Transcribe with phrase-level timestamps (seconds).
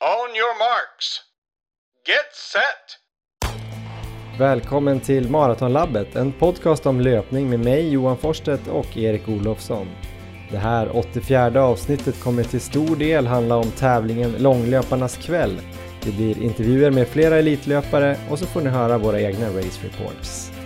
[0.00, 1.20] On your marks.
[2.06, 2.98] Get set!
[4.38, 9.88] Välkommen till Maratonlabbet, en podcast om löpning med mig Johan Forsstedt och Erik Olofsson.
[10.50, 15.60] Det här 84 avsnittet kommer till stor del handla om tävlingen Långlöparnas kväll.
[16.02, 20.57] Det blir intervjuer med flera elitlöpare och så får ni höra våra egna race reports.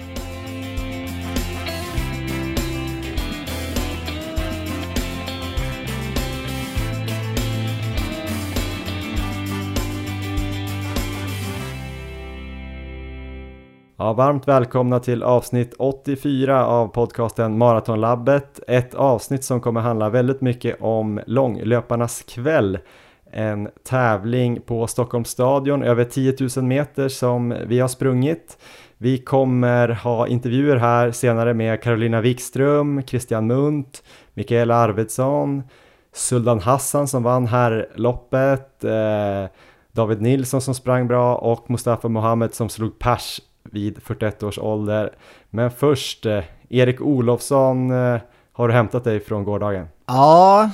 [14.02, 18.60] Ja, varmt välkomna till avsnitt 84 av podcasten Maratonlabbet.
[18.68, 22.79] Ett avsnitt som kommer handla väldigt mycket om långlöparnas kväll.
[23.32, 28.58] En tävling på Stockholms stadion över 10 000 meter som vi har sprungit.
[28.98, 34.02] Vi kommer ha intervjuer här senare med Carolina Wikström, Christian Munt,
[34.34, 35.62] Mikaela Arvidsson,
[36.12, 39.50] Suldan Hassan som vann här loppet, eh,
[39.92, 45.10] David Nilsson som sprang bra och Mustafa Mohamed som slog pers vid 41 års ålder.
[45.50, 48.20] Men först, eh, Erik Olofsson, eh,
[48.52, 49.86] har du hämtat dig från gårdagen?
[50.06, 50.70] Ja,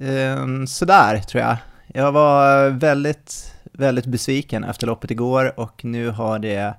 [0.00, 1.56] eh, sådär tror jag.
[1.94, 6.74] Jag var väldigt, väldigt besviken efter loppet igår och nu har det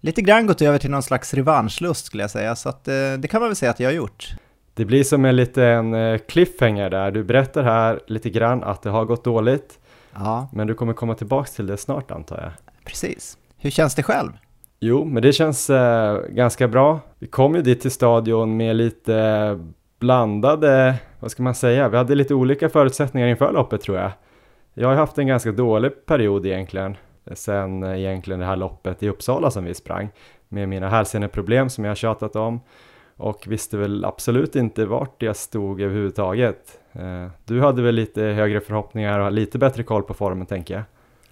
[0.00, 3.28] lite grann gått över till någon slags revanschlust skulle jag säga, så att, eh, det
[3.30, 4.34] kan man väl säga att jag har gjort.
[4.74, 7.10] Det blir som en liten eh, cliffhanger där.
[7.10, 9.78] Du berättar här lite grann att det har gått dåligt,
[10.14, 12.52] Ja, men du kommer komma tillbaks till det snart antar jag.
[12.84, 13.38] precis.
[13.58, 14.30] Hur känns det själv?
[14.80, 17.00] Jo, men det känns eh, ganska bra.
[17.18, 19.58] Vi kom ju dit till stadion med lite
[19.98, 24.10] blandade, vad ska man säga, vi hade lite olika förutsättningar inför loppet tror jag.
[24.74, 28.56] Jag har ju haft en ganska dålig period egentligen, eh, sen eh, egentligen det här
[28.56, 30.08] loppet i Uppsala som vi sprang,
[30.48, 32.60] med mina hälseneproblem som jag har tjatat om
[33.16, 36.80] och visste väl absolut inte vart jag stod överhuvudtaget.
[36.92, 40.82] Eh, du hade väl lite högre förhoppningar och lite bättre koll på formen tänker jag.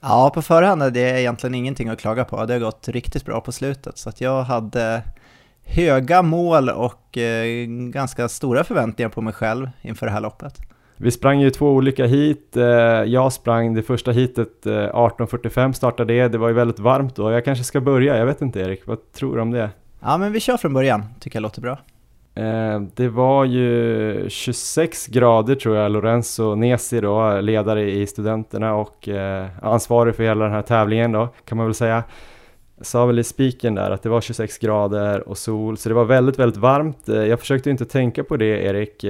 [0.07, 2.47] Ja, på förhand hade jag egentligen ingenting att klaga på.
[2.47, 5.03] Det har gått riktigt bra på slutet, så att jag hade
[5.65, 10.59] höga mål och eh, ganska stora förväntningar på mig själv inför det här loppet.
[10.97, 12.57] Vi sprang ju två olika hit.
[12.57, 16.29] Eh, Jag sprang det första hitet eh, 18.45 startade det.
[16.29, 17.33] Det var ju väldigt varmt då.
[17.33, 18.17] Jag kanske ska börja.
[18.17, 19.71] Jag vet inte Erik, vad tror du om det?
[20.01, 21.79] Ja, men vi kör från början, tycker jag låter bra.
[22.35, 25.93] Eh, Det var ju 26 grader tror jag.
[25.93, 31.29] Lorenzo Nesi då, ledare i studenterna och eh, ansvarig för hela den här tävlingen då,
[31.45, 32.03] kan man väl säga.
[32.81, 36.05] Sa väl i spiken där att det var 26 grader och sol, så det var
[36.05, 37.09] väldigt, väldigt varmt.
[37.09, 39.05] Eh, Jag försökte inte tänka på det Erik.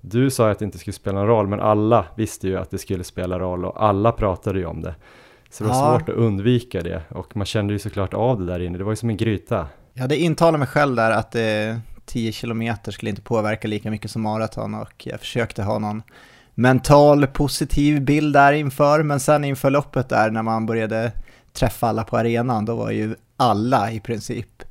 [0.00, 2.78] Du sa att det inte skulle spela någon roll, men alla visste ju att det
[2.78, 4.94] skulle spela roll och alla pratade ju om det.
[5.50, 5.98] Så det var Ja.
[5.98, 8.78] svårt att undvika det och man kände ju såklart av det där inne.
[8.78, 9.66] Det var ju som en gryta.
[9.94, 11.40] Jag hade intalat mig själv där att eh,
[12.08, 16.02] 10 kilometer skulle inte påverka lika mycket som maraton och jag försökte ha någon
[16.54, 21.12] mental positiv bild där inför, men sen inför loppet där när man började
[21.52, 24.62] träffa alla på arenan, då var ju alla i princip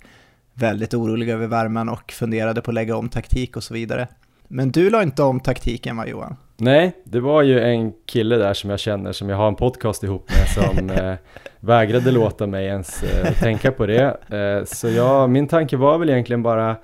[0.54, 4.08] väldigt oroliga över värmen och funderade på att lägga om taktik och så vidare.
[4.48, 6.36] Men du la inte om taktiken va Johan?
[6.58, 10.04] Nej, det var ju en kille där som jag känner som jag har en podcast
[10.04, 11.16] ihop med som eh,
[11.60, 14.18] vägrade låta mig ens eh, tänka på det.
[14.30, 16.76] Eh, så jag, min tanke var väl egentligen bara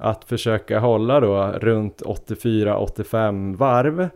[0.00, 4.08] att försöka hålla då runt 84-85 varv.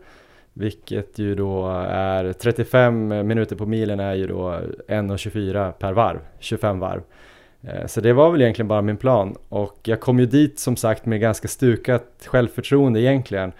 [0.52, 4.50] Vilket ju då är 35 minuter på milen är ju då
[4.88, 7.02] 1.24 per varv, 25 varv.
[7.62, 10.76] Eh, så det var väl egentligen bara min plan och jag kom ju dit som
[10.76, 13.52] sagt med ganska stukat självförtroende egentligen.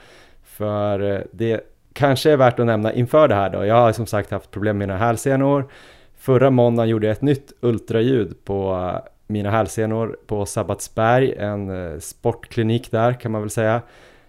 [0.44, 1.60] För eh, det
[1.92, 3.64] kanske är värt att nämna inför det här då.
[3.64, 5.68] Jag har som sagt haft problem med mina hälsenor.
[6.18, 11.98] Förra måndagen gjorde jag ett nytt ultraljud på eh, mina hälsenor på Sabbatsberg, en eh,
[11.98, 13.82] sportklinik där kan man väl säga.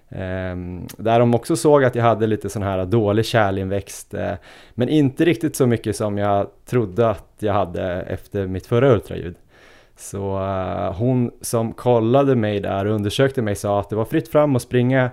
[0.10, 4.34] Ehm, där de också såg att jag hade lite sån här dålig kärlinväxt, eh,
[4.74, 9.36] men inte riktigt så mycket som jag trodde att jag hade efter mitt förra ultraljud.
[9.98, 14.28] Så eh, hon som kollade mig där och undersökte mig sa att det var fritt
[14.28, 15.10] fram att springa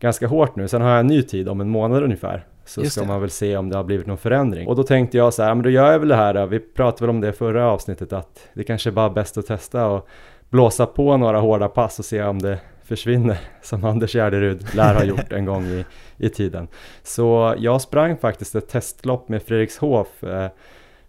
[0.00, 0.68] ganska hårt nu.
[0.68, 2.44] Sen har jag en ny tid om en månad ungefär.
[2.66, 3.06] Så Just ska det.
[3.06, 4.68] man väl se om det har blivit någon förändring.
[4.68, 6.46] Och då tänkte jag så här, men då gör jag väl det här.
[6.46, 9.86] Vi pratade väl om det förra avsnittet att det kanske är bara bäst att testa
[9.86, 10.08] och
[10.50, 15.04] blåsa på några hårda pass och se om det försvinner som Anders Gärderud lär ha
[15.04, 15.84] gjort en gång i,
[16.16, 16.68] i tiden.
[17.02, 20.48] Så jag sprang faktiskt ett testlopp med Fredrikshof eh,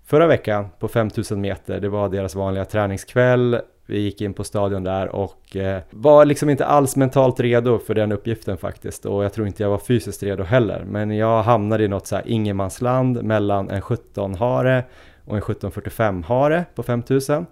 [0.06, 1.80] förra veckan på 5000 meter.
[1.80, 3.62] Det var deras vanliga träningskväll.
[3.88, 7.94] Vi gick in på stadion där och eh, var liksom inte alls mentalt redo för
[7.94, 9.06] den uppgiften faktiskt.
[9.06, 10.84] Och jag tror inte jag var fysiskt redo heller.
[10.88, 14.84] Men jag hamnade i något så här ingenmansland mellan en 17 hare
[15.25, 17.45] och en 1745 hare på 5000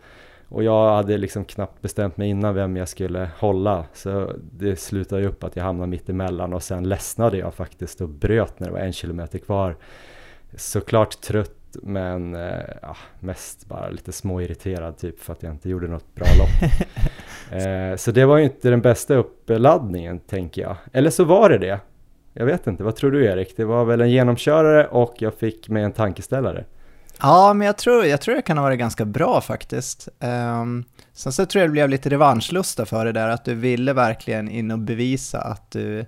[0.49, 3.85] och jag hade liksom knappt bestämt mig innan vem jag skulle hålla.
[3.93, 8.01] Så det slutade ju upp att jag hamnade mitt emellan och sen ledsnade jag faktiskt
[8.01, 9.75] och bröt när det var en kilometer kvar.
[10.57, 15.87] Såklart trött men eh, ja, mest bara lite småirriterad typ för att jag inte gjorde
[15.87, 16.71] något bra lopp.
[17.61, 20.75] eh, så det var ju inte den bästa uppladdningen tänker jag.
[20.93, 21.79] Eller så var det det.
[22.33, 23.57] Jag vet inte, vad tror du Erik?
[23.57, 26.65] Det var väl en genomkörare och jag fick med en tankeställare.
[27.19, 30.07] Ja, men jag tror, jag tror det kan ha varit ganska bra faktiskt.
[30.19, 30.83] Um,
[31.13, 34.49] sen så tror jag det blev lite revanschlusta för det där, att du ville verkligen
[34.49, 36.05] in och bevisa att du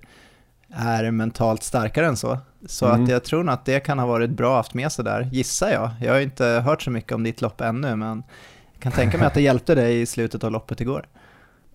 [0.70, 2.38] är mentalt starkare än så.
[2.68, 3.04] Så mm.
[3.04, 5.70] att jag tror nog att det kan ha varit bra haft med sig där, gissar
[5.70, 5.90] jag.
[6.02, 8.24] Jag har inte hört så mycket om ditt lopp ännu, men
[8.74, 11.08] jag kan tänka mig att det hjälpte dig i slutet av loppet igår.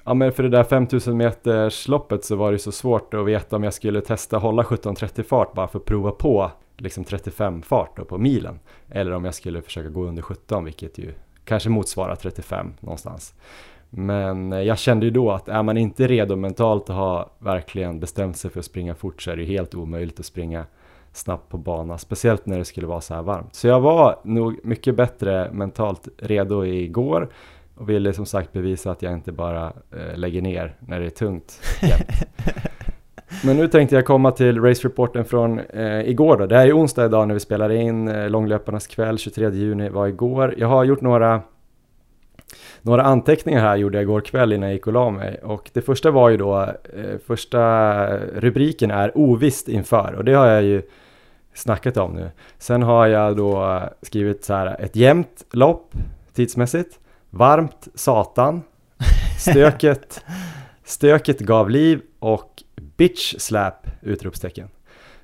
[0.04, 3.56] Ja men för det där 5000 meters loppet så var det så svårt att veta
[3.56, 7.96] om jag skulle testa hålla 17.30 fart bara för att prova på liksom 35 fart
[7.96, 8.60] då på milen.
[8.90, 13.34] Eller om jag skulle försöka gå under 17 vilket ju kanske motsvarar 35 någonstans.
[13.90, 18.36] Men jag kände ju då att är man inte redo mentalt att ha verkligen bestämt
[18.36, 20.64] sig för att springa fort så är det helt omöjligt att springa
[21.12, 23.54] snabbt på bana, speciellt när det skulle vara så här varmt.
[23.54, 27.28] Så jag var nog mycket bättre mentalt redo igår
[27.74, 31.10] och ville som sagt bevisa att jag inte bara eh, lägger ner när det är
[31.10, 31.60] tungt
[33.44, 36.46] Men nu tänkte jag komma till race-reporten från eh, igår då.
[36.46, 40.06] Det här är onsdag idag när vi spelar in, eh, långlöparnas kväll 23 juni var
[40.06, 40.54] igår.
[40.58, 41.42] Jag har gjort några
[42.82, 45.82] några anteckningar här gjorde jag igår kväll innan jag gick och la mig och det
[45.82, 50.82] första var ju då, eh, första rubriken är ovisst inför och det har jag ju
[51.54, 52.30] snackat om nu.
[52.58, 55.94] Sen har jag då skrivit så här ett jämnt lopp
[56.34, 56.98] tidsmässigt,
[57.30, 58.62] varmt satan,
[59.38, 60.24] stöket,
[60.84, 62.62] stöket gav liv och
[62.96, 64.68] bitch slap utropstecken.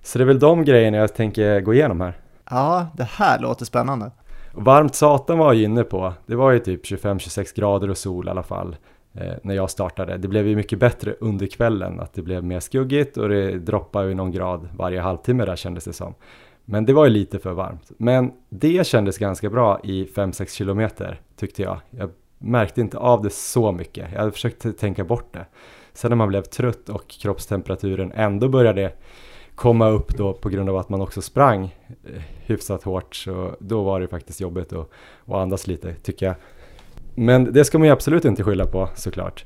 [0.03, 2.17] Så det är väl de grejerna jag tänker gå igenom här.
[2.51, 4.11] Ja, det här låter spännande.
[4.53, 6.15] Varmt satan var jag inne på.
[6.27, 8.77] Det var ju typ 25-26 grader och sol i alla fall
[9.13, 10.17] Eh, när jag startade.
[10.17, 14.09] Det blev ju mycket bättre under kvällen, att det blev mer skuggigt och det droppade
[14.09, 16.15] ju någon grad varje halvtimme där kändes det som.
[16.65, 17.91] Men det var ju lite för varmt.
[17.97, 21.81] Men det kändes ganska bra i 5-6 kilometer tyckte jag.
[21.91, 24.13] Jag märkte inte av det så mycket.
[24.13, 25.47] Jag hade försökt tänka bort det.
[25.93, 28.93] Sen när man blev trött och kroppstemperaturen ändå började
[29.55, 33.83] komma upp då på grund av att man också sprang eh, hyfsat hårt så då
[33.83, 34.91] var det faktiskt jobbigt att,
[35.27, 36.35] att andas lite tycker jag.
[37.19, 39.45] Men det ska man ju absolut inte skylla på såklart.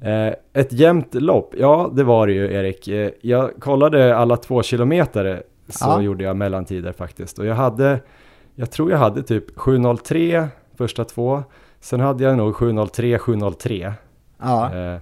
[0.00, 2.88] Eh, ett jämnt lopp, ja det var det ju Erik.
[2.88, 6.02] Eh, jag kollade alla två kilometer så ja.
[6.02, 8.00] gjorde jag mellantider faktiskt och jag hade,
[8.54, 11.42] jag tror jag hade typ 7.03 första två,
[11.80, 13.92] sen hade jag nog 7.03, 7.03.
[14.38, 14.74] Ja.
[14.74, 14.98] Eh,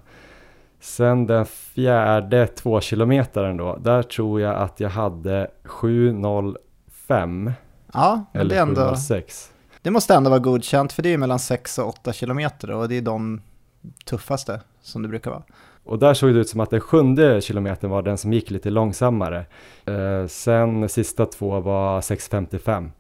[0.83, 7.53] Sen den fjärde två kilometern då, där tror jag att jag hade 7.05.
[7.93, 8.81] Ja, eller det är ändå...
[8.81, 9.52] 7.06.
[9.83, 12.95] Det måste ändå vara godkänt, för det är mellan 6 och 8 kilometer och det
[12.95, 13.41] är de
[14.05, 15.43] tuffaste som det brukar vara.
[15.85, 18.71] Och där såg det ut som att den sjunde kilometern var den som gick lite
[18.71, 19.47] långsammare.
[19.85, 22.91] Eh, sen sista två var 6.55.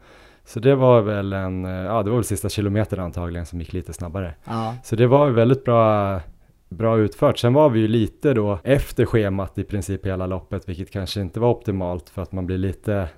[0.44, 3.72] Så det var väl en, eh, ja det var väl sista kilometern antagligen som gick
[3.72, 4.34] lite snabbare.
[4.44, 4.74] Ja.
[4.84, 6.20] Så det var väldigt bra
[6.68, 7.38] bra utfört.
[7.38, 11.40] Sen var vi ju lite då efter schemat i princip hela loppet, vilket kanske inte
[11.40, 13.08] var optimalt för att man blir lite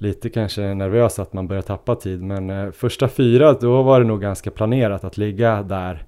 [0.00, 4.06] lite kanske nervös att man börjar tappa tid men eh, första fyra då var det
[4.06, 6.04] nog ganska planerat att ligga där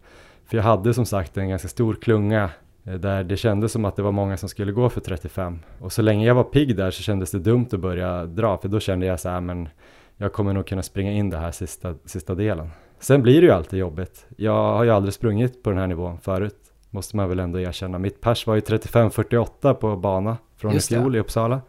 [0.47, 2.51] för jag hade som sagt en ganska stor klunga
[2.85, 5.93] eh, där det kändes som att det var många som skulle gå för 35 och
[5.93, 8.81] så länge jag var pigg där så kändes det dumt att börja dra för då
[8.81, 9.69] kände jag så här men
[10.17, 12.71] jag kommer nog kunna springa in det här sista, sista delen.
[12.99, 14.27] Sen blir det ju alltid jobbigt.
[14.37, 16.57] Jag har ju aldrig sprungit på den här nivån förut,
[16.91, 17.99] måste man väl ändå erkänna.
[17.99, 21.61] Mitt pers var ju 35-48 på bana från i fjol i Uppsala.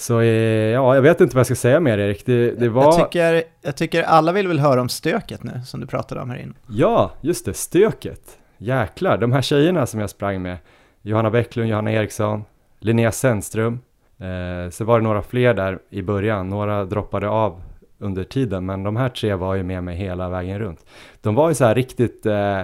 [0.00, 2.26] Så eh, ja, jag vet inte vad jag ska säga mer Erik.
[2.26, 2.84] Det, det var...
[2.84, 6.30] jag, tycker, jag tycker alla vill väl höra om stöket nu, som du pratade om
[6.30, 6.54] här inne.
[6.68, 8.38] Ja, just det, stöket.
[8.58, 10.56] Jäklar, de här tjejerna som jag sprang med.
[11.02, 12.44] Johanna Bäcklund, Johanna Eriksson,
[12.80, 13.80] Linnea Sennström.
[14.18, 17.62] Eh, så var det några fler där i början, några droppade av
[17.98, 20.86] under tiden, men de här tre var ju med mig hela vägen runt.
[21.20, 22.60] De var ju så här riktigt, eh,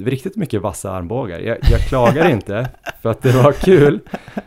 [0.00, 1.38] riktigt mycket vassa armbågar.
[1.38, 2.68] Jag, jag klagar inte
[3.02, 4.00] för att det var kul,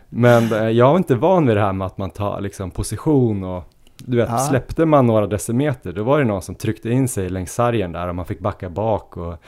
[0.10, 3.43] men eh, jag var inte van vid det här med att man tar liksom position
[3.43, 3.63] och
[3.98, 4.38] du vet, ja.
[4.38, 8.08] släppte man några decimeter, då var det någon som tryckte in sig längs sargen där
[8.08, 9.43] och man fick backa bak och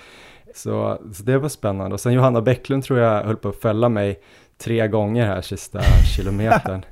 [0.55, 1.93] så, så det var spännande.
[1.93, 4.19] Och sen Johanna Bäcklund tror jag höll på att fälla mig
[4.57, 5.81] tre gånger här sista
[6.15, 6.85] kilometern.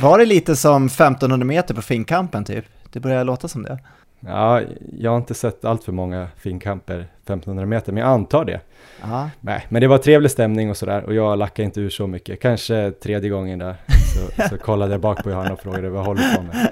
[0.00, 2.64] Var det lite som 1500 meter på finkampen typ?
[2.92, 3.78] Det börjar låta som det.
[4.26, 4.60] Ja,
[4.98, 8.60] jag har inte sett allt för många finkamper 1500 meter, men jag antar det.
[9.04, 9.30] Aha.
[9.40, 12.40] Nej, men det var trevlig stämning och sådär och jag lackade inte ur så mycket.
[12.40, 13.74] Kanske tredje gången där
[14.14, 16.68] så, så kollade jag bak på Johanna och frågade vad jag håller på med.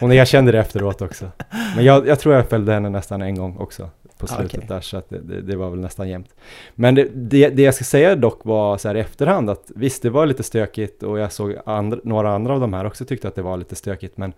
[0.00, 1.28] Hon erkände det efteråt också.
[1.76, 4.68] Men jag, jag tror jag följde henne nästan en gång också på Ah, slutet okej.
[4.68, 6.28] där så att det, det, det var väl nästan jämnt.
[6.74, 10.02] Men det, det, det jag ska säga dock var så här i efterhand att visst
[10.02, 13.28] det var lite stökigt och jag såg andra, några andra av de här också tyckte
[13.28, 14.32] att det var lite stökigt men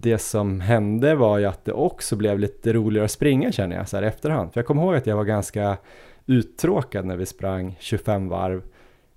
[0.00, 3.88] det som hände var ju att det också blev lite roligare att springa känner jag
[3.88, 4.52] så här efterhand.
[4.52, 5.76] För jag kommer ihåg att jag var ganska
[6.26, 8.62] uttråkad när vi sprang 25 varv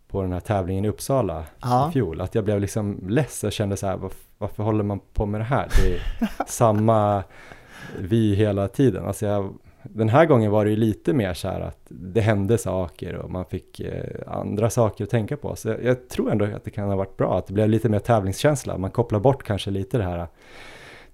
[0.08, 1.89] på den här tävlingen i Uppsala Ja.
[1.89, 2.22] i fjol.
[2.22, 5.41] Att jag blev liksom less och kände så här, varför, varför håller man på med
[5.41, 5.67] det här?
[5.70, 7.24] Det är samma
[8.00, 9.05] vi hela tiden.
[9.05, 9.53] Alltså jag,
[9.89, 13.31] den här gången var det ju lite mer så här att det hände saker och
[13.31, 15.55] man fick eh, andra saker att tänka på.
[15.55, 17.89] Så jag, jag tror ändå att det kan ha varit bra, att det blev lite
[17.89, 18.77] mer tävlingskänsla.
[18.77, 20.27] Man kopplar bort kanske lite det här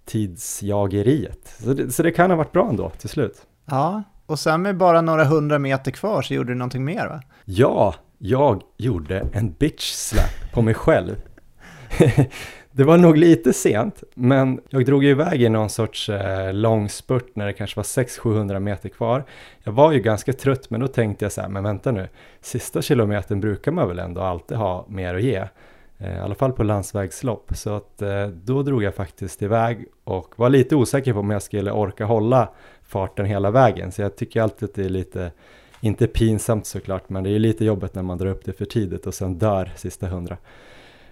[0.05, 1.55] tidsjageriet.
[1.59, 3.41] Så det, så det kan ha varit bra ändå till slut.
[3.65, 7.21] Ja, och sen med bara några hundra meter kvar så gjorde du någonting mer va?
[7.45, 11.15] Ja, jag gjorde en bitch slap på mig själv.
[12.71, 17.35] det var nog lite sent, men jag drog ju iväg i någon sorts eh, långspurt
[17.35, 19.23] när det kanske var 600-700 meter kvar.
[19.63, 22.07] Jag var ju ganska trött, men då tänkte jag så här, men vänta nu,
[22.41, 25.47] sista kilometern brukar man väl ändå alltid ha mer att ge.
[25.97, 30.33] Eh, I alla fall på landsvägslopp, så att eh, då drog jag faktiskt iväg och
[30.35, 32.49] var lite osäker på om jag skulle orka hålla
[32.83, 33.91] farten hela vägen.
[33.91, 35.31] Så jag tycker alltid att det är lite
[35.81, 38.65] inte pinsamt såklart, men det är ju lite jobbigt när man drar upp det för
[38.65, 40.37] tidigt och sen dör sista hundra.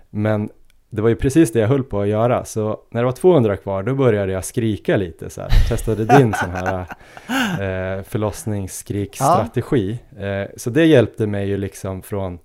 [0.10, 0.50] Men
[0.90, 3.58] det var ju precis det jag höll på att göra, så när det var 200
[3.58, 5.50] kvar då började jag skrika lite så här.
[5.70, 6.80] Testade din sån här
[7.98, 10.00] eh, förlossningsskrikstrategi.
[10.20, 12.40] Eh, så det hjälpte mig ju liksom från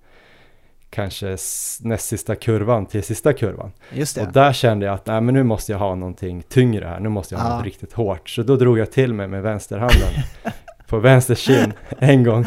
[0.89, 1.37] kanske
[1.81, 3.71] näst sista kurvan till sista kurvan.
[3.93, 4.21] Just det.
[4.21, 7.09] Och där kände jag att nej, men nu måste jag ha någonting tyngre här, nu
[7.09, 7.55] måste jag ha Ja.
[7.55, 8.29] något riktigt hårt.
[8.29, 10.07] Så då drog jag till mig med vänsterhanden
[10.87, 12.45] på vänster kind en gång.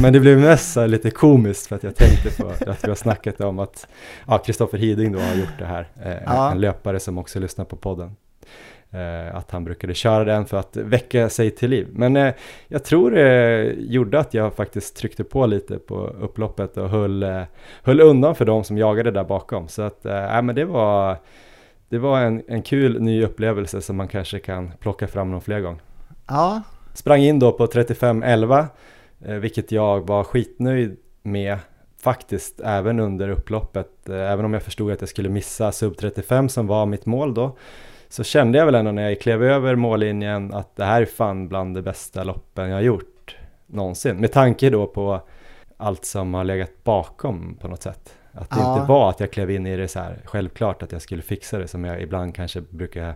[0.00, 3.40] Men det blev mest lite komiskt för att jag tänkte på att vi har snackat
[3.40, 3.86] om att
[4.26, 6.50] ja, Kristoffer Hiding då har gjort det här, eh, Ja.
[6.52, 8.16] en löpare som också lyssnar på podden.
[8.90, 11.88] Eh, att han brukade köra den för att väcka sig till liv.
[11.92, 12.34] Men eh,
[12.68, 17.42] jag tror det gjorde att jag faktiskt tryckte på lite på upploppet och höll, eh,
[17.82, 19.68] höll undan för de som jagade där bakom.
[19.68, 21.16] Så att, eh, men det var,
[21.88, 25.60] det var en, en kul ny upplevelse som man kanske kan plocka fram någon fler
[25.60, 25.80] gång.
[26.28, 26.62] Ja,
[26.94, 28.66] Sprang in då på 35.11,
[29.26, 31.58] eh, vilket jag var skitnöjd med
[32.02, 34.08] faktiskt även under upploppet.
[34.08, 37.34] Eh, även om jag förstod att jag skulle missa sub 35 som var mitt mål
[37.34, 37.56] då.
[38.08, 41.48] Så kände jag väl ändå när jag klev över mållinjen att det här är fan
[41.48, 43.36] bland de bästa loppen jag gjort
[43.66, 44.16] någonsin.
[44.16, 45.20] Med tanke då på
[45.76, 48.14] allt som har legat bakom på något sätt.
[48.32, 48.74] Att det Ja.
[48.78, 51.58] inte var att jag klev in i det så här självklart att jag skulle fixa
[51.58, 53.14] det som jag ibland kanske brukar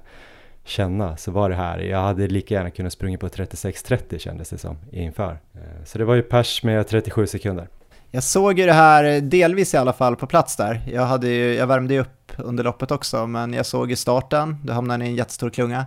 [0.69, 4.59] känna så var det här, jag hade lika gärna kunnat springa på 36.30 kändes det
[4.59, 5.39] som inför.
[5.55, 7.69] Eh, så det var ju pers med 37 sekunder.
[8.11, 10.83] jag såg ju det här eh, delvis i alla fall på plats där.
[10.93, 14.57] Jag, hade ju, jag värmde ju upp under loppet också, men jag såg ju starten,
[14.65, 15.87] du hamnade i en jättestor klunga.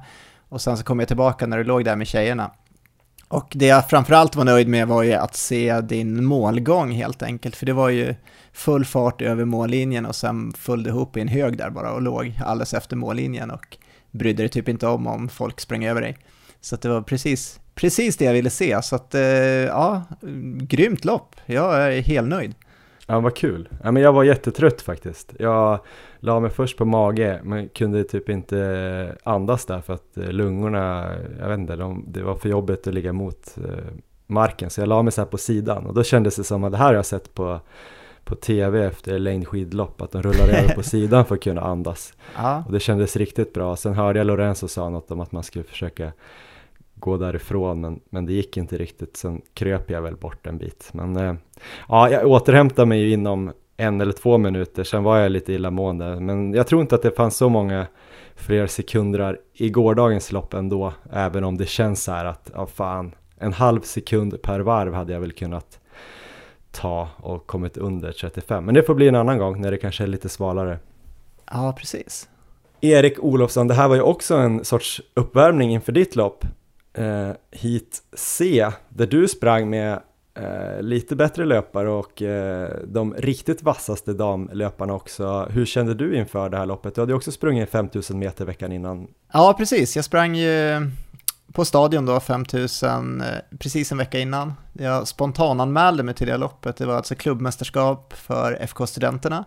[0.49, 2.51] Och sen så kom jag tillbaka när du låg där med tjejerna.
[3.27, 7.55] Och det jag framförallt var nöjd med var ju att se din målgång helt enkelt,
[7.55, 8.15] för det var ju
[8.53, 12.01] full fart över mållinjen och sen föll du ihop i en hög där bara och
[12.01, 13.77] låg alldeles efter mållinjen och
[14.11, 16.17] brydde dig typ inte om om folk sprang över dig.
[16.61, 20.03] Så att det var precis, precis det jag ville se, så att eh, ja,
[20.57, 21.35] grymt lopp.
[21.45, 22.55] Jag är helt nöjd.
[23.07, 23.69] Ja, vad kul.
[23.83, 25.33] Ja, men jag var jättetrött faktiskt.
[25.39, 25.79] Jag
[26.19, 31.15] la mig först på mage, men kunde typ inte andas där för att eh, lungorna,
[31.39, 33.93] jag vet inte, de, det var för jobbigt att ligga mot eh,
[34.27, 34.69] marken.
[34.69, 36.77] Så jag la mig så här på sidan och då kändes det som att det
[36.77, 37.59] här har jag sett på,
[38.23, 42.13] på tv efter längdskidlopp, att de rullar över på sidan för att kunna andas.
[42.35, 43.75] Ja, Och det kändes riktigt bra.
[43.75, 46.11] Sen hörde jag Lorenzo sa något om att man skulle försöka
[46.95, 49.17] gå därifrån, men, men det gick inte riktigt.
[49.17, 50.89] Sen kröp jag väl bort en bit.
[50.93, 51.33] Men eh,
[51.87, 56.19] ja, jag återhämtade mig ju inom en eller två minuter, sen var jag lite illamående.
[56.19, 57.87] Men jag tror inte att det fanns så många
[58.35, 63.15] fler sekunder i gårdagens lopp ändå, även om det känns så här att, ja fan,
[63.37, 65.79] en halv sekund per varv hade jag väl kunnat
[66.71, 68.65] ta och kommit under 35.
[68.65, 70.79] Men det får bli en annan gång när det kanske är lite svalare.
[71.51, 72.29] ja precis.
[72.81, 76.45] Erik Olofsson, det här var ju också en sorts uppvärmning inför ditt lopp.
[76.93, 80.01] Eh, hit C, där du sprang med
[80.33, 85.47] eh, lite bättre löpare och eh, de riktigt vassaste damlöparna också.
[85.49, 86.95] Hur kände du inför det här loppet?
[86.95, 89.07] Du hade ju också sprungit 5000 meter veckan innan.
[89.33, 89.95] Ja, precis.
[89.95, 90.81] Jag sprang ju
[91.53, 93.27] på stadion då, 5000, eh,
[93.59, 94.53] precis en vecka innan.
[94.73, 96.77] Jag spontananmälde mig till det loppet.
[96.77, 99.45] Det var alltså klubbmästerskap för FK-studenterna.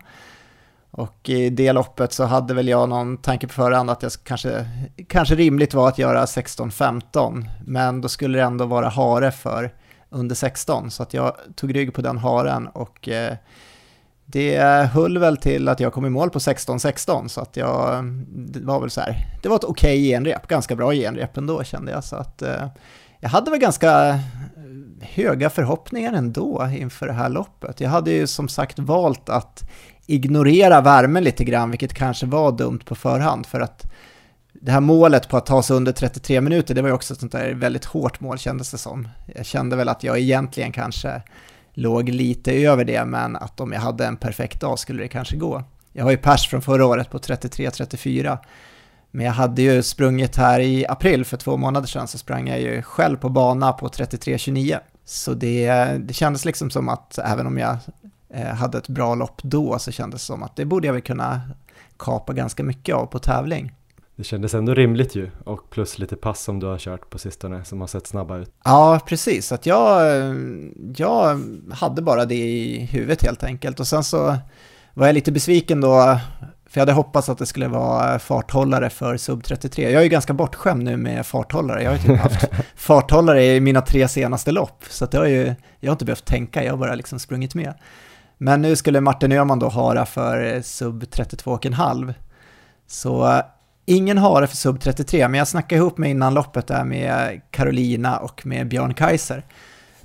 [0.91, 4.65] Och i det loppet så hade väl jag någon tanke på förhand att jag kanske,
[5.07, 9.73] kanske rimligt var att göra 16-15, men då skulle det ändå vara hare för
[10.09, 13.35] under 16, så att jag tog rygg på den haren och eh,
[14.25, 14.59] det
[14.93, 18.79] höll väl till att jag kom i mål på 16-16, så att jag, det var
[18.79, 22.15] väl så här, det var ett okej genrep, ganska bra genrep ändå kände jag, så
[22.15, 22.67] att eh,
[23.19, 24.17] jag hade väl ganska eh,
[25.01, 27.81] höga förhoppningar ändå inför det här loppet.
[27.81, 29.69] Jag hade ju som sagt valt att
[30.05, 33.91] ignorera värmen lite grann, vilket kanske var dumt på förhand, för att
[34.61, 37.19] det här målet på att ta sig under 33 minuter, det var ju också ett
[37.19, 39.07] sånt där väldigt hårt mål kändes det som.
[39.35, 41.21] Jag kände väl att jag egentligen kanske
[41.75, 45.37] låg lite över det, men att om jag hade en perfekt dag skulle det kanske
[45.37, 45.63] gå.
[45.93, 48.37] Jag har ju pers från förra året på 33-34,
[49.11, 52.61] men jag hade ju sprungit här i april för två månader sedan, så sprang jag
[52.61, 54.79] ju själv på bana på 33-29.
[55.05, 57.77] Så det, det kändes liksom som att även om jag
[58.33, 61.01] eh, hade ett bra lopp då så kändes det som att det borde jag väl
[61.01, 61.41] kunna
[61.97, 63.71] kapa ganska mycket av på tävling.
[64.15, 67.65] Det kändes ändå rimligt ju och plus lite pass som du har kört på sistone
[67.65, 68.51] som har sett snabba ut.
[68.63, 69.51] Ja, precis.
[69.51, 70.01] Att jag,
[70.97, 71.41] jag
[71.71, 74.37] hade bara det i huvudet helt enkelt och sen så
[74.93, 76.19] var jag lite besviken då
[76.69, 79.83] för jag hade hoppats att det skulle vara farthållare för sub 33.
[79.91, 81.83] Jag är ju ganska bortskämd nu med farthållare.
[81.83, 84.83] Jag har ju typ haft farthållare i mina tre senaste lopp.
[84.89, 87.55] Så att jag, har ju, jag har inte behövt tänka, jag har bara liksom sprungit
[87.55, 87.73] med.
[88.37, 92.13] Men nu skulle Martin Öhman då hara för sub 32,5.
[92.87, 93.41] Så
[93.85, 98.17] ingen hare för sub 33, men jag snackade ihop mig innan loppet där med Carolina
[98.17, 99.45] och med Björn Kaiser.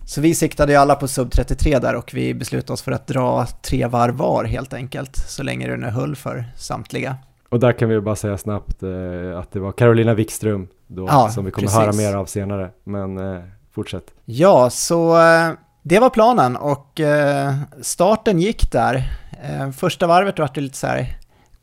[0.04, 3.06] Så vi siktade ju alla på sub 33 där och vi beslutade oss för att
[3.06, 7.16] dra tre varv var helt enkelt, så länge det nu höll för samtliga.
[7.48, 11.30] Och där kan vi bara säga snabbt eh, att det var Carolina Wikström då, ja,
[11.30, 11.80] som vi kommer precis.
[11.80, 14.04] höra mer av senare, men eh, fortsätt.
[14.24, 15.50] Ja, så eh,
[15.82, 19.10] det var planen och eh, starten gick där.
[19.42, 21.16] Eh, första varvet var det lite så här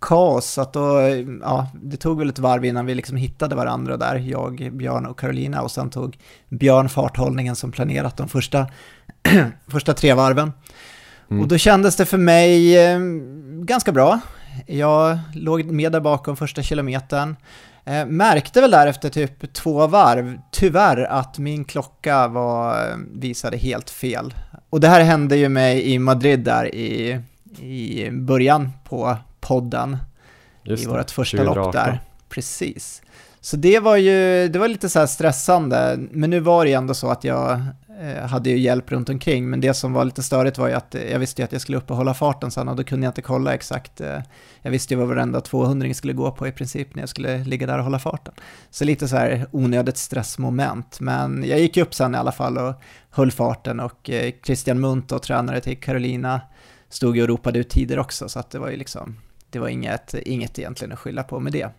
[0.08, 1.00] kaos, så att då,
[1.42, 5.20] ja, det tog väl ett varv innan vi liksom hittade varandra där, jag, Björn och
[5.20, 6.18] Carolina, och sen tog
[6.50, 8.68] Björn farthållningen som planerat de första,
[9.68, 10.54] första tre varven.
[11.30, 11.42] Mm.
[11.42, 13.00] Och då kändes det för mig eh,
[13.64, 14.20] ganska bra.
[14.66, 17.36] Jag låg med där bakom första kilometern.
[17.86, 23.90] Eh, märkte väl där efter typ två varv, tyvärr, att min klocka var, visade helt
[23.90, 24.34] fel.
[24.70, 27.22] Och det här hände ju mig i Madrid där i,
[27.62, 29.98] i början på podden
[30.64, 31.64] Just i vårt första 2018.
[31.64, 32.00] lopp där.
[32.30, 33.02] Precis.
[33.42, 36.94] Så det var ju, det var lite så stressande, men nu var det ju ändå
[36.94, 37.62] så att jag
[38.02, 40.96] eh, hade ju hjälp runt omkring, men det som var lite störigt var ju att
[41.12, 43.54] jag visste ju att jag skulle uppehålla farten sen och då kunde jag inte kolla
[43.54, 44.02] exakt.
[44.02, 44.20] Eh,
[44.62, 47.68] jag visste ju vad varenda 200 skulle gå på i princip när jag skulle ligga
[47.68, 48.34] där och hålla farten.
[48.70, 52.74] Så lite så här onödigt stressmoment, men jag gick upp sen i alla fall och
[53.10, 56.42] höll farten och eh, Christian Munt och tränare till Carolina
[56.90, 59.16] stod ju och ropade ut tider också, så att det var ju liksom
[59.50, 61.70] det var inget, inget egentligen att skylla på med det.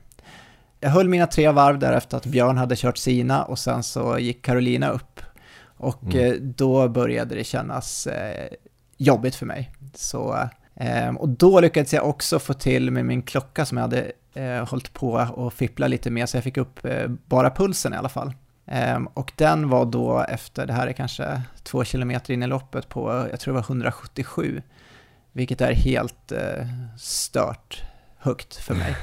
[0.81, 4.45] Jag höll mina tre varv därefter att Björn hade kört sina och sen så gick
[4.45, 5.21] Carolina upp.
[5.61, 6.33] Och mm.
[6.33, 8.49] Eh, då började det kännas eh,
[8.97, 9.71] jobbigt för mig.
[9.95, 14.13] Så, eh, och då lyckades jag också få till med min klocka som jag hade
[14.35, 17.97] eh, hållit på och fippla lite med, så jag fick upp eh, bara pulsen i
[17.97, 18.33] alla fall.
[18.67, 22.89] Eh, och den var då efter, det här är kanske två kilometer in i loppet
[22.89, 24.63] på, jag tror det var 177.
[25.39, 26.67] Vilket är helt eh,
[26.99, 27.83] stört
[28.19, 28.97] högt för mig.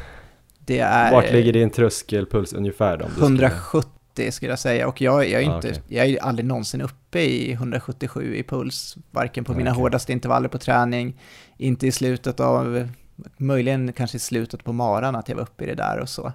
[0.59, 1.11] Det är...
[1.11, 3.05] Vart ligger din tröskelpuls ungefär då?
[3.05, 5.81] 170 skulle jag säga och jag, jag, är ah, inte, okay.
[5.87, 9.81] jag är aldrig någonsin uppe i 177 i puls, varken på mina okay.
[9.81, 11.21] hårdaste intervaller på träning,
[11.57, 12.89] inte i slutet av,
[13.37, 16.33] möjligen kanske i slutet på maran att jag var uppe i det där och så.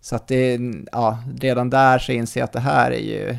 [0.00, 0.58] Så att det,
[0.92, 3.36] ja, redan där så inser jag att det här är ju,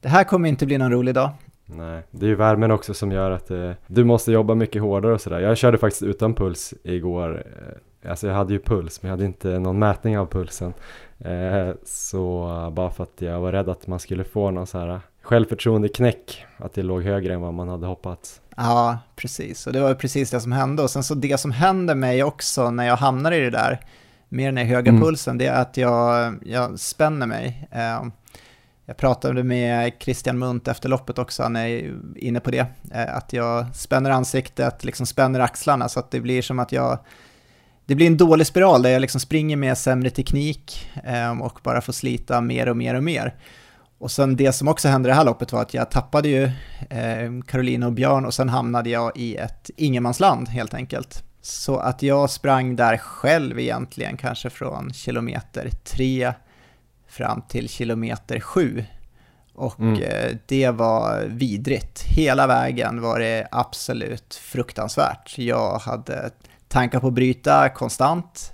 [0.00, 1.30] det här kommer inte bli någon rolig dag.
[1.70, 5.12] Nej, det är ju värmen också som gör att eh, du måste jobba mycket hårdare
[5.12, 5.40] och sådär.
[5.40, 7.44] Jag körde faktiskt utan puls igår.
[8.02, 10.72] Eh, alltså jag hade ju puls, men jag hade inte någon mätning av pulsen.
[11.18, 15.00] Eh, så bara för att jag var rädd att man skulle få någon så här
[15.22, 18.40] självförtroende knäck, att det låg högre än vad man hade hoppats.
[18.56, 19.66] Ja, precis.
[19.66, 20.82] Och det var precis det som hände.
[20.82, 23.80] Och sen så det som hände mig också när jag hamnar i det där,
[24.28, 25.02] mer än i höga mm.
[25.02, 27.68] pulsen, det är att jag, jag spänner mig.
[27.70, 28.02] Eh,
[28.88, 33.32] jag pratade med Christian Munt efter loppet också, han är inne på det, eh, att
[33.32, 36.98] jag spänner ansiktet, liksom spänner axlarna så att det blir som att jag
[37.86, 41.80] det blir en dålig spiral där jag liksom springer med sämre teknik eh, och bara
[41.80, 43.34] får slita mer och mer och mer.
[43.98, 46.44] Och sen det som också hände det här loppet var att jag tappade ju
[46.90, 51.24] eh, Carolina och Björn och sen hamnade jag i ett ingenmansland helt enkelt.
[51.42, 56.32] Så att jag sprang där själv egentligen, kanske från kilometer tre
[57.08, 58.84] fram till kilometer sju.
[59.54, 60.02] Och mm.
[60.02, 62.02] Eh, det var vidrigt.
[62.02, 65.38] Hela vägen var det absolut fruktansvärt.
[65.38, 66.30] Jag hade
[66.68, 68.52] tankar på att bryta konstant.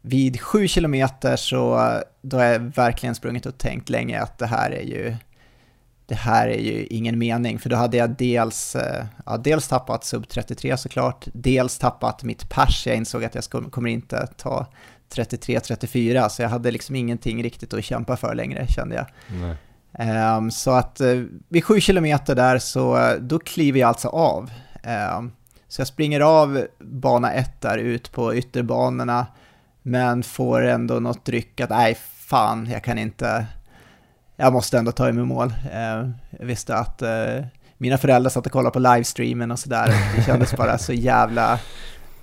[0.00, 1.92] Vid sju kilometer så
[2.22, 5.16] då har jag verkligen sprungit och tänkt länge att det här är ju
[6.06, 10.04] det här är ju ingen mening, för då hade jag dels, eh, ja, dels tappat
[10.04, 14.66] sub 33 såklart, dels tappat mitt pers, jag insåg att jag kommer inte ta
[15.14, 19.06] 33-34, så jag hade liksom ingenting riktigt att kämpa för längre kände jag.
[19.98, 24.50] Um, så att uh, vid sju kilometer där så uh, då kliver jag alltså av.
[25.18, 25.32] Um,
[25.68, 29.26] så jag springer av bana ett där ut på ytterbanorna
[29.82, 33.46] men får ändå något dryck att nej fan jag kan inte,
[34.36, 35.48] jag måste ändå ta mig mål.
[35.48, 37.02] Uh, jag visste att
[37.78, 39.86] mina föräldrar satt och kollade på livestreamen och sådär.
[40.16, 41.58] Det kändes bara så jävla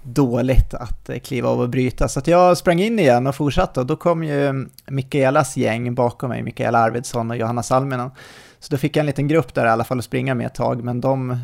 [0.04, 2.08] dåligt att eh, kliva av och bryta.
[2.08, 6.30] Så att jag sprang in igen och fortsatte och då kom ju Mikaelas gäng bakom
[6.30, 8.12] mig, Mikaela Arvidsson och Johanna Salminen.
[8.60, 10.56] Så då fick jag en liten grupp där i alla fall att springa med ett
[10.56, 11.38] tag, men de,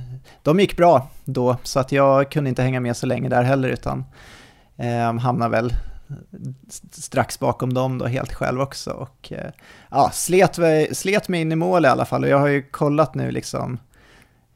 [0.43, 3.69] de gick bra då, så att jag kunde inte hänga med så länge där heller,
[3.69, 4.05] utan
[4.77, 5.73] eh, hamnade väl
[6.91, 8.91] strax bakom dem då helt själv också.
[8.91, 9.51] Och eh,
[9.89, 10.59] ja, slet,
[10.91, 13.77] slet mig in i mål i alla fall och jag har ju kollat nu liksom
[13.77, 13.88] Eh,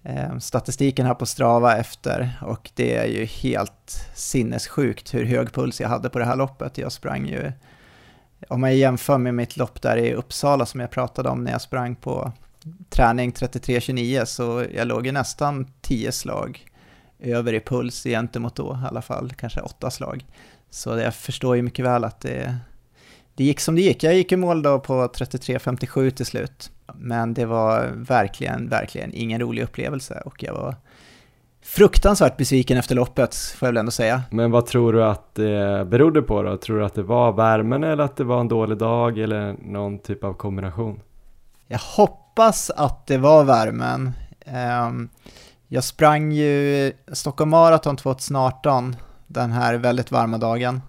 [0.05, 5.81] Ehm, statistiken här på Strava efter och det är ju helt sinnessjukt hur hög puls
[5.81, 6.77] jag hade på det här loppet.
[6.77, 7.51] Jag sprang ju,
[8.49, 11.61] om man jämför med mitt lopp där i Uppsala som jag pratade om när jag
[11.61, 12.31] sprang på
[12.89, 16.67] träning 33-29 så jag låg ju nästan 10 slag
[17.19, 20.25] över i puls gentemot då i alla fall, kanske 8 slag.
[20.69, 22.57] Så jag förstår ju mycket väl att det,
[23.35, 24.03] det gick som det gick.
[24.03, 26.71] Jag gick i mål då på 33-57 till slut.
[26.93, 30.75] Men det var verkligen, verkligen ingen rolig upplevelse och jag var
[31.63, 34.21] fruktansvärt besviken efter loppet, får jag väl ändå säga.
[34.31, 36.57] Men vad tror du att det berodde på då?
[36.57, 39.99] Tror du att det var värmen eller att det var en dålig dag eller någon
[39.99, 40.99] typ av kombination?
[41.67, 44.11] Jag hoppas att det var värmen.
[44.45, 45.09] Ehm,
[45.67, 48.95] jag sprang ju Stockholm Marathon 2018,
[49.27, 50.81] den här väldigt varma dagen.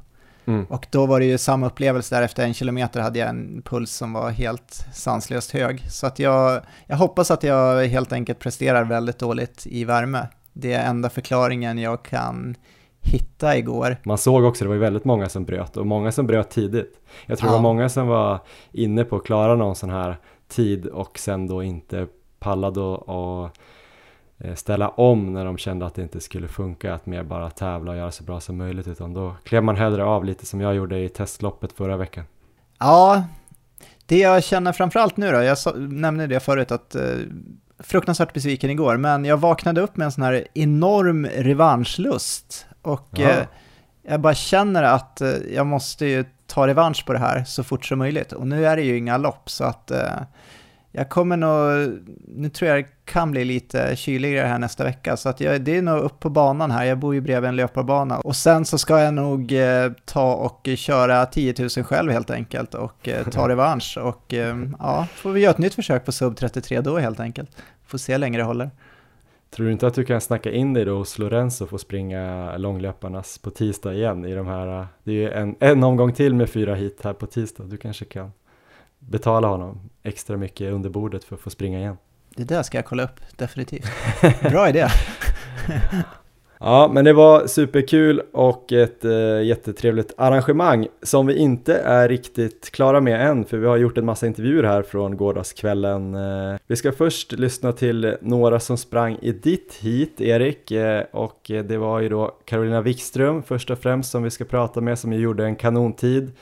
[0.45, 0.65] Mm.
[0.65, 3.93] Och då var det ju samma upplevelse där, efter en kilometer hade jag en puls
[3.93, 5.91] som var helt sanslöst hög.
[5.91, 10.29] Så att jag, jag hoppas att jag helt enkelt presterar väldigt dåligt i värme.
[10.53, 12.57] Det är enda förklaringen jag kan
[13.01, 13.97] hitta igår.
[14.05, 17.01] Man såg också, det var ju väldigt många som bröt och många som bröt tidigt.
[17.27, 17.53] Jag tror ja.
[17.53, 18.39] det var många som var
[18.73, 20.17] inne på att klara någon sån här
[20.49, 22.07] tid och sen då inte
[22.39, 23.51] pallade och, och
[24.55, 27.97] ställa om när de kände att det inte skulle funka, att mer bara tävla och
[27.97, 30.99] göra så bra som möjligt, utan då klev man hellre av lite som jag gjorde
[30.99, 32.25] i testloppet förra veckan.
[32.79, 33.25] Ja,
[34.07, 37.03] det jag känner framförallt nu då, jag nämnde det förut att eh,
[37.79, 43.45] fruktansvärt besviken igår, men jag vaknade upp med en sån här enorm revanschlust och eh,
[44.03, 47.85] jag bara känner att eh, jag måste ju ta revansch på det här så fort
[47.85, 50.23] som möjligt och nu är det ju inga lopp så att eh,
[50.93, 55.41] jag kommer nog, nu tror jag kan bli lite kyligare här nästa vecka, så att
[55.41, 58.19] jag, det är nog upp på banan här, jag bor ju bredvid en löparbana.
[58.19, 62.75] Och sen så ska jag nog eh, ta och köra 10 000 själv helt enkelt
[62.75, 63.99] och eh, ta revansch.
[64.01, 67.51] Och eh, ja, får vi göra ett nytt försök på sub 33 då helt enkelt.
[67.87, 68.71] Får se hur länge det håller.
[69.51, 72.57] Tror du inte att du kan snacka in dig då hos Lorenzo och få springa
[72.57, 76.51] långlöparnas på tisdag igen i de här, det är ju en, en omgång till med
[76.51, 78.33] fyra hit här på tisdag, du kanske kan
[78.99, 81.97] betala honom extra mycket under bordet för att få springa igen.
[82.37, 83.87] Det där ska jag kolla upp, definitivt.
[84.51, 84.87] Bra idé!
[86.61, 92.71] ja, men det var superkul och ett äh, jättetrevligt arrangemang som vi inte är riktigt
[92.71, 96.15] klara med än, för vi har gjort en massa intervjuer här från gårdagskvällen.
[96.15, 101.41] Äh, vi ska först lyssna till några som sprang i ditt hit, Erik, äh, och
[101.65, 105.13] det var ju då Carolina Wikström först och främst som vi ska prata med, som
[105.13, 106.33] gjorde en kanontid.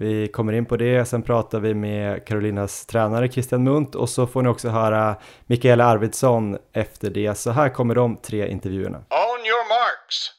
[0.00, 4.26] Vi kommer in på det, sen pratar vi med Carolinas tränare Christian Munt och så
[4.26, 7.34] får ni också höra Mikaela Arvidsson efter det.
[7.34, 8.98] Så här kommer de tre intervjuerna.
[8.98, 10.30] On your marks.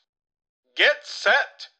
[0.79, 1.71] Get set.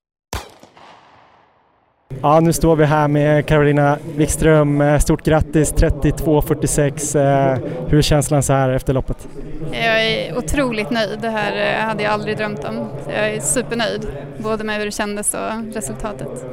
[2.22, 5.00] Ja, nu står vi här med Carolina Wikström.
[5.00, 7.18] Stort grattis 32.46.
[7.18, 9.28] Eh, hur är känslan så här efter loppet?
[9.72, 11.20] Jag är otroligt nöjd.
[11.22, 12.90] Det här eh, hade jag aldrig drömt om.
[13.08, 16.46] Jag är supernöjd, både med hur det kändes och resultatet.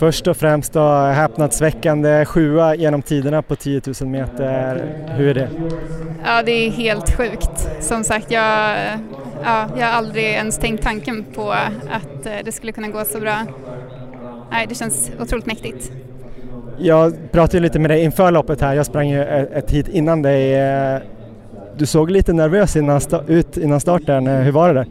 [0.00, 4.82] Först och främst då häpnadsväckande sjua genom tiderna på 10 000 meter.
[5.16, 5.48] Hur är det?
[6.24, 7.68] Ja, det är helt sjukt.
[7.80, 8.76] Som sagt, jag,
[9.44, 13.20] ja, jag har aldrig ens tänkt tanken på att eh, det skulle kunna gå så
[13.20, 13.36] bra.
[14.50, 15.92] Nej, det känns otroligt mäktigt.
[16.78, 20.22] Jag pratade ju lite med dig inför loppet här, jag sprang ju ett hit innan
[20.22, 20.56] dig.
[21.76, 24.86] Du såg lite nervös innan, ut innan starten, hur var det där?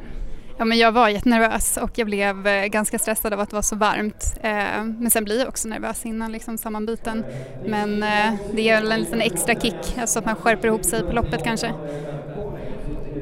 [0.60, 3.62] Ja, men jag var jättenervös och jag blev eh, ganska stressad av att det var
[3.62, 4.38] så varmt.
[4.42, 7.24] Eh, men sen blir jag också nervös innan liksom sammanbyten.
[7.66, 11.12] Men eh, det ger en liten extra kick, alltså att man skärper ihop sig på
[11.12, 11.74] loppet kanske.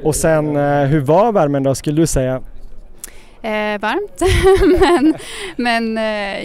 [0.04, 2.42] Och sen, hur var värmen då skulle du säga?
[3.42, 4.22] Eh, varmt,
[4.80, 5.14] men,
[5.56, 5.98] men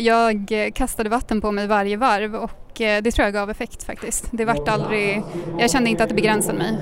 [0.05, 4.29] jag kastade vatten på mig varje varv och det tror jag gav effekt faktiskt.
[4.31, 5.23] Det vart aldrig,
[5.59, 6.79] jag kände inte att det begränsade mig.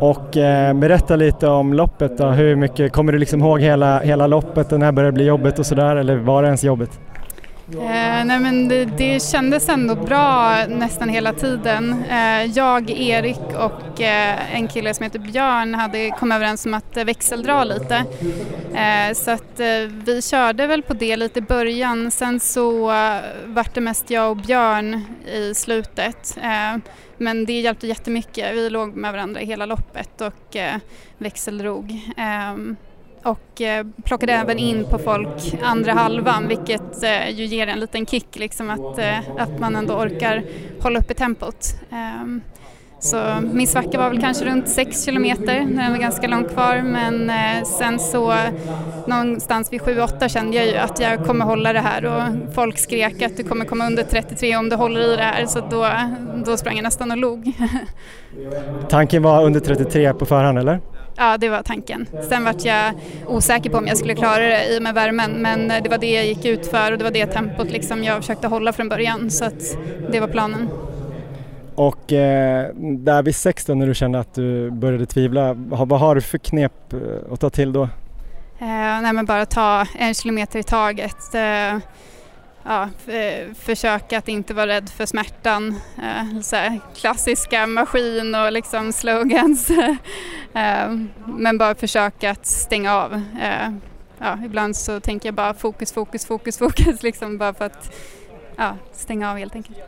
[0.00, 2.26] Och eh, berätta lite om loppet då.
[2.26, 5.58] Hur mycket, kommer du liksom ihåg hela, hela loppet och när började det bli jobbigt
[5.58, 7.00] och sådär eller var det ens jobbigt?
[7.72, 12.04] Eh, nej men det, det kändes ändå bra nästan hela tiden.
[12.10, 16.96] Eh, jag, Erik och eh, en kille som heter Björn hade kom överens om att
[16.96, 18.04] eh, växeldra lite.
[18.74, 19.66] Eh, så att eh,
[20.04, 22.10] vi körde väl på det lite i början.
[22.10, 26.38] Sen så eh, vart det mest jag och Björn i slutet.
[26.42, 26.80] Eh,
[27.16, 28.54] men det hjälpte jättemycket.
[28.54, 30.76] Vi låg med varandra hela loppet och eh,
[31.18, 32.00] växeldrog.
[32.16, 32.76] Ehm,
[33.22, 38.06] och eh, plockade även in på folk andra halvan vilket eh, ju ger en liten
[38.06, 40.44] kick liksom att, eh, att man ändå orkar
[40.82, 41.66] hålla uppe tempot.
[41.90, 42.40] Ehm,
[43.00, 46.82] så min svacka var väl kanske runt 6 kilometer när den var ganska långt kvar
[46.82, 47.32] men
[47.64, 48.34] sen så
[49.06, 53.22] någonstans vid 7-8 kände jag ju att jag kommer hålla det här och folk skrek
[53.22, 55.86] att du kommer komma under 33 om du håller i det här så då,
[56.46, 57.52] då sprang jag nästan och log.
[58.88, 60.80] Tanken var under 33 på förhand eller?
[61.20, 62.06] Ja, det var tanken.
[62.28, 62.94] Sen vart jag
[63.26, 66.14] osäker på om jag skulle klara det i och med värmen men det var det
[66.14, 69.30] jag gick ut för och det var det tempot liksom jag försökte hålla från början
[69.30, 69.78] så att
[70.12, 70.68] det var planen.
[71.74, 76.20] Och eh, där vid 16 när du kände att du började tvivla, vad har du
[76.20, 77.82] för knep eh, att ta till då?
[77.82, 81.34] Eh, nej men bara ta en kilometer i taget.
[81.34, 81.78] Eh,
[82.64, 82.88] ja,
[83.58, 85.80] försöka att inte vara rädd för smärtan.
[86.02, 89.70] Eh, så här, klassiska maskin och liksom slogans.
[90.54, 90.96] Eh,
[91.26, 93.14] men bara försöka att stänga av.
[93.40, 93.70] Eh,
[94.18, 97.94] ja, ibland så tänker jag bara fokus, fokus, fokus, fokus liksom bara för att
[98.56, 99.78] ja, stänga av helt enkelt.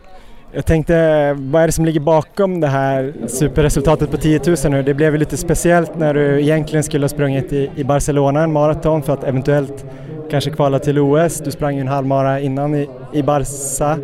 [0.55, 0.95] Jag tänkte,
[1.39, 4.83] vad är det som ligger bakom det här superresultatet på 10 000 nu?
[4.83, 8.53] Det blev ju lite speciellt när du egentligen skulle ha sprungit i, i Barcelona en
[8.53, 9.85] maraton för att eventuellt
[10.31, 11.39] kanske kvala till OS.
[11.39, 13.99] Du sprang ju en halvmara innan i, i Barca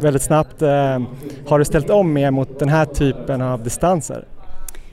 [0.00, 0.62] väldigt snabbt.
[0.62, 1.00] Eh,
[1.48, 4.24] har du ställt om mer mot den här typen av distanser?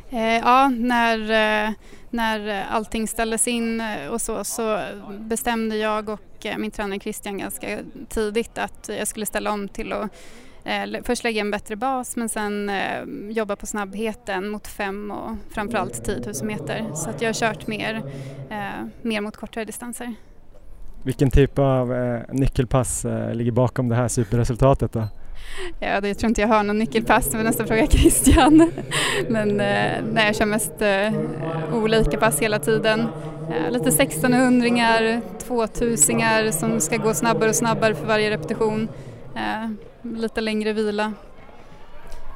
[0.10, 1.72] Eh, ja, när, eh,
[2.10, 4.80] när allting ställdes in eh, och så, så
[5.20, 7.68] bestämde jag och eh, min tränare Christian ganska
[8.10, 10.12] tidigt att jag skulle ställa om till att
[11.04, 12.72] först lägga en bättre bas men sen
[13.30, 16.86] jobba på snabbheten mot fem och framförallt 10 000 meter.
[16.94, 18.02] Så att jag har kört mer,
[19.02, 20.16] mer mot kortare distanser.
[21.08, 25.08] Vilken typ av eh, nyckelpass eh, ligger bakom det här superresultatet då?
[25.80, 28.72] Ja, det, jag tror inte jag har någon nyckelpass, det var nästan fråga Christian.
[29.30, 31.14] Men eh, nej, jag kör mest eh,
[31.74, 33.08] olika pass hela tiden.
[33.50, 38.88] Eh, lite 1600-ringar, 2000 som ska gå snabbare och snabbare för varje repetition.
[40.16, 41.14] Lite längre vila.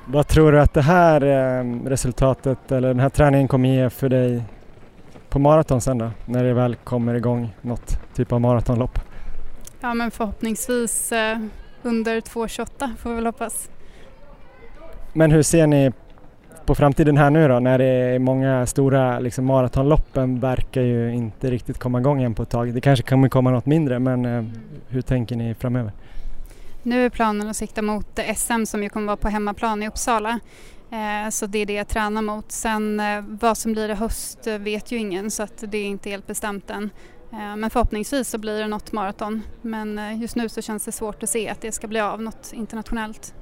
[0.06, 4.10] Vad tror du att det här eh, resultatet eller den här träningen kommer ge för
[4.10, 4.44] dig
[5.30, 9.00] på maraton sen då, när det väl kommer igång något typ av maratonlopp?
[9.82, 11.38] Ja men förhoppningsvis eh,
[11.82, 13.70] under 2.28 får vi väl hoppas.
[15.14, 15.92] Men hur ser ni
[16.66, 21.52] på framtiden här nu då när det är många stora liksom, maratonloppen verkar ju inte
[21.52, 22.74] riktigt komma igång än på ett tag.
[22.74, 24.44] Det kanske kommer komma något mindre men eh,
[24.88, 25.92] hur tänker ni framöver?
[26.84, 30.40] Nu är planen att sikta mot SM som ju kommer vara på hemmaplan i Uppsala.
[30.92, 32.52] Eh, så det är det jag tränar mot.
[32.52, 35.86] Sen eh, vad som blir i höst eh, vet ju ingen så att det är
[35.86, 36.90] inte helt bestämt än.
[37.58, 39.42] Men förhoppningsvis så blir det något maraton.
[39.62, 42.52] Men just nu så känns det svårt att se att det ska bli av något
[42.54, 43.34] internationellt.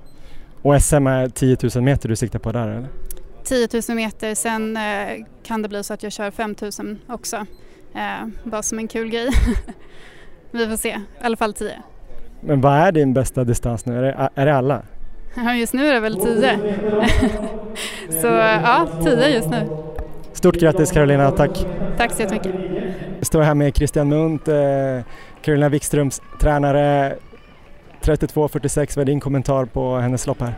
[0.62, 2.90] Och SM är 10 000 meter du siktar på där eller?
[3.44, 4.80] 10 000 meter, sen
[5.44, 7.46] kan det bli så att jag kör 5 000 också.
[8.44, 9.30] Bara som en kul grej.
[10.52, 11.84] Vi får se, i alla fall 10.
[12.42, 13.98] Men vad är din bästa distans nu?
[13.98, 14.82] Är det, är det alla?
[15.36, 16.60] Ja, just nu är det väl 10.
[18.22, 19.68] så ja, 10 just nu.
[20.34, 21.66] Stort grattis Carolina, tack.
[21.98, 22.56] Tack så jättemycket.
[23.18, 24.56] Jag står här med Christian Munt, eh,
[25.42, 27.16] Carolina Wikströms tränare.
[28.02, 30.54] 32.46, vad är din kommentar på hennes lopp här?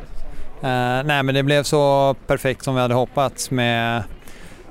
[0.64, 4.04] Uh, nej men det blev så perfekt som vi hade hoppats med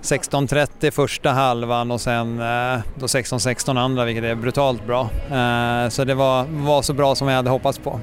[0.03, 5.01] 16.30 första halvan och sen eh, då 16.16 andra vilket är brutalt bra.
[5.31, 8.01] Eh, så det var, var så bra som vi hade hoppats på.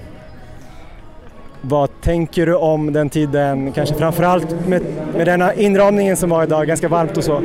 [1.69, 4.81] Vad tänker du om den tiden, kanske framförallt med,
[5.15, 7.43] med denna inramningen som var idag, ganska varmt och så?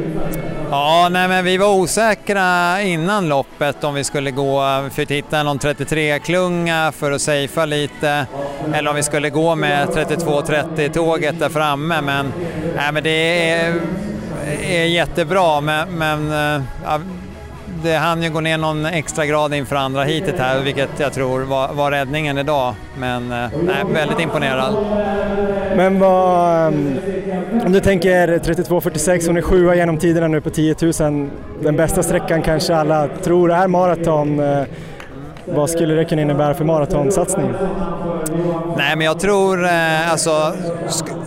[0.71, 5.43] Ja, nej men vi var osäkra innan loppet om vi skulle gå, för att hitta
[5.43, 8.27] någon 33-klunga för att safea lite,
[8.75, 12.01] eller om vi skulle gå med 32-30-tåget där framme.
[12.01, 12.33] Men,
[12.77, 13.81] nej, men det är,
[14.63, 17.01] är jättebra, men, men eh, ja,
[17.83, 21.41] det hann ju gå ner någon extra grad inför andra hitet här, vilket jag tror
[21.41, 22.75] var, var räddningen idag.
[22.99, 24.75] Men eh, nej, väldigt imponerad.
[25.77, 30.75] Men vad, eh, om du tänker 32.46, hon är sjua genom tiderna nu på 10
[31.01, 31.29] 000.
[31.63, 34.41] Den bästa sträckan kanske alla tror är maraton.
[34.41, 34.63] Eh,
[35.45, 37.55] vad skulle det kunna innebära för maratonsatsningen?
[38.77, 40.53] Nej, men jag tror eh, alltså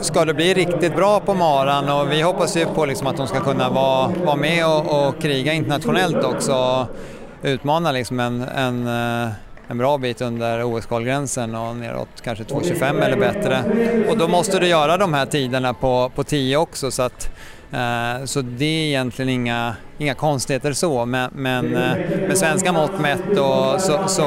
[0.01, 3.27] ska det bli riktigt bra på maran och vi hoppas ju på liksom att de
[3.27, 6.87] ska kunna vara, vara med och, och kriga internationellt också och
[7.43, 9.31] utmana liksom en, en, eh,
[9.67, 13.63] en bra bit under OS-kvalgränsen och neråt kanske 2.25 eller bättre.
[14.09, 17.29] Och då måste du göra de här tiderna på, på 10 också så att
[17.75, 22.99] Eh, så det är egentligen inga, inga konstigheter så, men, men eh, med svenska mått
[22.99, 23.23] mätt
[23.77, 24.23] så, så,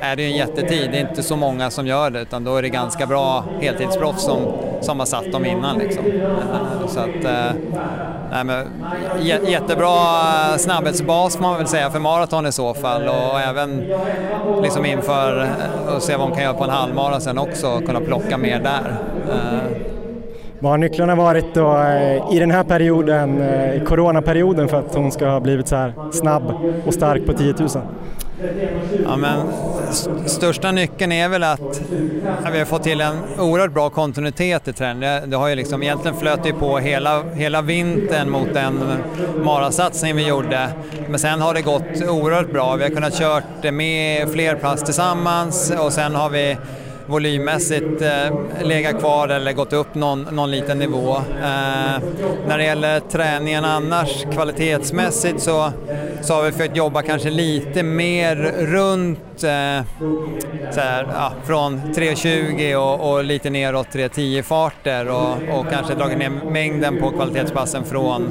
[0.00, 0.90] är det en jättetid.
[0.90, 4.22] Det är inte så många som gör det utan då är det ganska bra heltidsproffs
[4.22, 4.38] som,
[4.80, 5.78] som har satt dem innan.
[5.78, 6.04] Liksom.
[6.06, 7.22] Eh, så att,
[8.30, 8.66] nej, men,
[9.22, 9.98] jättebra
[10.58, 13.84] snabbhetsbas får man väl säga för maraton i så fall och även
[14.62, 15.48] liksom inför
[15.88, 18.96] att se vad man kan göra på en halvmara sen också, kunna plocka mer där.
[20.66, 24.94] Vad har nycklarna varit då eh, i den här perioden, eh, i coronaperioden, för att
[24.94, 26.54] hon ska ha blivit så här snabb
[26.86, 27.68] och stark på 10 000?
[29.04, 29.40] Ja, men
[30.26, 31.80] största nyckeln är väl att
[32.44, 35.00] ja, vi har fått till en oerhört bra kontinuitet i träningen.
[35.00, 38.78] Det, det har ju liksom, egentligen flöt det på hela, hela vintern mot den
[39.44, 40.68] marasatsning vi gjorde.
[41.08, 42.76] Men sen har det gått oerhört bra.
[42.76, 46.56] Vi har kunnat kört med fler pass tillsammans och sen har vi
[47.06, 51.16] volymmässigt eh, legat kvar eller gått upp någon, någon liten nivå.
[51.16, 52.02] Eh,
[52.48, 55.72] när det gäller träningen annars kvalitetsmässigt så,
[56.22, 59.84] så har vi försökt jobba kanske lite mer runt eh,
[60.70, 66.18] så här, ja, från 3.20 och, och, lite neråt 3.10 farter och, och, kanske dragit
[66.18, 68.30] ner mängden på kvalitetspassen från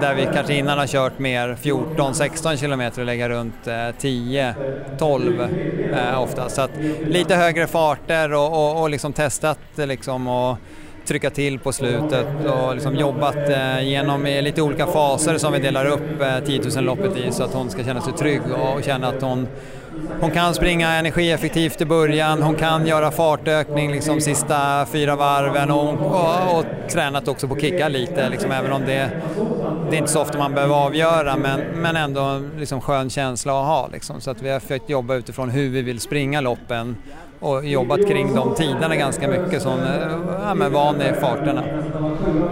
[0.00, 5.48] där vi kanske innan har kört mer 14-16 kilometer och lägga runt eh, 10-12
[5.92, 6.48] eh, ofta.
[6.48, 6.70] Så att
[7.06, 10.56] lite högre fart starter och, och, och liksom testat liksom och
[11.06, 15.86] trycka till på slutet och liksom jobbat eh, genom lite olika faser som vi delar
[15.86, 18.42] upp eh, 10 000-loppet i så att hon ska känna sig trygg
[18.74, 19.48] och känna att hon
[20.20, 25.88] hon kan springa energieffektivt i början, hon kan göra fartökning liksom sista fyra varven och,
[25.88, 29.10] och, och tränat också på kicka lite, liksom, även om det,
[29.90, 33.66] det är inte så ofta man behöver avgöra men, men ändå liksom skön känsla att
[33.66, 33.88] ha.
[33.92, 34.20] Liksom.
[34.20, 36.96] Så att vi har försökt jobba utifrån hur vi vill springa loppen
[37.40, 40.10] och jobbat kring de tiderna ganska mycket så hon är
[40.60, 41.62] ja, van i farterna.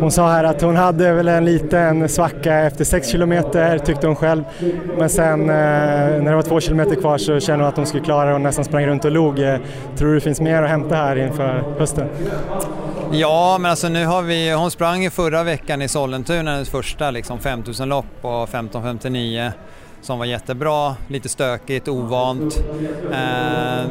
[0.01, 4.16] Hon sa här att hon hade väl en liten svacka efter 6 kilometer tyckte hon
[4.16, 4.44] själv.
[4.98, 8.05] Men sen eh, när det var 2 kilometer kvar så kände hon att hon skulle
[8.05, 9.38] klara det och nästan sprang runt och log.
[9.38, 9.57] Eh,
[9.96, 12.09] tror du det finns mer att hämta här inför hösten?
[13.12, 17.11] Ja, men alltså nu har vi, hon sprang ju förra veckan i Sollentuna, hennes första
[17.11, 19.53] liksom 5000 lopp på 15.59
[20.00, 22.62] som var jättebra, lite stökigt, ovant.
[23.12, 23.90] Eh,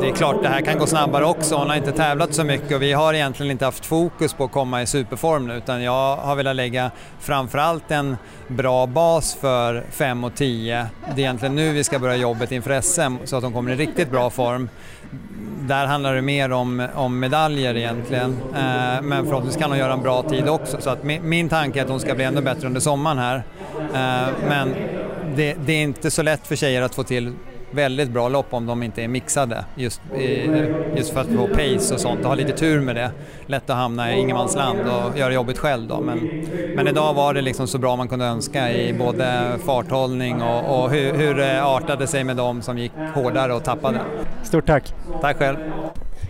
[0.00, 1.56] det är klart, det här kan gå snabbare också.
[1.56, 4.52] Hon har inte tävlat så mycket och vi har egentligen inte haft fokus på att
[4.52, 8.16] komma i superform nu utan jag har velat lägga framförallt en
[8.48, 10.86] bra bas för 5 och 10.
[11.06, 13.76] Det är egentligen nu vi ska börja jobbet inför SM så att hon kommer i
[13.76, 14.68] riktigt bra form.
[15.60, 20.02] Där handlar det mer om, om medaljer egentligen, eh, men förhoppningsvis kan hon göra en
[20.02, 20.76] bra tid också.
[20.80, 23.42] Så att min, min tanke är att hon ska bli ännu bättre under sommaren här.
[23.94, 24.74] Eh, men
[25.36, 27.32] det, det, är inte så lätt för tjejer att få till
[27.70, 30.00] väldigt bra lopp om de inte är mixade just,
[30.96, 33.10] just för att få pace och sånt och ha lite tur med det.
[33.46, 36.46] Lätt att hamna i ingenmansland och göra jobbet själv då men,
[36.76, 40.90] men idag var det liksom så bra man kunde önska i både farthållning och, och
[40.90, 44.00] hur, hur det artade sig med dem som gick hårdare och tappade.
[44.42, 44.94] Stort tack!
[45.20, 45.56] Tack själv!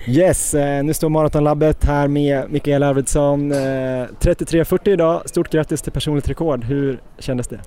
[0.08, 3.52] Yes, eh, nu står Maratonlabbet här med Mikael Arvidsson.
[3.52, 6.64] 33.40 eh, idag, stort grattis till personligt rekord.
[6.64, 7.60] Hur kändes det?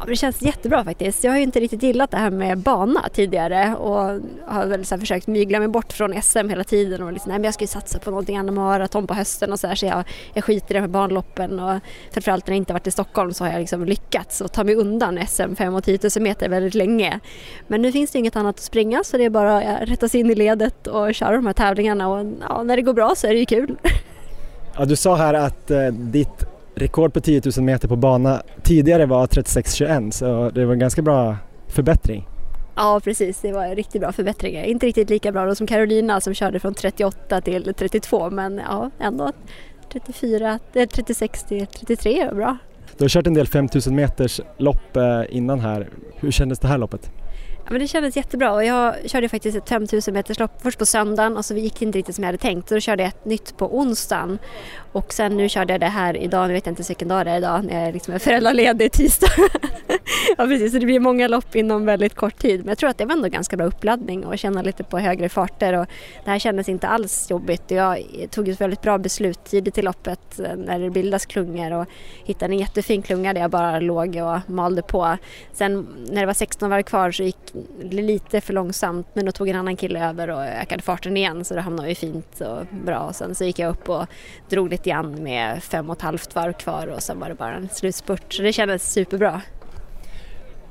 [0.00, 1.24] Ja, det känns jättebra faktiskt.
[1.24, 4.98] Jag har ju inte riktigt gillat det här med bana tidigare och har väl så
[4.98, 7.68] försökt mygla mig bort från SM hela tiden och liksom, nej men jag ska ju
[7.68, 10.74] satsa på någonting annat maraton på hösten och så här så jag, jag skiter i
[10.74, 11.80] det med banloppen och
[12.12, 14.74] framförallt när jag inte varit i Stockholm så har jag liksom lyckats att ta mig
[14.74, 17.20] undan SM 5 och 10 000 meter väldigt länge.
[17.66, 20.20] Men nu finns det inget annat att springa så det är bara att rätta sig
[20.20, 23.26] in i ledet och köra de här tävlingarna och ja, när det går bra så
[23.26, 23.76] är det ju kul.
[24.78, 26.46] Ja, du sa här att eh, ditt
[26.80, 31.02] rekord på 10 000 meter på bana tidigare var 36.21 så det var en ganska
[31.02, 31.36] bra
[31.68, 32.28] förbättring.
[32.76, 34.64] Ja precis, det var riktigt bra förbättringar.
[34.64, 39.32] Inte riktigt lika bra som Carolina som körde från 38 till 32 men ja ändå
[39.92, 42.56] 34, 36 till 33 är bra.
[42.98, 45.88] Du har kört en del 5000 meters lopp eh, innan här.
[46.16, 47.10] Hur kändes det här loppet?
[47.70, 51.36] men det kändes jättebra och jag körde faktiskt ett 5000 meters lopp först på söndagen
[51.36, 52.68] och så gick det inte riktigt som jag hade tänkt.
[52.68, 54.38] Så då körde jag ett nytt på onsdagen
[54.92, 57.30] och sen nu körde jag det här idag, nu vet jag inte vilken dag det
[57.30, 59.30] är idag, när jag liksom är föräldraledig tisdag.
[60.38, 62.60] ja precis, så det blir många lopp inom väldigt kort tid.
[62.60, 65.28] Men jag tror att det var ändå ganska bra uppladdning och känna lite på högre
[65.28, 65.86] farter och
[66.24, 67.70] det här kändes inte alls jobbigt.
[67.70, 71.86] Jag tog ett väldigt bra beslut tidigt i loppet när det bildas klungor och
[72.24, 75.16] hittade en jättefin klunga där jag bara låg och malde på.
[75.52, 77.36] Sen när det var 16 varv kvar så gick
[77.82, 81.44] det lite för långsamt men då tog en annan kille över och ökade farten igen
[81.44, 82.98] så då hamnade vi fint och bra.
[82.98, 84.06] Och sen så gick jag upp och
[84.48, 87.54] drog lite grann med fem och ett halvt varv kvar och sen var det bara
[87.54, 89.40] en slutspurt så det kändes superbra.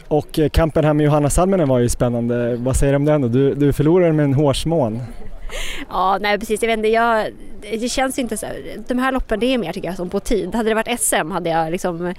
[0.08, 2.56] Och eh, kampen här med Johanna Salminen var ju spännande.
[2.56, 3.28] Vad säger du om den då?
[3.28, 5.02] Du, du förlorade med en hårsmån.
[5.90, 6.62] Ja, nej precis.
[6.62, 7.28] Jag vet inte, jag,
[7.62, 8.46] det känns inte så.
[8.88, 10.56] De här loppen, det är mer tycker jag som på tid.
[10.56, 12.14] Hade det varit SM hade jag liksom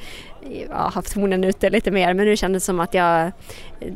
[0.68, 2.14] ja, haft hornen ute lite mer.
[2.14, 3.32] Men nu kändes det som att jag,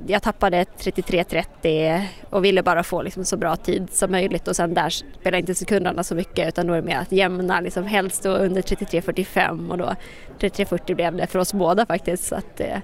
[0.07, 4.49] jag tappade 33.30 och ville bara få liksom så bra tid som möjligt.
[4.49, 7.61] Och sen där spelar inte sekunderna så mycket utan då är det mer att jämna,
[7.61, 9.95] liksom helst då under 33.45 och då
[10.39, 12.25] 33.40 blev det för oss båda faktiskt.
[12.25, 12.79] Så att, eh,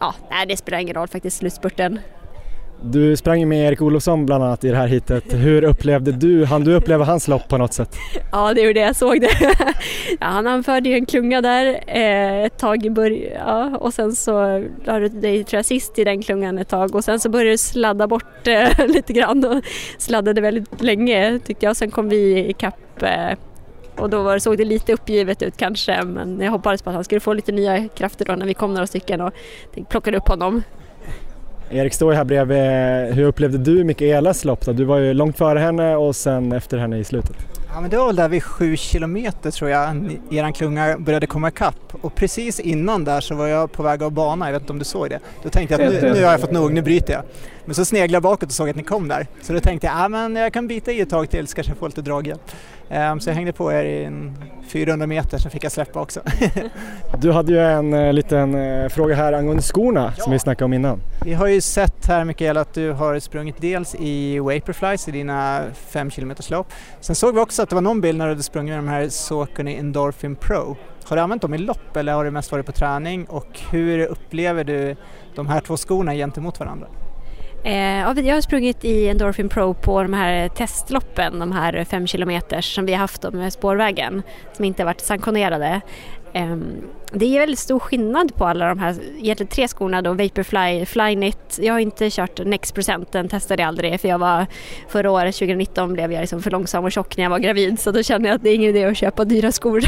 [0.00, 2.00] ja, nej, det spelar ingen roll faktiskt, slutspurten.
[2.82, 5.24] Du sprang ju med Erik Olofsson bland annat i det här hitet.
[5.34, 7.96] Hur upplevde du, han du uppleva hans lopp på något sätt?
[8.32, 9.30] Ja, det gjorde jag, jag såg det.
[10.20, 14.12] ja, han anförde ju en klunga där eh, ett tag i början ja, och sen
[14.12, 17.28] så la du dig tror jag sist i den klungan ett tag och sen så
[17.28, 19.64] började du sladda bort eh, lite grann och
[19.98, 21.76] sladdade väldigt länge tyckte jag.
[21.76, 23.38] Sen kom vi ikapp eh,
[23.96, 27.04] och då var, såg det lite uppgivet ut kanske men jag hoppades på att han
[27.04, 29.32] skulle få lite nya krafter då när vi kom några stycken och
[29.88, 30.62] plockade upp honom.
[31.70, 33.14] Erik står ju här bredvid.
[33.16, 34.72] Hur upplevde du Mikaelas lopp då?
[34.72, 37.36] Du var ju långt före henne och sen efter henne i slutet.
[37.74, 41.48] Ja men det var väl där vid sju kilometer tror jag eran klunga började komma
[41.48, 44.72] ikapp och precis innan där så var jag på väg av bana, jag vet inte
[44.72, 45.20] om du såg det.
[45.42, 47.22] Då tänkte jag att nu, nu har jag fått nog, nu bryter jag.
[47.64, 49.26] Men så sneglade jag bakåt och såg att ni kom där.
[49.42, 51.70] Så då tänkte jag, ja men jag kan bita i ett tag till så kanske
[51.70, 52.40] jag får lite draghjälp.
[52.90, 56.20] Um, så jag hängde på er i en 400 meter, sen fick jag släppa också.
[57.18, 60.22] du hade ju en uh, liten uh, fråga här angående skorna ja.
[60.22, 61.00] som vi snackade om innan.
[61.24, 65.64] Vi har ju sett här Mikael att du har sprungit dels i Vaporflies i dina
[65.74, 66.72] 5 km lopp.
[67.00, 68.88] Sen såg vi också att det var någon bild när du hade sprungit med de
[68.88, 70.76] här Saucony Endorphin Pro.
[71.04, 74.06] Har du använt dem i lopp eller har du mest varit på träning och hur
[74.06, 74.96] upplever du
[75.34, 76.86] de här två skorna gentemot varandra?
[77.66, 82.74] Eh, jag har sprungit i Endorphin Pro på de här testloppen, de här fem kilometers
[82.74, 85.80] som vi har haft med spårvägen som inte varit sanktionerade.
[86.32, 86.64] Ehm,
[87.12, 91.58] det är väldigt stor skillnad på alla de här, egentligen tre skorna då, Vaporfly, Flyknit.
[91.62, 94.46] Jag har inte kört Next Percent, den testade jag aldrig för jag var
[94.88, 97.90] förra året, 2019, blev jag liksom för långsam och tjock när jag var gravid så
[97.90, 99.80] då kände jag att det är ingen idé att köpa dyra skor.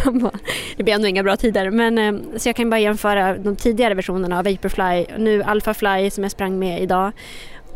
[0.76, 1.70] det blir ändå inga bra tider.
[1.70, 6.24] Men, ehm, så jag kan bara jämföra de tidigare versionerna av Vaporfly, nu Alphafly som
[6.24, 7.12] jag sprang med idag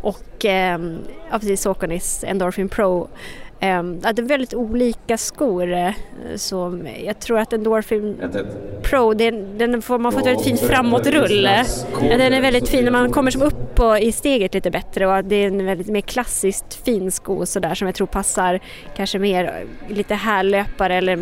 [0.03, 0.79] och eh,
[1.31, 3.09] ja, precis Sauconys Endorphin Pro.
[3.63, 5.73] Eh, det är väldigt olika skor.
[5.73, 5.91] Eh,
[6.35, 8.17] så jag tror att Endorphin
[8.83, 11.49] Pro, den, den får, man får ett väldigt fint framåtrull.
[12.01, 15.25] Den är väldigt fin när man kommer som upp på, i steget lite bättre och
[15.25, 18.59] det är en väldigt mer klassiskt fin sko sådär som jag tror passar
[18.95, 21.17] kanske mer lite härlöpare eller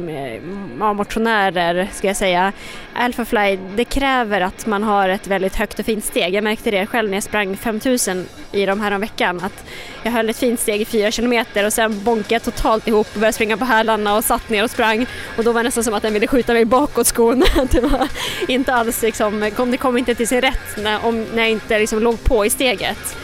[0.79, 2.51] ja, motionärer ska jag säga.
[2.93, 6.33] Alphafly, det kräver att man har ett väldigt högt och fint steg.
[6.33, 9.65] Jag märkte det själv när jag sprang 5000 i de här om veckan att
[10.03, 13.19] jag höll ett fint steg i 4 kilometer och sen bonkade jag totalt ihop och
[13.19, 15.05] började springa på hälarna och satt ner och sprang
[15.37, 17.43] och då var det nästan som att den ville skjuta mig bakåt skon.
[17.71, 18.07] det var
[18.47, 21.79] inte alls liksom, kom, det kom inte till sin rätt när, om, när jag inte
[21.79, 23.17] liksom låg på i steget.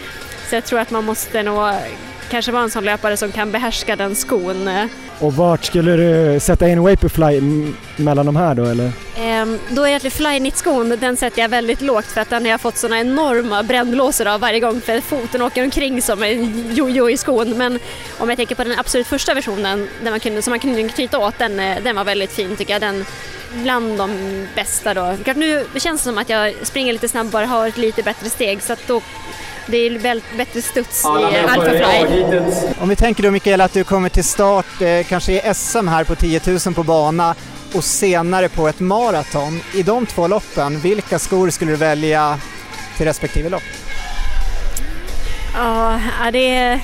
[0.50, 1.74] Så jag tror att man måste nog
[2.30, 4.70] kanske vara en sån löpare som kan behärska den skon.
[5.20, 7.42] Och vart skulle du sätta in Vaporfly
[7.96, 8.92] mellan de här då eller?
[9.42, 12.62] Um, då är det Flyknit-skon, den sätter jag väldigt lågt för att den har jag
[12.62, 17.18] fått såna enorma brännblåsor av varje gång för foten åker omkring som en jojo i
[17.18, 17.58] skon.
[17.58, 17.80] Men
[18.18, 21.20] om jag tänker på den absolut första versionen där man kunde, som man kunde knyta
[21.20, 22.82] åt, den, eh, den var väldigt fin tycker jag.
[22.82, 23.06] Den,
[23.64, 25.16] bland de bästa då.
[25.36, 28.62] nu det känns det som att jag springer lite snabbare, har ett lite bättre steg
[28.62, 29.02] så att då
[29.70, 31.08] det är väldigt bättre studs i
[31.48, 32.40] Alphafly.
[32.80, 36.04] Om vi tänker då Mikaela att du kommer till start eh, kanske i SM här
[36.04, 37.36] på 10 000 på bana
[37.74, 39.62] och senare på ett maraton.
[39.76, 42.40] I de två loppen, vilka skor skulle du välja
[42.98, 43.64] till respektive lopp?
[45.54, 46.00] Ja,
[46.34, 46.82] det är,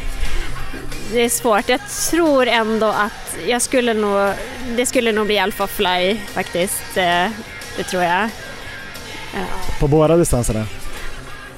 [1.14, 1.70] det är svårt.
[1.70, 1.80] Jag
[2.12, 4.34] tror ändå att jag skulle nog,
[4.78, 6.98] det skulle nog bli Alphafly faktiskt.
[6.98, 7.28] Eh,
[7.78, 8.30] det tror jag.
[9.80, 10.66] På båda distanserna?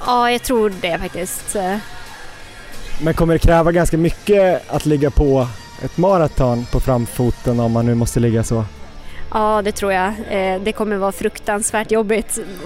[0.05, 1.55] Ja, jag tror det faktiskt.
[3.01, 5.47] Men kommer det kräva ganska mycket att ligga på
[5.83, 8.65] ett maraton på framfoten om man nu måste ligga så?
[9.35, 10.13] Ja, det tror jag.
[10.29, 12.39] Eh, det kommer vara fruktansvärt jobbigt.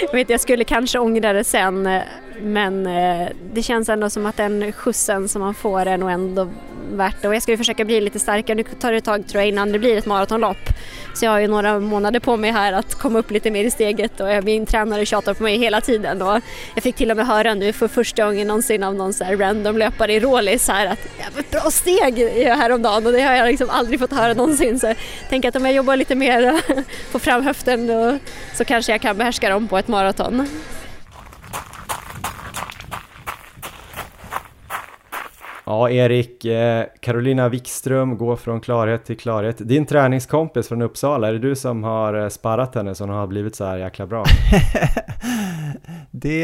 [0.00, 2.02] jag, vet, jag skulle kanske ångra det sen eh,
[2.42, 6.48] men eh, det känns ändå som att den skjutsen som man får är nog ändå
[6.96, 8.56] värt det och jag ska ju försöka bli lite starkare.
[8.56, 10.68] Nu tar det ett tag tror jag innan det blir ett maratonlopp.
[11.14, 13.70] Så jag har ju några månader på mig här att komma upp lite mer i
[13.70, 16.40] steget och min tränare tjatar på mig hela tiden och
[16.74, 19.36] jag fick till och med höra nu för första gången någonsin av någon så här
[19.36, 20.98] random löpare i Rålis här att
[21.38, 24.80] ett bra steg är jag häromdagen och det har jag liksom aldrig fått höra någonsin
[24.80, 24.96] så jag
[25.28, 26.60] tänker att om jag jobbar lite mer
[27.12, 27.90] på framhöften
[28.54, 30.48] så kanske jag kan behärska dem på ett maraton.
[35.68, 39.56] Ja, Erik, eh, Carolina Wikström går från klarhet till klarhet.
[39.58, 43.26] Din träningskompis från Uppsala, är det du som har eh, sparrat henne så hon har
[43.26, 44.24] blivit så här jäkla bra?
[46.10, 46.40] Det,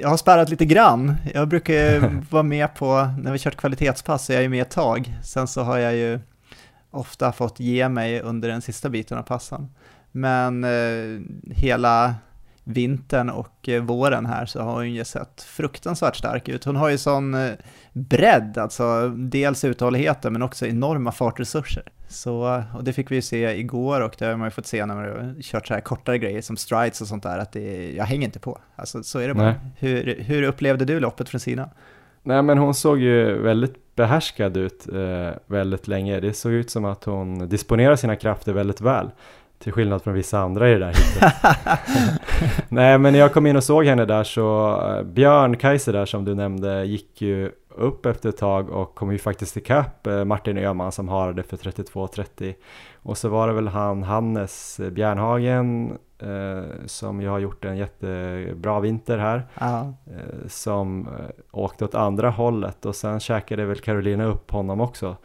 [0.00, 1.14] jag har spärrat lite grann.
[1.34, 4.70] Jag brukar vara med på, när vi kört kvalitetspass så är jag ju med ett
[4.70, 5.14] tag.
[5.24, 6.20] Sen så har jag ju
[6.90, 9.68] ofta fått ge mig under den sista biten av passen.
[10.10, 11.20] Men eh,
[11.54, 12.14] hela
[12.64, 16.64] vintern och eh, våren här så har hon ju sett fruktansvärt stark ut.
[16.64, 17.50] Hon har ju sån eh,
[17.92, 21.82] bredd, alltså dels uthålligheten men också enorma fartresurser.
[22.08, 24.86] Så, och det fick vi ju se igår och det har man ju fått se
[24.86, 27.92] när man har kört så här kortare grejer som strides och sånt där, att det,
[27.92, 28.58] jag hänger inte på.
[28.76, 29.54] Alltså så är det bara.
[29.78, 31.68] Hur, hur upplevde du loppet från sidan?
[32.22, 36.20] Nej men hon såg ju väldigt behärskad ut eh, väldigt länge.
[36.20, 39.10] Det såg ut som att hon disponerar sina krafter väldigt väl.
[39.62, 41.32] Till skillnad från vissa andra i det där hitet.
[42.68, 46.06] Nej men när jag kom in och såg henne där så eh, Björn Kaiser där
[46.06, 50.24] som du nämnde gick ju upp efter ett tag och kom ju faktiskt ikapp eh,
[50.24, 52.54] Martin Öhman som har det för 32-30
[53.02, 58.80] och så var det väl han Hannes Bjärnhagen eh, som ju har gjort en jättebra
[58.80, 59.92] vinter här Ja.
[60.06, 61.12] eh, som eh,
[61.52, 65.16] åkte åt andra hållet och sen käkade väl Carolina upp honom också.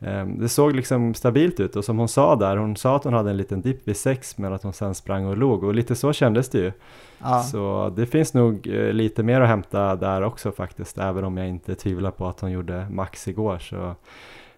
[0.00, 3.14] Eh, det såg liksom stabilt ut och som hon sa där, hon sa att hon
[3.14, 5.94] hade en liten dipp vid sex men att hon sen sprang och låg och lite
[5.94, 6.72] så kändes det ju.
[7.18, 7.42] Ja.
[7.42, 11.48] Så det finns nog eh, lite mer att hämta där också faktiskt, även om jag
[11.48, 13.58] inte tvivlar på att hon gjorde max igår.
[13.58, 13.94] Så.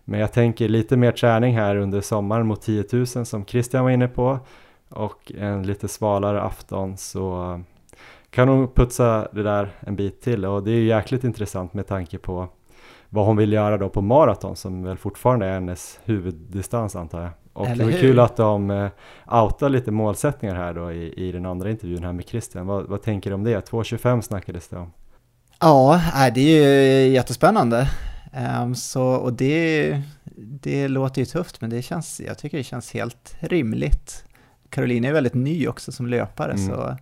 [0.04, 3.90] Men jag tänker lite mer träning här under sommaren mot 10 000 som Christian var
[3.90, 4.38] inne på
[4.88, 7.60] och en lite svalare afton så
[8.30, 11.86] kan hon putsa det där en bit till och det är ju jäkligt intressant med
[11.86, 12.48] tanke på
[13.14, 17.30] vad hon vill göra då på maraton som väl fortfarande är hennes huvuddistans antar jag.
[17.52, 18.00] Och Eller det var hur?
[18.00, 18.88] kul att de eh,
[19.42, 22.66] outar lite målsättningar här då i, i den andra intervjun här med Christian.
[22.66, 23.70] Vad, vad tänker du om det?
[23.70, 24.92] 2.25 snackades det om.
[25.60, 26.00] Ja,
[26.34, 27.88] det är ju jättespännande.
[28.32, 30.02] Ehm, så, och det,
[30.36, 34.24] det låter ju tufft, men det känns, jag tycker det känns helt rimligt.
[34.70, 36.66] Carolina är väldigt ny också som löpare, Mm.
[36.68, 36.96] så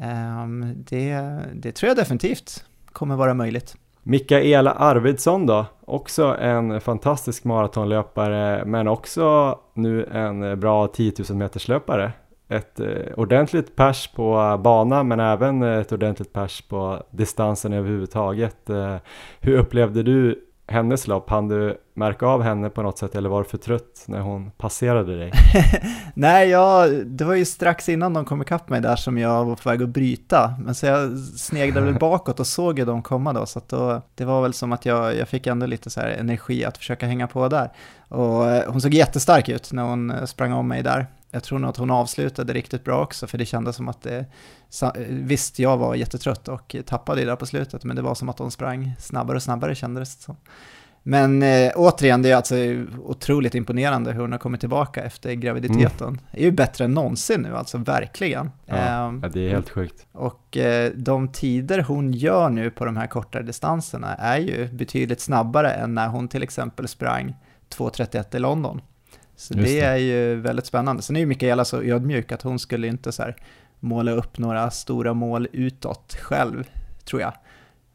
[0.00, 1.20] ehm, det,
[1.54, 3.76] det tror jag definitivt kommer vara möjligt.
[4.08, 11.68] Mikaela Arvidsson då, också en fantastisk maratonlöpare men också nu en bra 10 000 meters
[11.68, 12.12] löpare.
[12.48, 18.70] Ett eh, ordentligt pers på bana men även ett ordentligt pers på distansen överhuvudtaget.
[18.70, 18.96] Eh,
[19.40, 21.30] hur upplevde du hennes lopp?
[21.30, 24.50] Han du märka av henne på något sätt eller var du för trött när hon
[24.50, 25.32] passerade dig?
[26.14, 29.56] Nej, ja, det var ju strax innan de kom ikapp mig där som jag var
[29.56, 33.32] på väg att bryta, men så jag sneglade väl bakåt och såg ju dem komma
[33.32, 36.64] då, så då, det var väl som att jag, jag fick ändå lite så energi
[36.64, 37.70] att försöka hänga på där.
[38.08, 41.06] Och eh, hon såg jättestark ut när hon eh, sprang om mig där.
[41.36, 44.26] Jag tror nog att hon avslutade riktigt bra också, för det kändes som att det,
[45.08, 48.38] visst jag var jättetrött och tappade ju där på slutet, men det var som att
[48.38, 50.36] hon sprang snabbare och snabbare kändes det som.
[51.02, 52.54] Men eh, återigen, det är alltså
[53.04, 56.20] otroligt imponerande hur hon har kommit tillbaka efter graviditeten.
[56.32, 58.50] Det är ju bättre än någonsin nu, alltså verkligen.
[58.66, 60.06] Ja, Ehm, ja, det är helt sjukt.
[60.12, 65.20] och eh, de tider hon gör nu på de här kortare distanserna är ju betydligt
[65.20, 67.34] snabbare än när hon till exempel sprang
[67.76, 68.80] 2.31 i London.
[69.36, 69.80] Så det det.
[69.80, 71.02] är ju väldigt spännande.
[71.02, 73.24] Sen är ju Mikaela så ödmjuk att hon skulle inte så
[73.80, 76.70] måla upp några stora mål utåt själv,
[77.04, 77.32] tror jag.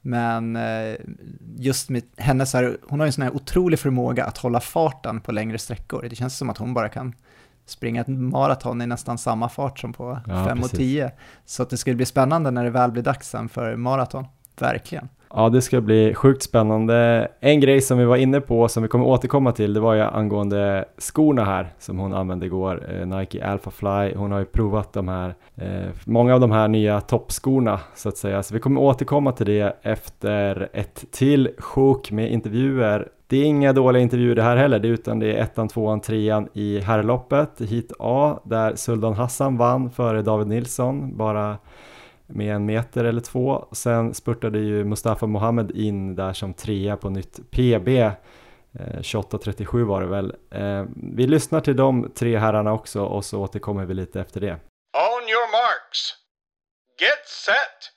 [0.01, 0.95] Men eh,
[1.57, 5.21] just med hennes här, hon har ju en sån här otrolig förmåga att hålla farten
[5.21, 6.07] på längre sträckor.
[6.09, 7.13] Det känns som att hon bara kan
[7.65, 10.77] springa ett maraton i nästan samma fart som på Ja, 5 och precis.
[10.77, 11.11] 10.
[11.45, 14.25] Så att det skulle bli spännande när det väl blir dags sen för maraton.
[14.59, 15.09] Verkligen.
[15.33, 17.27] Ja, det ska bli sjukt spännande.
[17.39, 20.01] En grej som vi var inne på som vi kommer återkomma till, det var ju
[20.01, 24.15] angående skorna här som hon använde igår, eh, Nike Alpha Fly.
[24.15, 28.17] Hon har ju provat de här, eh, många av de här nya toppskorna så att
[28.17, 28.43] säga.
[28.43, 33.07] Så vi kommer återkomma till det efter ett till sjok med intervjuer.
[33.27, 36.01] Det är inga dåliga intervjuer det här heller, det är utan det är ettan, tvåan,
[36.01, 41.57] trean i herrloppet, hit A, där Suldan Hassan vann före David Nilsson, bara
[42.31, 43.65] med en meter eller två.
[43.71, 47.87] Sen spurtade ju Mustafa Mohamed in där som trea på nytt PB.
[47.87, 50.35] Eh, 28.37 var det väl.
[50.51, 54.51] Eh, vi lyssnar till de tre herrarna också och så återkommer vi lite efter det.
[54.51, 56.15] On your marks.
[57.01, 57.91] Get set.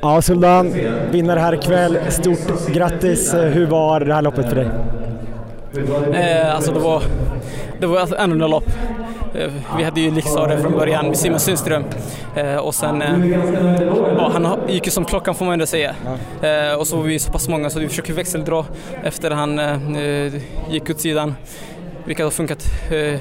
[0.00, 0.72] Ja, Suldan,
[1.10, 2.12] vinnare här ikväll.
[2.12, 3.34] Stort grattis.
[3.34, 4.70] Hur var det här loppet för dig?
[6.12, 7.02] Eh, alltså det var,
[7.80, 8.68] det var alltså annorlunda lopp.
[9.34, 11.84] Eh, vi hade ju Liksare från början med Simon Sundström.
[12.36, 13.28] Eh, och sen, eh,
[14.16, 15.94] ja, han gick ju som klockan får man ändå säga.
[16.78, 18.64] Och så var vi så pass många så vi försökte växeldra
[19.02, 19.60] efter han
[20.70, 21.34] gick åt sidan
[22.06, 22.64] vilket har funkat.
[22.90, 23.20] Eh,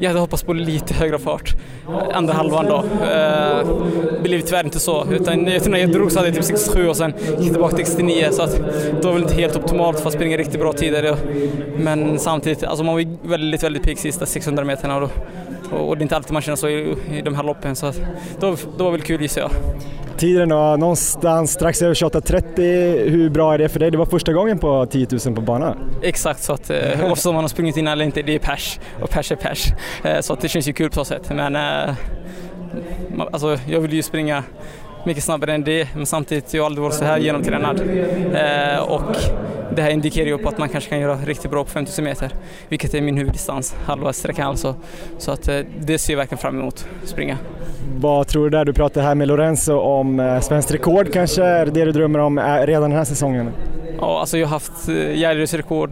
[0.00, 1.54] jag hade hoppats på lite högre fart
[1.88, 2.84] eh, andra halvan då.
[4.12, 6.96] Det blev tyvärr inte så, utan när jag drog så hade jag typ 67 och
[6.96, 8.56] sen gick tillbaka till 69 så att
[9.00, 11.16] det var väl inte helt optimalt för att springa riktigt bra tider.
[11.76, 15.10] Men samtidigt, alltså man var väldigt, väldigt pigg sista 600 meterna och,
[15.72, 17.92] och det är inte alltid man känner så i, i de här loppen så
[18.40, 19.50] då, då var väl kul gissar jag.
[20.16, 23.10] Tiden då, någonstans strax över 28.30.
[23.10, 23.90] Hur bra är det för dig?
[23.90, 25.76] Det var första gången på 10 000 på bana.
[26.02, 28.80] Exakt, så att eh, oavsett om man har sprungit innan eller inte, det är pers
[29.02, 29.72] och pers är pers.
[30.04, 31.30] Eh, så att det känns ju kul på så sätt.
[31.34, 31.94] Men eh,
[33.32, 34.44] alltså, jag vill ju springa
[35.06, 37.80] mycket snabbare än det, men samtidigt har jag aldrig varit så här genomtränad.
[38.34, 39.16] Eh, och
[39.76, 42.30] det här indikerar ju på att man kanske kan göra riktigt bra på 5000 meter,
[42.68, 44.74] vilket är min huvuddistans, halva sträckan alltså.
[45.18, 47.38] Så att eh, det ser jag verkligen fram emot, springa.
[47.96, 48.64] Vad tror du där?
[48.64, 52.38] Du pratade här med Lorenzo om eh, svenskt rekord kanske, är det du drömmer om
[52.38, 53.50] eh, redan den här säsongen?
[54.00, 55.90] Ja, alltså jag har haft Gärdös rekord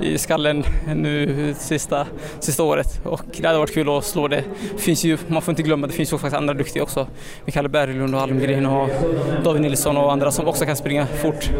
[0.00, 0.64] i skallen
[0.94, 2.06] nu sista,
[2.40, 4.44] sista året och det hade varit kul att slå det.
[4.76, 7.06] Finns ju, man får inte glömma, det finns ju faktiskt andra duktiga också.
[7.44, 8.88] Mikael Berglund och Almgren och
[9.44, 11.50] David Nilsson och andra som också kan springa fort.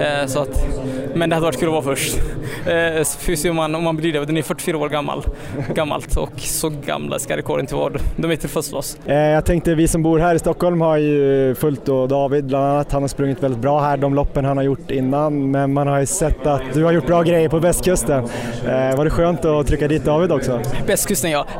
[0.00, 0.66] Eh, så att,
[1.14, 2.18] men det hade varit kul att vara först.
[2.66, 5.22] Eh, finns ju om, man, om man blir det, den är 44 år gammal,
[5.74, 7.92] gammalt och så gamla ska rekorden inte vara.
[8.16, 8.98] De är till för slåss.
[9.06, 12.64] Eh, jag tänkte vi som bor här i Stockholm har ju följt då David bland
[12.64, 12.92] annat.
[12.92, 16.00] Han har sprungit väldigt bra här de loppen han har gjort innan men man har
[16.00, 18.24] ju sett att du har gjort bra grejer på västkusten
[18.64, 20.60] eh, var det skönt att trycka dit David också?
[20.86, 21.46] Västkusten ja.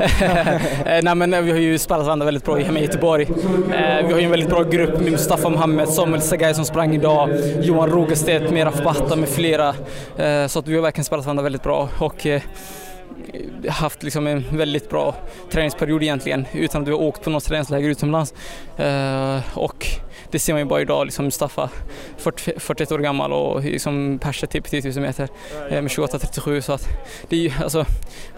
[0.87, 3.29] Eh, nej, men eh, vi har ju spelat varandra väldigt bra hemma i Göteborg.
[4.07, 7.31] Vi har ju en väldigt bra grupp med Mustafa Mohamed, Samuel Sagay som sprang idag,
[7.61, 9.75] Johan Rogerstedt, Meraf Bahta med flera.
[10.49, 11.89] Så att vi har verkligen spelat varandra väldigt bra.
[11.99, 12.27] Och,
[13.69, 15.15] haft liksom en väldigt bra
[15.51, 18.35] träningsperiod egentligen utan att vi har åkt på något träningsläger utomlands.
[18.81, 19.87] Uh, och
[20.31, 21.71] det ser man ju bara idag, liksom Mustafa
[22.17, 25.29] 40, 41 år gammal och liksom Perse typ 10 000 meter
[25.71, 26.89] eh, med 28-37 så att
[27.29, 27.87] det är ju, alltså,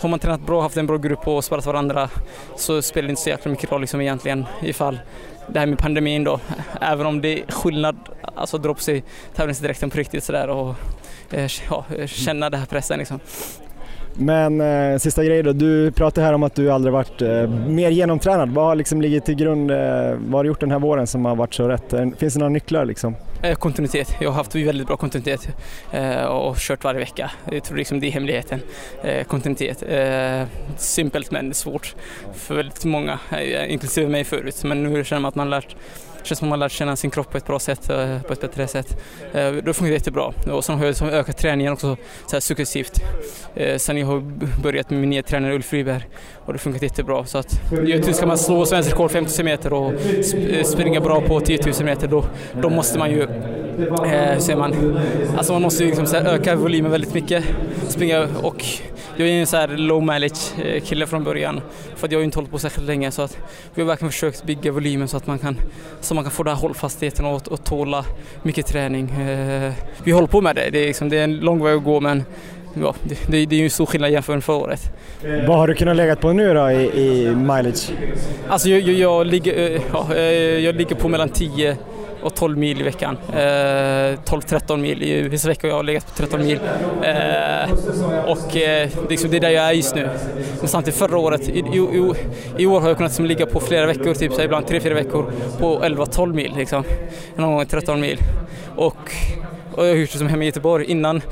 [0.01, 2.09] har man tränat bra, haft en bra grupp och spelat varandra
[2.57, 4.99] så spelar det inte så jäkla mycket roll liksom egentligen ifall
[5.49, 6.41] det här med pandemin då,
[6.81, 7.97] även om det är skillnad,
[8.35, 10.75] alltså dra på sig tävlingsdräkten på riktigt sådär och
[11.31, 13.21] eh, ja, känna den här pressen liksom.
[14.15, 17.91] Men eh, sista grejen då, du pratade här om att du aldrig varit eh, mer
[17.91, 18.51] genomtränad.
[18.51, 19.77] Vad har liksom ligger till grund, eh,
[20.19, 21.93] vad har du gjort den här våren som har varit så rätt?
[21.93, 23.17] Eh, finns det några nycklar liksom?
[23.43, 24.17] Eh, kontinuitet.
[24.21, 25.49] Jag har haft väldigt bra kontinuitet
[25.93, 27.31] eh, och kört varje vecka.
[27.53, 28.61] Jag tror liksom det är hemligheten.
[29.03, 29.83] Eh, kontinuitet.
[29.89, 30.43] Eh,
[30.77, 31.95] simpelt men svårt
[32.35, 34.65] för väldigt många, eh, inklusive mig förut.
[34.65, 35.77] Men nu känner man att man lärt
[36.23, 38.33] det känns som att man lärt känna sin kropp på ett bra sätt, eh, på
[38.33, 38.97] ett bättre sätt.
[39.33, 40.33] Det då det jättebra.
[40.51, 41.97] Och sen har jag liksom ökat träningen också
[42.27, 43.01] så här successivt.
[43.55, 44.21] Eh, sen jag har
[44.63, 46.07] börjat med min nya tränare Ulf Friberg
[46.51, 47.25] och det funkat jättebra.
[47.25, 51.41] Så att, givetvis ska man slå svensk rekord 50 meter och eh, springa bra på
[51.41, 52.25] 10 000 meter då,
[52.63, 53.27] då måste man ju
[53.81, 54.99] Eh, hur säger man?
[55.37, 57.45] Alltså man måste ju liksom öka volymen väldigt mycket.
[57.89, 58.65] Springa och
[59.17, 61.61] jag är en så här low mileage eh, kille från början
[61.97, 63.39] för att jag har ju inte hållit på särskilt länge så att
[63.75, 65.57] vi har verkligen försökt bygga volymen så att man kan,
[66.01, 68.05] så man kan få den här hållfastheten och, och tåla
[68.43, 69.11] mycket träning.
[69.11, 69.73] Eh,
[70.05, 72.01] vi håller på med det, det är, liksom, det är en lång väg att gå
[72.01, 72.25] men
[72.75, 74.91] ja, det, det, det är ju stor skillnad jämfört med förra året.
[75.49, 77.91] Vad har du kunnat lägga på nu då i, i mileage?
[78.49, 80.15] Alltså jag, jag, jag, ligger, eh, ja,
[80.59, 81.77] jag ligger på mellan 10
[82.23, 83.17] och 12 mil i veckan.
[83.33, 85.03] Eh, 12-13 mil.
[85.03, 86.61] I vissa veckor har jag legat på 13 mil.
[87.03, 87.73] Eh,
[88.27, 90.09] och eh, liksom, det är där jag är just nu.
[90.59, 92.13] Men samtidigt förra året, i, i,
[92.59, 95.33] i år har jag kunnat liksom, ligga på flera veckor, typ så ibland 3-4 veckor
[95.61, 96.55] på 11-12 mil.
[96.57, 96.85] Liksom.
[97.37, 98.19] Någon gång 13 mil.
[98.77, 99.13] Och
[99.75, 100.85] och jag har gjort det som hemma i Göteborg.
[100.85, 101.23] Innan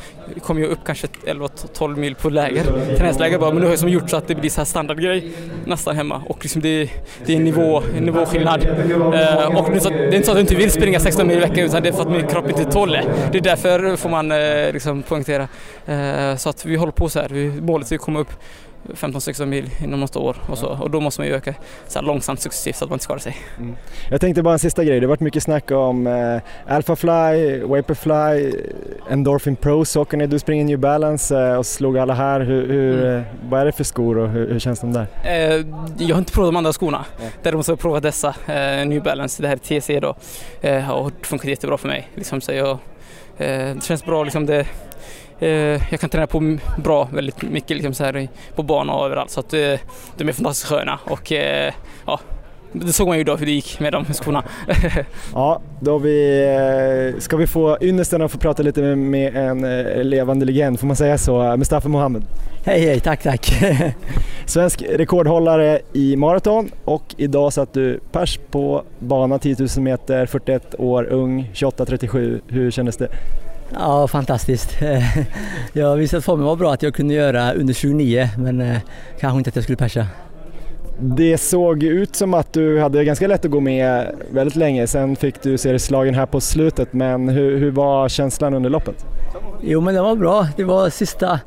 [0.43, 2.65] kom jag upp kanske 11-12 mil på läger,
[2.97, 5.33] träningsläger bara, men nu har jag som gjort så att det blir så här standardgrej
[5.65, 6.91] nästan hemma och liksom det,
[7.27, 8.65] det är en, nivå, en nivåskillnad.
[8.65, 11.27] Eh, och det är, så, det är inte så att jag inte vill springa 16
[11.27, 13.05] mil i veckan utan det är för att min kropp inte tål det.
[13.33, 15.49] Det är därför får man eh, liksom poängtera.
[15.87, 18.33] Eh, så att vi håller på så här, vi, målet är att komma upp
[18.89, 21.55] 15-16 mil inom något år och, så, och då måste man ju öka
[21.89, 23.37] så långsamt successivt så att man inte skadar sig.
[23.59, 23.77] Mm.
[24.11, 28.53] Jag tänkte bara en sista grej, det har varit mycket snack om eh, Alphafly, Vaporfly,
[29.11, 32.41] Endorphin Pro, Saucony, du springer New Balance eh, och slog alla här.
[32.41, 33.19] Hur, hur mm.
[33.19, 35.07] Eh, vad är det för skor och hur, hur känns de där?
[35.25, 35.65] Eh,
[35.99, 37.33] jag har inte provat de andra skorna, mm.
[37.43, 40.17] däremot har jag provat dessa, eh, New Balance, det här är TC då
[40.61, 42.09] eh, och det funkar jättebra för mig.
[42.15, 44.67] Liksom, så jag, eh, det känns bra, liksom det Eh,
[45.91, 49.41] jag kan träna på bra väldigt mycket liksom så här på bana och överallt så
[49.41, 49.75] att eh,
[50.17, 51.73] de är fantastiskt sköna och eh,
[52.07, 52.21] ja,
[52.73, 54.45] det såg man ju då hur det gick med de skorna.
[55.35, 59.61] ja, då vi, ska vi få ynnesten att få prata lite med, med en
[60.11, 61.57] levande legend, får man säga så?
[61.57, 62.23] Mustafa Mohamed.
[62.65, 63.53] Hej hej, tack tack.
[64.47, 70.75] Svensk rekordhållare i maraton och idag satt du pers på bana 10 000 meter, 41
[70.79, 72.41] år ung, 28-37.
[72.49, 73.09] Hur kändes det?
[73.75, 74.77] Ja, fantastiskt.
[75.73, 78.79] Jag visste att formen var bra att jag kunde göra under 29 men eh,
[79.21, 80.07] kanske inte att jag skulle persa.
[81.01, 84.87] Det såg ut som att du hade ganska lätt att gå med väldigt länge.
[84.87, 89.07] Sen fick du serieslagen här på slutet men hur, hur var känslan under loppet?
[89.63, 90.49] Jo men det var bra.
[90.57, 91.41] Det var sista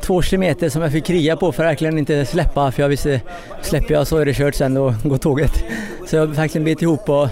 [0.00, 3.20] två kilometer som jag fick kriga på för att verkligen inte släppa för jag visste
[3.62, 5.64] släpper jag så är det kört sen då går tåget.
[6.06, 7.28] Så jag verkligen bet ihop och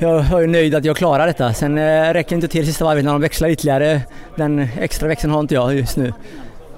[0.00, 1.52] jag är nöjd att jag klarar detta.
[1.52, 4.00] Sen eh, räcker inte till sista varvet när de växlar ytterligare.
[4.36, 6.12] Den extra växeln har inte jag just nu.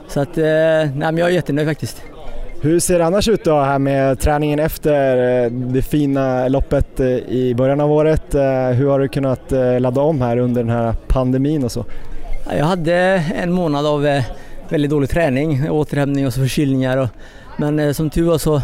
[0.08, 2.02] Så att, eh, nej, men jag är jättenöjd faktiskt.
[2.60, 7.54] Hur ser det annars ut då här med träningen efter eh, det fina loppet i
[7.54, 8.34] början av året?
[8.74, 11.84] Hur har du kunnat ladda om här under den här pandemin och så?
[12.58, 12.94] Jag hade
[13.36, 14.22] en månad av
[14.68, 17.08] väldigt dålig träning, återhämtning och så förkylningar.
[17.56, 18.62] Men som tur var så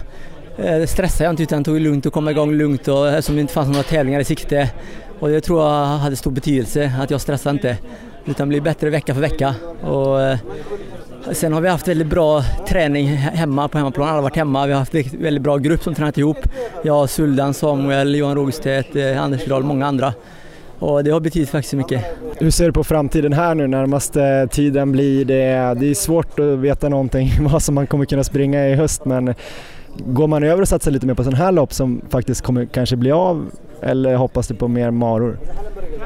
[0.59, 3.35] Eh, stressade jag inte utan tog det lugnt och kom igång lugnt och eh, eftersom
[3.35, 4.71] det inte fanns några tävlingar i sikte.
[5.19, 7.77] Och det tror jag hade stor betydelse att jag stressade inte
[8.27, 9.55] utan blev bättre vecka för vecka.
[9.83, 10.39] Och eh,
[11.33, 14.09] sen har vi haft väldigt bra träning hemma på hemmaplan.
[14.09, 14.67] Alla har varit hemma.
[14.67, 16.39] Vi har haft en väldigt bra grupp som tränat ihop.
[16.83, 20.13] Jag, Suldan, Samuel, Johan Rogstedt, Anders Anders Dahl, många andra.
[20.79, 22.05] Och det har betytt faktiskt mycket.
[22.39, 25.75] Hur ser du på framtiden här nu närmaste tiden blir det?
[25.81, 29.35] Det är svårt att veta någonting vad som man kommer kunna springa i höst men
[29.97, 32.97] Går man över och satsar lite mer på sådana här lopp som faktiskt kommer kanske
[32.97, 33.51] bli av
[33.83, 35.39] eller hoppas du på mer maror?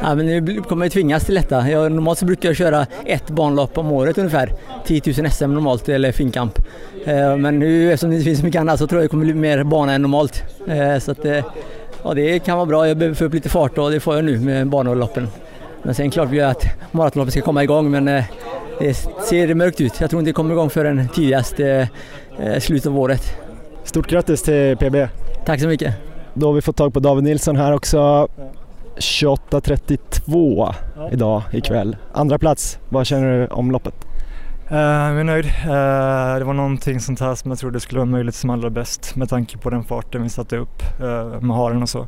[0.03, 1.70] Ja, men nu kommer jag tvingas till detta.
[1.70, 4.53] Jag, normalt så brukar jag köra ett banlopp om året ungefär.
[4.87, 6.59] 10 000 SM normalt eller finkamp.
[7.05, 9.24] Eh, men nu eftersom det inte finns så mycket annat så tror jag det kommer
[9.24, 10.43] bli mer bana än normalt.
[10.68, 11.45] Eh, så att, eh,
[12.03, 12.89] ja, det kan vara bra.
[12.89, 15.28] Jag behöver få upp lite fart och det får jag nu med banloppen.
[15.83, 18.24] Men sen klart vill jag att maratonloppet ska komma igång men eh,
[18.78, 18.95] det
[19.28, 20.01] ser mörkt ut.
[20.01, 21.80] Jag tror inte det kommer igång förrän tidigast eh,
[22.39, 23.22] eh, slutet av året.
[23.85, 25.09] Stort grattis till PB.
[25.45, 25.95] Tack så mycket.
[26.35, 28.28] Då har vi fått tag på David Nilsson här också.
[28.97, 31.09] 28.32 ja.
[31.12, 31.97] idag ikväll.
[32.12, 33.95] Andra plats, vad känner du om loppet?
[34.72, 35.45] Uh, jag är nöjd.
[35.45, 39.16] Uh, det var någonting sånt här som jag trodde skulle vara möjligt som allra bäst
[39.16, 42.07] med tanke på den farten vi satte upp uh, med haren och så.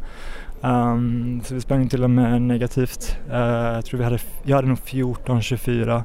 [0.60, 3.18] Um, så vi sprang till och med negativt.
[3.30, 6.02] jag tror vi hade, jag hade nog 14.24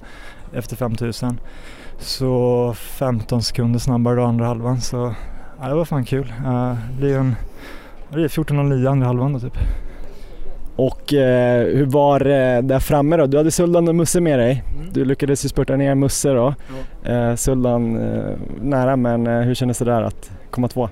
[0.53, 1.39] efter 5000.
[1.97, 5.15] Så 15 sekunder snabbare då andra halvan så
[5.61, 6.33] Ja, det var fan kul.
[6.45, 7.35] Uh, det blir en
[8.13, 9.57] det är 14.09 andra halvan då typ.
[10.75, 13.25] Och eh, hur var det där framme då?
[13.25, 14.63] Du hade Suldan och Musse med dig.
[14.75, 14.93] Mm.
[14.93, 16.53] Du lyckades ju spurta ner Musse då.
[17.03, 17.11] Ja.
[17.11, 20.89] Eh, Suldan eh, nära men eh, hur kändes det där att komma två?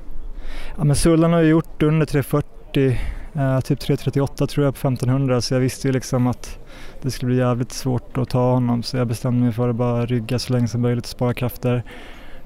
[0.78, 2.98] Ja men Suldan har ju gjort under 3.40,
[3.34, 6.60] eh, typ 3.38 tror jag på 1500 så jag visste ju liksom att
[7.02, 10.06] det skulle bli jävligt svårt att ta honom så jag bestämde mig för att bara
[10.06, 11.84] rygga så länge som möjligt och spara krafter.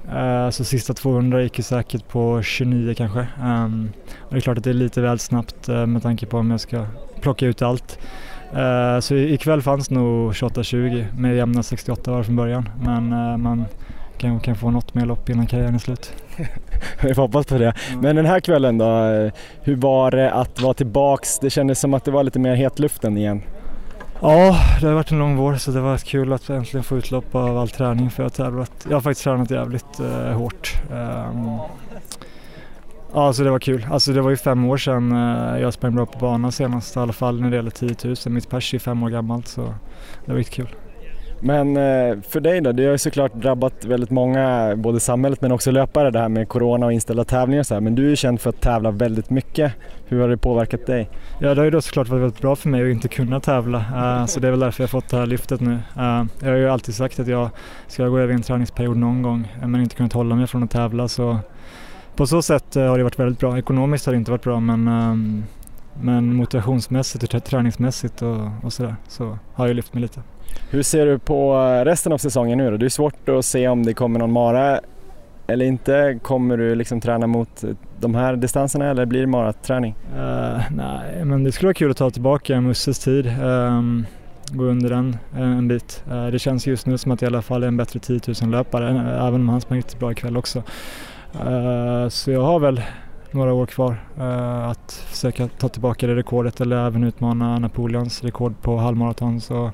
[0.08, 3.26] Uh, så sista 200 gick ju säkert på 29 kanske.
[3.42, 6.38] Um, och det är klart att det är lite väl snabbt uh, med tanke på
[6.38, 6.86] om jag ska
[7.20, 7.98] plocka ut allt.
[8.56, 12.68] Uh, så ikväll fanns nog 28-20 med jämna 68 var från början.
[12.84, 13.08] Men
[13.42, 13.64] man
[14.18, 16.12] kanske kan få något mer lopp innan karriären är slut.
[17.02, 17.74] Vi får hoppas på det.
[18.00, 18.86] Men den här kvällen då,
[19.62, 21.38] hur var det att vara tillbaks?
[21.38, 23.42] Det kändes som att det var lite mer hetluften igen.
[24.24, 27.34] Ja, det har varit en lång vår så det var kul att äntligen få utlopp
[27.34, 28.86] av all träning för jag har tävlat.
[28.88, 30.74] Jag har faktiskt tränat jävligt eh, hårt.
[30.90, 31.58] Um,
[33.12, 33.86] ja, så det var kul.
[33.90, 36.98] Alltså det var ju fem år sedan eh, jag sprang bra på banan senast i
[36.98, 38.16] alla fall när det gäller 10 000.
[38.26, 39.74] Mitt pers är fem år gammalt så
[40.24, 40.74] det var riktigt kul.
[41.44, 45.52] Men eh, för dig då, det har ju såklart drabbat väldigt många, både samhället men
[45.52, 47.80] också löpare det här med corona och inställda tävlingar och så här.
[47.80, 49.72] Men du är ju känd för att tävla väldigt mycket.
[50.06, 51.08] Hur har det påverkat dig?
[51.40, 53.78] Ja det har ju då såklart varit väldigt bra för mig att inte kunna tävla.
[53.78, 55.72] Eh, så det är väl därför jag har fått det här lyftet nu.
[55.96, 57.50] Eh, jag har ju alltid sagt att jag
[57.86, 61.08] ska gå över en träningsperiod någon gång men inte kunnat hålla mig från att tävla.
[61.08, 61.38] Så
[62.16, 63.58] på så sätt har det varit väldigt bra.
[63.58, 65.44] Ekonomiskt har det inte varit bra men ehm,
[66.00, 70.20] men motivationsmässigt och träningsmässigt och, och sådär så har jag lyft mig lite.
[70.70, 72.76] Hur ser du på eh, resten av säsongen nu då?
[72.76, 74.80] Det är svårt att se om det kommer någon mara
[75.46, 76.18] eller inte.
[76.22, 79.94] Kommer du liksom träna mot eh, de här distanserna eller blir det maraträning?
[80.16, 83.26] Uh, nej, men det skulle vara kul att ta tillbaka Musses tid.
[83.42, 84.06] Um,
[84.48, 86.04] gå under den uh, en bit.
[86.10, 88.20] Uh, det känns just nu som att jag i alla fall är en bättre 10
[88.42, 88.88] 000 löpare,
[89.28, 90.62] även om han sprang riktigt bra ikväll också.
[92.10, 92.80] så jag har väl
[93.32, 98.54] några år kvar uh, att försöka ta tillbaka det rekordet eller även utmana Napoleons rekord
[98.62, 99.40] på halvmaraton.
[99.40, 99.72] Så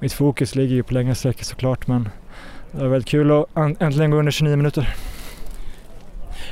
[0.00, 2.08] mitt fokus ligger ju på längre sträckor såklart men
[2.72, 4.94] det är väldigt kul att äntligen gå under 29 minuter.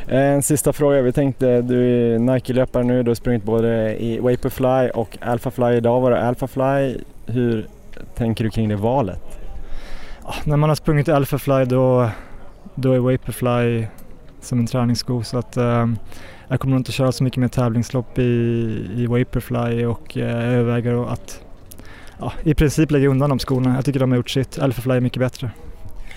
[0.06, 1.02] En sista fråga.
[1.02, 5.76] Vi tänkte, du är Nike-löpare nu, du har sprungit både i Vaporfly och Alphafly.
[5.76, 6.96] Idag var det Alphafly.
[7.26, 7.66] Hur
[8.14, 9.38] tänker du kring det valet?
[10.24, 12.10] Ja, när man har sprungit i Alphafly då,
[12.74, 13.86] då är Vaporfly
[14.40, 15.98] som en träningssko så att um,
[16.48, 18.22] jag kommer nog inte köra så mycket mer tävlingslopp i,
[18.96, 21.40] i Vaporfly och eh, överväger att,
[22.18, 23.74] ja, i princip lägga undan de skorna.
[23.74, 24.58] Jag tycker de har gjort sitt.
[24.58, 25.50] Alphafly är mycket bättre.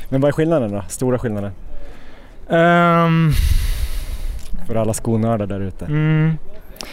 [0.09, 0.83] Men vad är skillnaden då?
[0.87, 1.51] Stora skillnaden?
[2.47, 3.31] Um,
[4.67, 5.85] För alla skonördar där ute.
[5.85, 6.33] mm,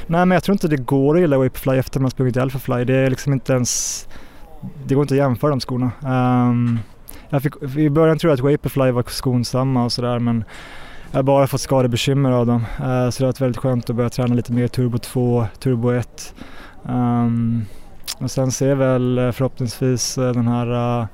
[0.06, 2.84] nej men jag tror inte det går att gilla Vaporfly efter man sprungit i Alphafly.
[2.84, 4.08] Det är liksom inte ens,
[4.86, 5.90] det går inte att jämföra de skorna.
[6.02, 6.78] Um,
[7.30, 10.44] jag fick, I början tror jag att Vaporfly var skonsamma och sådär men
[11.10, 12.64] jag har bara fått skadebekymmer av dem.
[12.80, 15.90] Uh, så det har varit väldigt skönt att börja träna lite mer Turbo 2, Turbo
[15.90, 16.34] 1.
[16.82, 17.64] Um, ehm,
[18.18, 21.06] och sen ser väl eh, förhoppningsvis eh, den här uh,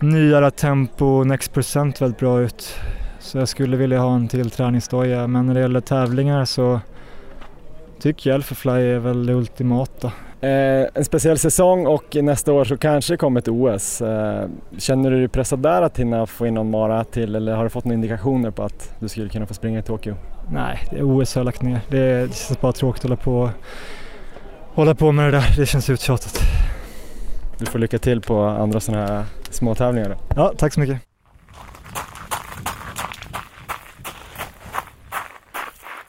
[0.00, 2.78] nyare Tempo Next Percent väldigt bra ut.
[3.18, 6.80] Så jag skulle vilja ha en till träningsdoja men när det gäller tävlingar så
[8.00, 10.12] tycker jag Alphafly är väl det ultimata.
[10.40, 14.02] Eh, en speciell säsong och nästa år så kanske det kommer ett OS.
[14.02, 17.64] Eh, känner du dig pressad där att hinna få in någon mara till eller har
[17.64, 20.14] du fått några indikationer på att du skulle kunna få springa i Tokyo?
[20.50, 21.80] Nej, det är OS har jag lagt ner.
[21.88, 23.50] Det, det känns bara tråkigt att hålla på,
[24.74, 25.54] hålla på med det där.
[25.56, 26.40] Det känns uttjatat.
[27.58, 30.16] Du får lycka till på andra sådana här små tävlingar.
[30.36, 31.05] Ja, tack så mycket.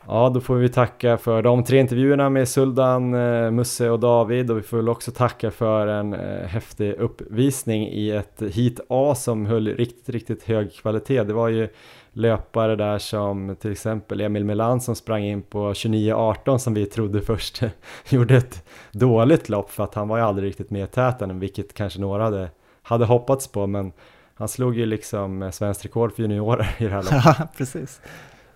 [0.09, 4.51] Ja, då får vi tacka för de tre intervjuerna med Suldan, eh, Musse och David
[4.51, 9.15] och vi får väl också tacka för en eh, häftig uppvisning i ett hit A
[9.15, 11.23] som höll riktigt, riktigt hög kvalitet.
[11.23, 11.69] Det var ju
[12.11, 17.21] löpare där som till exempel Emil Melan som sprang in på 29.18 som vi trodde
[17.21, 17.63] först
[18.09, 21.73] gjorde ett dåligt lopp för att han var ju aldrig riktigt med i täten, vilket
[21.73, 22.49] kanske några hade,
[22.81, 23.91] hade hoppats på, men
[24.33, 27.23] han slog ju liksom eh, svenskt rekord för juniorer i det här loppet.
[27.39, 28.01] Ja, precis.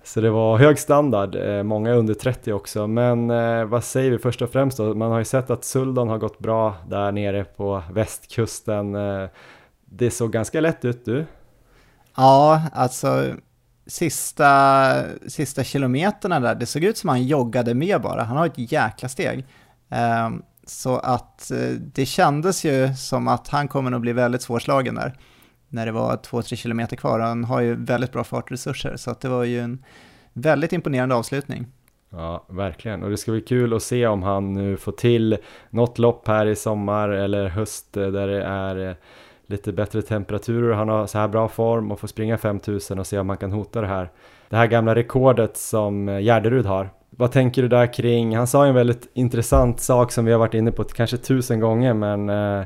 [0.04, 2.88] Så det var hög standard, eh, många under 30 också.
[2.88, 4.94] Men eh, vad säger vi först och främst då?
[4.94, 8.96] Man har ju sett att Suldan har gått bra där nere på västkusten.
[8.96, 9.30] Eh,
[9.86, 11.26] det såg ganska lätt ut du.
[12.16, 13.26] Ja, alltså
[13.88, 14.94] sista,
[15.28, 18.24] sista kilometerna där, det såg ut som han joggade med bara.
[18.24, 19.46] Han har ett jäkla steg.
[20.68, 25.18] Så att det kändes ju som att han kommer nog bli väldigt svårslagen där
[25.72, 27.20] när det var 2-3 kilometer kvar.
[27.20, 29.84] Han har ju väldigt bra fartresurser så att det var ju en
[30.34, 31.68] väldigt imponerande avslutning.
[32.10, 33.04] Ja, verkligen.
[33.04, 35.38] Och det ska bli kul att se om han nu får till
[35.70, 38.96] något lopp här i sommar eller höst eh, där det är eh,
[39.46, 40.74] lite bättre temperaturer.
[40.74, 43.52] Han har så här bra form och får springa 5000 och se om han kan
[43.52, 44.10] hota det här.
[44.50, 46.90] Det här gamla rekordet som eh, Gärderud har.
[47.10, 48.38] Vad tänker du där kring?
[48.38, 51.94] Han sa en väldigt intressant sak som vi har varit inne på kanske tusen gånger,
[51.94, 52.66] men eh,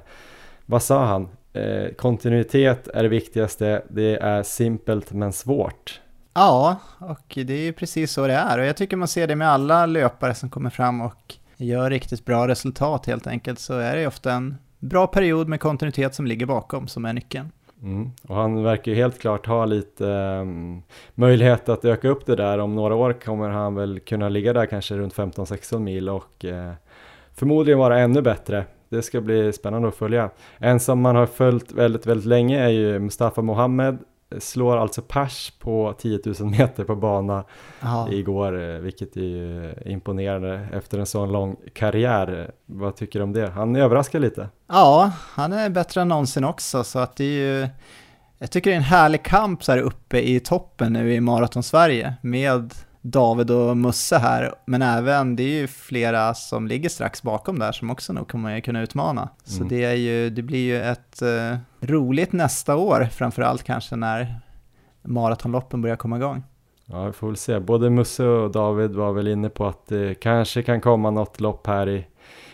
[0.66, 1.30] vad sa han?
[1.56, 3.82] Eh, kontinuitet är det viktigaste.
[3.90, 6.02] Det är simpelt men svårt.
[6.34, 8.60] Ja, och det är ju precis så det är.
[8.60, 12.26] Och jag tycker man ser det med alla löpare som kommer fram och gör riktigt
[12.26, 13.60] bra resultat helt enkelt.
[13.60, 17.52] Så är det ofta en bra period med kontinuitet som ligger bakom som är nyckeln.
[17.82, 18.12] Mm.
[18.28, 20.84] Och han verkar ju helt klart ha lite um,
[21.14, 22.58] möjlighet att öka upp det där.
[22.58, 26.72] Om några år kommer han väl kunna ligga där kanske runt 15-16 mil och uh,
[27.34, 28.66] förmodligen vara ännu bättre.
[28.90, 30.30] Det ska bli spännande att följa.
[30.58, 33.98] En som man har följt väldigt, väldigt länge är ju Mustafa Mohammed
[34.40, 37.44] slår alltså pers på 10 000 meter på bana
[37.82, 38.10] Aha.
[38.12, 42.52] igår, vilket är ju imponerande efter en sån lång karriär.
[42.66, 43.50] Vad tycker du om det?
[43.50, 44.50] Han överraskar lite.
[44.68, 47.68] Ja, han är bättre än någonsin också, så att det är ju
[48.38, 52.14] jag tycker det är en härlig kamp så här uppe i toppen nu i Maraton-Sverige
[52.22, 52.74] med
[53.08, 57.72] David och Musse här, men även det är ju flera som ligger strax bakom där
[57.72, 59.30] som också nog kommer kunna utmana.
[59.44, 59.68] Så mm.
[59.68, 64.40] det, är ju, det blir ju ett uh, roligt nästa år, framförallt kanske när
[65.02, 66.44] maratonloppen börjar komma igång.
[66.86, 67.60] Ja, vi får väl se.
[67.60, 71.68] Både Musse och David var väl inne på att det kanske kan komma något lopp
[71.68, 72.08] här i,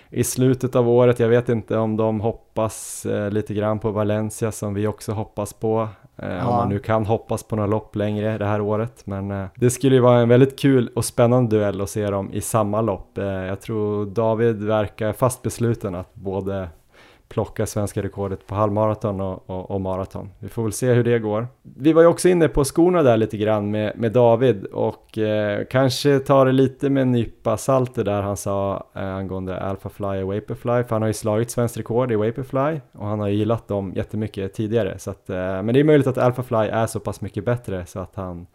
[0.10, 1.20] i slutet av året.
[1.20, 5.54] Jag vet inte om de hoppas eh, lite grann på Valencia som vi också hoppas
[5.54, 5.90] på.
[6.22, 6.48] Eh, ja.
[6.48, 9.02] Om man nu kan hoppas på några lopp längre det här året.
[9.06, 12.34] Men eh, det skulle ju vara en väldigt kul och spännande duell att se dem
[12.34, 13.18] i samma lopp.
[13.18, 16.70] Eh, jag tror David verkar fast besluten att både
[17.32, 20.30] plocka svenska rekordet på halvmaraton och, och, och, maraton.
[20.40, 21.48] Vi får väl se hur det går.
[21.62, 25.66] Vi var ju också inne på skorna där lite grann med, med David och eh,
[25.70, 30.22] kanske tar det lite med en nypa salt det där han sa eh, angående Alphafly
[30.22, 33.36] och Vaporfly för han har ju slagit svenskt rekord i Vaporfly och han har ju
[33.36, 37.00] gillat dem jättemycket tidigare så att, eh, men det är möjligt att Alphafly är så
[37.00, 38.48] pass mycket bättre så att han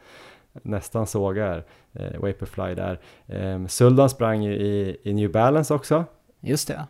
[0.62, 3.00] nästan sågar eh, Vaporfly där.
[3.26, 6.04] Eh, Suldan sprang ju i, i New Balance också.
[6.40, 6.86] Just det.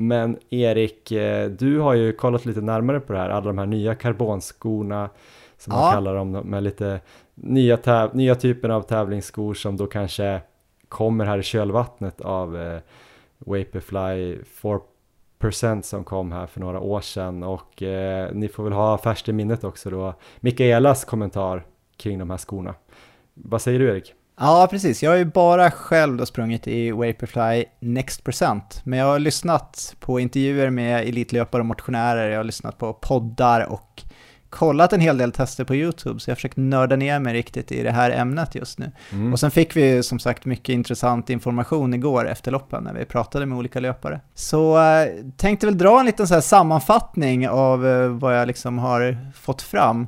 [0.00, 3.66] Men Erik, eh, du har ju kollat lite närmare på det här, alla de här
[3.66, 5.10] nya karbonskorna
[5.56, 5.80] som ja.
[5.80, 7.00] man kallar dem, med lite
[7.34, 10.40] nya, täv- nya typer av tävlingsskor som då kanske
[10.88, 12.80] kommer här i kölvattnet av eh,
[13.38, 14.38] Vaporfly
[15.42, 19.28] 4% som kom här för några år sedan och eh, ni får väl ha färskt
[19.28, 22.74] i minnet också då Mikaelas kommentar kring de här skorna.
[23.34, 24.14] Vad säger du Erik?
[24.42, 25.02] Ja, precis.
[25.02, 29.96] Jag har ju bara själv då sprungit i Vaporfly Next Percent, men jag har lyssnat
[30.00, 34.02] på intervjuer med elitlöpare och motionärer, jag har lyssnat på poddar och
[34.50, 37.72] kollat en hel del tester på YouTube, så jag har försökt nörda ner mig riktigt
[37.72, 38.92] i det här ämnet just nu.
[39.12, 39.32] Mm.
[39.32, 43.46] Och sen fick vi som sagt mycket intressant information igår efter loppen när vi pratade
[43.46, 44.20] med olika löpare.
[44.34, 49.16] Så äh, tänkte väl dra en liten så sammanfattning av äh, vad jag liksom har
[49.34, 50.06] fått fram.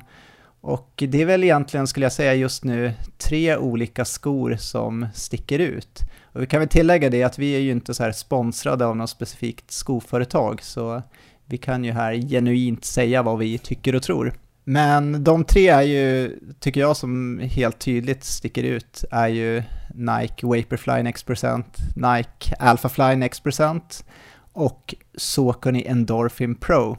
[0.62, 5.58] Och det är väl egentligen, skulle jag säga just nu, tre olika skor som sticker
[5.58, 6.00] ut.
[6.22, 8.96] Och vi kan väl tillägga det att vi är ju inte så här sponsrade av
[8.96, 11.02] något specifikt skoföretag, så
[11.46, 14.34] vi kan ju här genuint säga vad vi tycker och tror.
[14.64, 19.62] Men de tre är ju, tycker jag, som helt tydligt sticker ut, är ju
[19.94, 24.04] Nike Vaporfly Next Percent, Nike Alphafly Next Percent
[24.52, 26.96] och Saucony Endorphin Pro.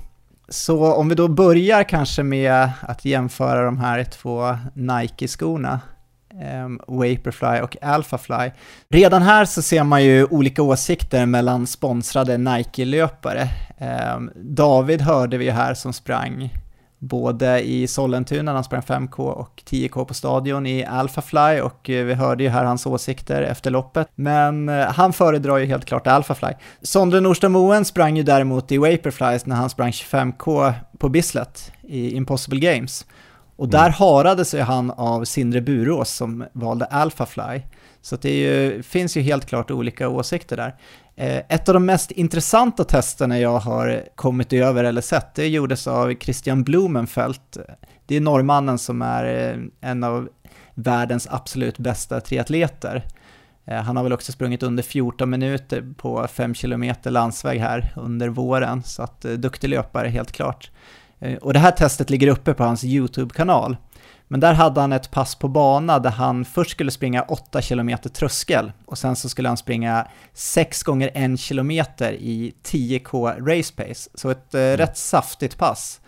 [0.53, 5.79] Så om vi då börjar kanske med att jämföra de här två Nike-skorna,
[6.65, 8.51] um, Vaporfly och Alphafly.
[8.89, 13.49] Redan här så ser man ju olika åsikter mellan sponsrade Nike-löpare.
[14.15, 16.53] Um, David hörde vi ju här som sprang
[17.03, 22.05] både i Sollentuna när han sprang 5K och 10K på stadion i Alphafly och eh,
[22.05, 24.07] vi hörde ju här hans åsikter efter loppet.
[24.15, 26.53] Men eh, han föredrar ju helt klart Alphafly.
[26.81, 32.59] Sondre Nordström sprang ju däremot i Vaporflies när han sprang 25K på Bislett i Impossible
[32.59, 33.05] Games.
[33.55, 33.93] Och där mm.
[33.93, 37.61] harade sig han av Sindre Burås som valde Alphafly.
[38.01, 40.75] Så det ju, finns ju helt klart olika åsikter där.
[41.15, 45.87] Eh, ett av de mest intressanta testerna jag har kommit över eller sett, det gjordes
[45.87, 47.57] av Christian Blumenfeldt.
[48.05, 50.29] Det är norrmannen som är eh, en av
[50.73, 53.05] världens absolut bästa triatleter.
[53.65, 58.29] Eh, han har väl också sprungit under 14 minuter på 5 km landsväg här under
[58.29, 60.71] våren, så att duktig löpare helt klart.
[61.41, 63.77] Och det här testet ligger uppe på hans YouTube-kanal.
[64.33, 67.97] Men där hade han ett pass på bana där han först skulle springa 8 km
[68.13, 74.09] tröskel och sen så skulle han springa 6 gånger 1 km i 10k race pace.
[74.13, 74.77] Så ett eh, mm.
[74.77, 76.01] rätt saftigt pass.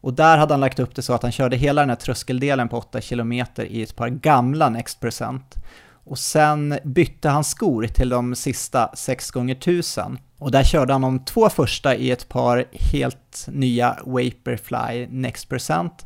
[0.00, 2.68] Och där hade han lagt upp det så att han körde hela den här tröskeldelen
[2.68, 5.54] på 8 km i ett par gamla Next Percent.
[6.04, 11.02] Och sen bytte han skor till de sista 6 gånger 1000 och där körde han
[11.02, 16.04] de två första i ett par helt nya Vaporfly Next Percent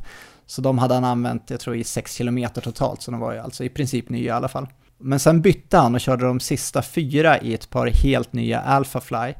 [0.51, 3.39] så de hade han använt, jag tror i 6 km totalt, så de var ju
[3.39, 4.67] alltså i princip nya i alla fall.
[4.97, 9.33] Men sen bytte han och körde de sista fyra i ett par helt nya Alphafly.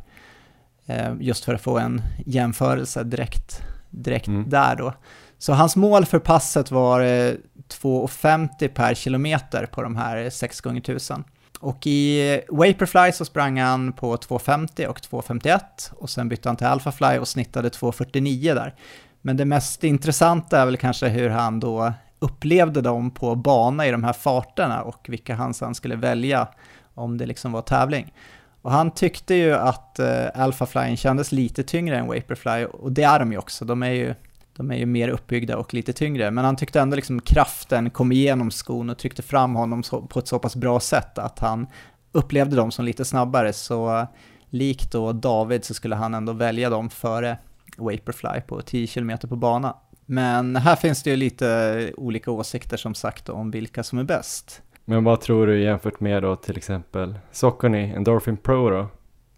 [0.86, 4.50] Eh, just för att få en jämförelse direkt, direkt mm.
[4.50, 4.94] där då.
[5.38, 10.82] Så hans mål för passet var 2,50 eh, per kilometer på de här 6 gånger
[10.82, 11.24] 1000
[11.60, 15.60] Och i Vaporfly så sprang han på 2,50 och 2,51
[15.92, 18.76] och sen bytte han till Alphafly och snittade 2,49 där.
[19.22, 23.92] Men det mest intressanta är väl kanske hur han då upplevde dem på bana i
[23.92, 26.48] de här farterna och vilka han sen skulle välja
[26.94, 28.14] om det liksom var tävling.
[28.62, 33.04] Och han tyckte ju att uh, Alpha Flyin kändes lite tyngre än Vaporfly och det
[33.04, 34.16] är de ju också, de är ju,
[34.58, 36.32] de är ju mer uppbyggda och lite tyngre.
[36.32, 40.20] Men han tyckte ändå liksom kraften kom igenom skon och tryckte fram honom så, på
[40.20, 41.68] ett så pass bra sätt att han
[42.12, 43.54] upplevde dem som lite snabbare.
[43.54, 44.06] Så uh,
[44.50, 47.38] likt då David så skulle han ändå välja dem före
[47.82, 49.76] Vaporfly på 10 km på bana.
[50.06, 54.62] Men här finns det ju lite olika åsikter som sagt om vilka som är bäst.
[54.86, 58.88] Men vad tror du jämfört med då till exempel Saucony Endorphin Pro då?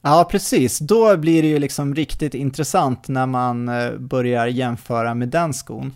[0.01, 0.79] Ja, precis.
[0.79, 5.93] Då blir det ju liksom riktigt intressant när man eh, börjar jämföra med den skon.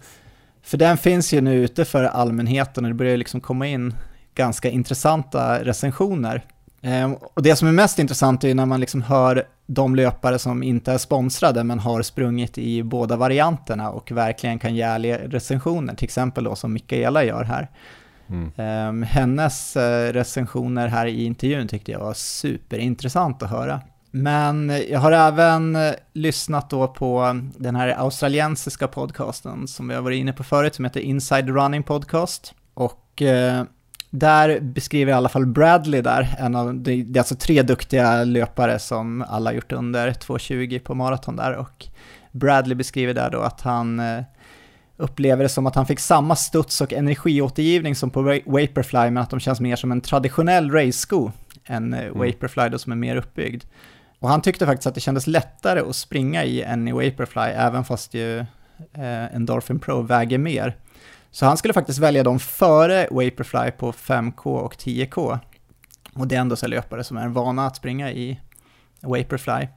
[0.61, 3.93] För den finns ju nu ute för allmänheten och det börjar liksom komma in
[4.35, 6.45] ganska intressanta recensioner.
[6.81, 10.63] Ehm, och det som är mest intressant är när man liksom hör de löpare som
[10.63, 15.95] inte är sponsrade men har sprungit i båda varianterna och verkligen kan ge ärliga recensioner,
[15.95, 17.69] till exempel då som Mikaela gör här.
[18.29, 18.87] Mm.
[18.89, 23.81] Um, hennes uh, recensioner här i intervjun tyckte jag var superintressant att höra.
[24.11, 30.01] Men jag har även uh, lyssnat då på den här australiensiska podcasten som vi har
[30.01, 32.53] varit inne på förut, som heter Inside Running Podcast.
[32.73, 33.63] Och uh,
[34.09, 38.79] där beskriver i alla fall Bradley där, en av, det är alltså tre duktiga löpare
[38.79, 41.87] som alla gjort under 2.20 på maraton där och
[42.31, 44.23] Bradley beskriver där då att han eh,
[44.97, 49.29] upplever det som att han fick samma studs och energiåtergivning som på Vaporfly men att
[49.29, 51.31] de känns mer som en traditionell race-sko
[51.65, 52.17] än eh, mm.
[52.17, 53.63] Vaporfly då som är mer uppbyggd.
[54.19, 57.83] Och han tyckte faktiskt att det kändes lättare att springa i än i Vaporfly även
[57.83, 58.39] fast ju
[58.93, 60.75] eh, Endorphin Pro väger mer.
[61.31, 65.39] Så han skulle faktiskt välja dem före Vaporfly på 5K och 10K.
[66.13, 68.39] Och det är ändå så löpare som är vana att springa i
[69.01, 69.67] Vaporfly.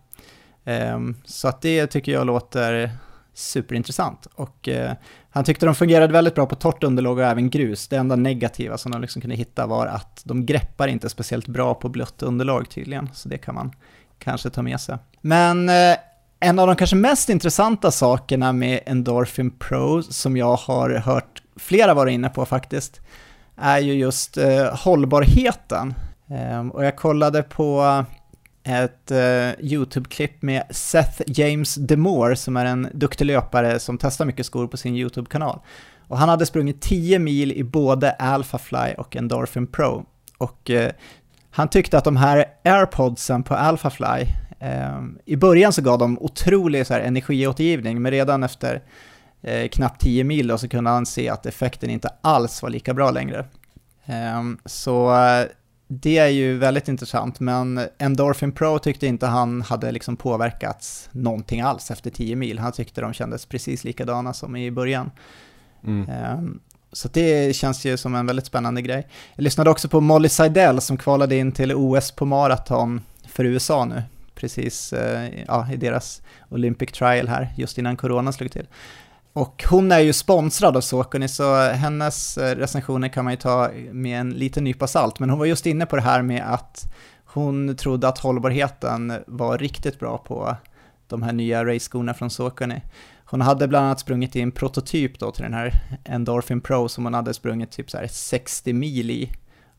[0.64, 2.90] Um, så att det tycker jag låter
[3.34, 4.26] superintressant.
[4.34, 4.92] Och eh,
[5.30, 7.88] han tyckte de fungerade väldigt bra på torrt underlag och även grus.
[7.88, 11.74] Det enda negativa som de liksom kunde hitta var att de greppar inte speciellt bra
[11.74, 13.72] på blött underlag tydligen, så det kan man
[14.18, 14.98] kanske ta med sig.
[15.20, 15.96] Men eh,
[16.40, 21.94] en av de kanske mest intressanta sakerna med Endorphin Pro, som jag har hört flera
[21.94, 23.00] vara inne på faktiskt,
[23.56, 25.94] är ju just eh, hållbarheten.
[26.26, 27.82] Um, och jag kollade på
[28.64, 34.24] eh, ett eh, YouTube-klipp med Seth James DeMore som är en duktig löpare som testar
[34.24, 35.60] mycket skor på sin YouTube-kanal.
[36.08, 40.04] Och han hade sprungit 10 mil i både Alphafly och Endorphin Pro.
[40.38, 40.92] Och eh,
[41.50, 44.26] han tyckte att de här airpodsen på Alphafly,
[45.24, 48.82] i början så gav de otrolig så här, energiåtergivning, men redan efter
[49.48, 53.10] uh, knappt 10 mil så kunde han se att effekten inte alls var lika bra
[53.10, 53.44] längre.
[54.38, 55.16] Um, så
[55.92, 61.60] det är ju väldigt intressant, men Endorphin Pro tyckte inte han hade liksom påverkats någonting
[61.60, 62.58] alls efter 10 mil.
[62.58, 65.10] Han tyckte de kändes precis likadana som i början.
[65.84, 66.38] Mm.
[66.38, 66.60] Um,
[66.92, 69.06] så det känns ju som en väldigt spännande grej.
[69.34, 73.84] Jag lyssnade också på Molly Seidel som kvalade in till OS på maraton för USA
[73.84, 74.02] nu,
[74.40, 78.66] precis eh, ja, i deras Olympic trial här, just innan corona slog till.
[79.32, 83.70] Och hon är ju sponsrad av Saucony så hennes eh, recensioner kan man ju ta
[83.92, 85.18] med en liten nypa salt.
[85.18, 86.92] Men hon var just inne på det här med att
[87.24, 90.56] hon trodde att hållbarheten var riktigt bra på
[91.06, 92.80] de här nya race-skorna från Saucony.
[93.24, 95.74] Hon hade bland annat sprungit i en prototyp då till den här
[96.04, 99.30] Endorphin Pro som hon hade sprungit typ så 60 mil i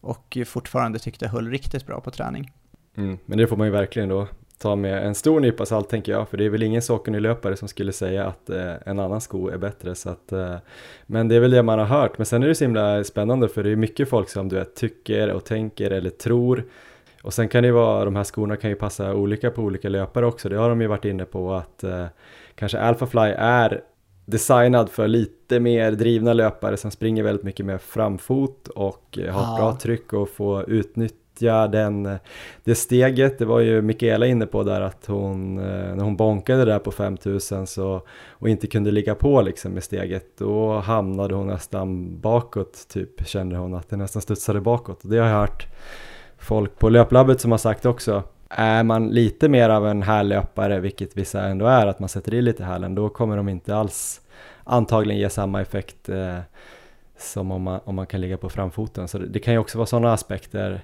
[0.01, 2.51] och fortfarande tyckte höll riktigt bra på träning.
[2.97, 4.28] Mm, men det får man ju verkligen då
[4.62, 7.68] ta med en stor nypa salt tänker jag, för det är väl ingen Saucony-löpare som
[7.68, 9.95] skulle säga att eh, en annan sko är bättre.
[9.95, 10.55] Så att, eh,
[11.05, 12.18] men det är väl det man har hört.
[12.18, 14.76] Men sen är det så himla spännande för det är mycket folk som du vet
[14.76, 16.64] tycker och tänker eller tror.
[17.24, 19.89] Och sen kan det ju vara, de här skorna kan ju passa olika på olika
[19.89, 20.49] löpare också.
[20.49, 22.05] Det har de ju varit inne på att eh,
[22.55, 23.82] kanske Alphafly är
[24.26, 29.59] designad för lite mer drivna löpare som springer väldigt mycket med framfot och har ett
[29.59, 32.19] bra tryck och får utnyttja utnyttja den,
[32.63, 33.39] det steget.
[33.39, 36.91] Det var ju Mikaela inne på där att hon, eh, när hon bonkade där på
[36.91, 38.01] 5000 så,
[38.39, 43.57] och inte kunde ligga på liksom med steget, då hamnade hon nästan bakåt typ, kände
[43.57, 45.03] hon att det nästan studsade bakåt.
[45.03, 45.67] och Det har jag hört
[46.37, 48.23] folk på löplabbet som har sagt också.
[48.49, 52.41] Är man lite mer av en härlöpare, vilket vissa ändå är, att man sätter i
[52.41, 54.21] lite hälen, då kommer de inte alls
[54.63, 56.39] antagligen ge samma effekt eh,
[57.21, 59.07] som om man, om man kan ligga på framfoten.
[59.07, 60.81] Så det, det kan ju också vara sådana aspekter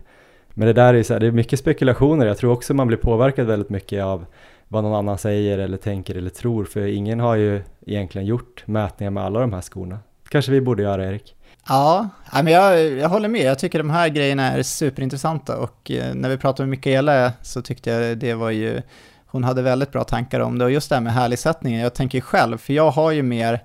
[0.58, 2.97] men det där är så här, det är mycket spekulationer, jag tror också man blir
[2.97, 4.26] påverkad väldigt mycket av
[4.68, 9.12] vad någon annan säger eller tänker eller tror, för ingen har ju egentligen gjort mätningar
[9.12, 9.99] med alla de här skorna.
[10.30, 11.36] kanske vi borde göra Erik?
[11.68, 13.41] Ja, men jag, jag håller med.
[13.41, 17.62] Jag tycker de här grejerna är superintressanta och eh, när vi pratade med Mikaela så
[17.62, 18.82] tyckte jag det var ju,
[19.26, 21.82] hon hade väldigt bra tankar om det och just det här med härligsättningen.
[21.82, 23.64] Jag tänker själv, för jag har ju mer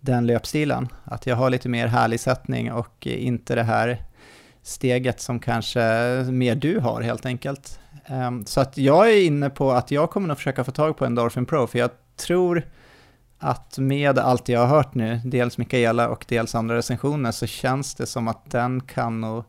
[0.00, 4.02] den löpstilen, att jag har lite mer härligsättning och inte det här
[4.62, 5.80] steget som kanske
[6.30, 7.80] mer du har helt enkelt.
[8.06, 11.04] Ehm, så att jag är inne på att jag kommer att försöka få tag på
[11.04, 12.66] en Dorphin Pro, för jag tror
[13.38, 17.94] att med allt jag har hört nu, dels Mikaela och dels andra recensioner, så känns
[17.94, 19.44] det som att den kan nog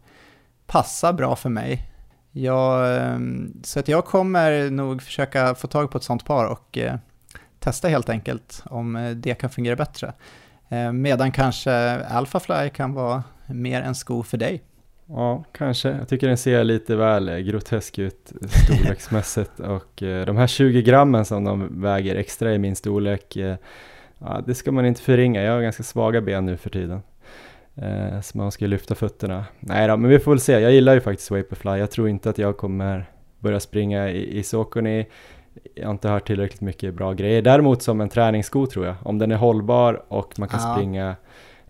[0.66, 1.90] passa bra för mig.
[2.32, 6.78] Jag, ehm, så att jag kommer nog försöka få tag på ett sånt par och
[6.78, 6.96] eh,
[7.60, 10.14] testa helt enkelt om eh, det kan fungera bättre.
[10.70, 11.74] Ehm, medan kanske
[12.06, 14.64] Alphafly kan vara mer en sko för dig.
[15.06, 15.90] Ja, kanske.
[15.90, 21.26] Jag tycker den ser lite väl grotesk ut storleksmässigt och eh, de här 20 grammen
[21.26, 23.56] som de väger extra i min storlek, eh,
[24.20, 25.42] ja, det ska man inte förringa.
[25.42, 27.02] Jag har ganska svaga ben nu för tiden.
[27.76, 29.46] Eh, så man ska lyfta fötterna.
[29.60, 30.60] Nej då, men vi får väl se.
[30.60, 31.72] Jag gillar ju faktiskt Vaporfly.
[31.72, 33.06] Jag tror inte att jag kommer
[33.40, 35.06] börja springa i, i Saucony.
[35.76, 37.42] Jag har inte hört tillräckligt mycket bra grejer.
[37.42, 38.96] Däremot som en träningssko tror jag.
[39.04, 40.76] Om den är hållbar och man kan ja.
[40.76, 41.16] springa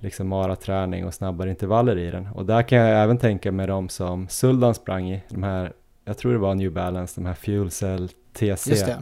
[0.04, 2.28] liksom maraträning och snabbare intervaller i den.
[2.28, 5.74] Och där kan jag även tänka med de som Suldan sprang i, de här,
[6.06, 8.96] jag tror det var New Balance, de här Fuel Cell TC.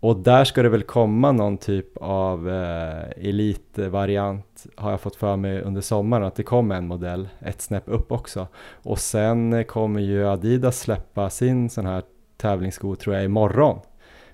[0.00, 5.36] Och där ska det väl komma någon typ av eh, elitvariant har jag fått för
[5.36, 8.46] mig under sommaren att det kommer en modell ett snäpp upp också.
[8.82, 12.02] Och sen kommer ju Adidas släppa sin sån här
[12.36, 13.80] tävlingssko tror jag imorgon.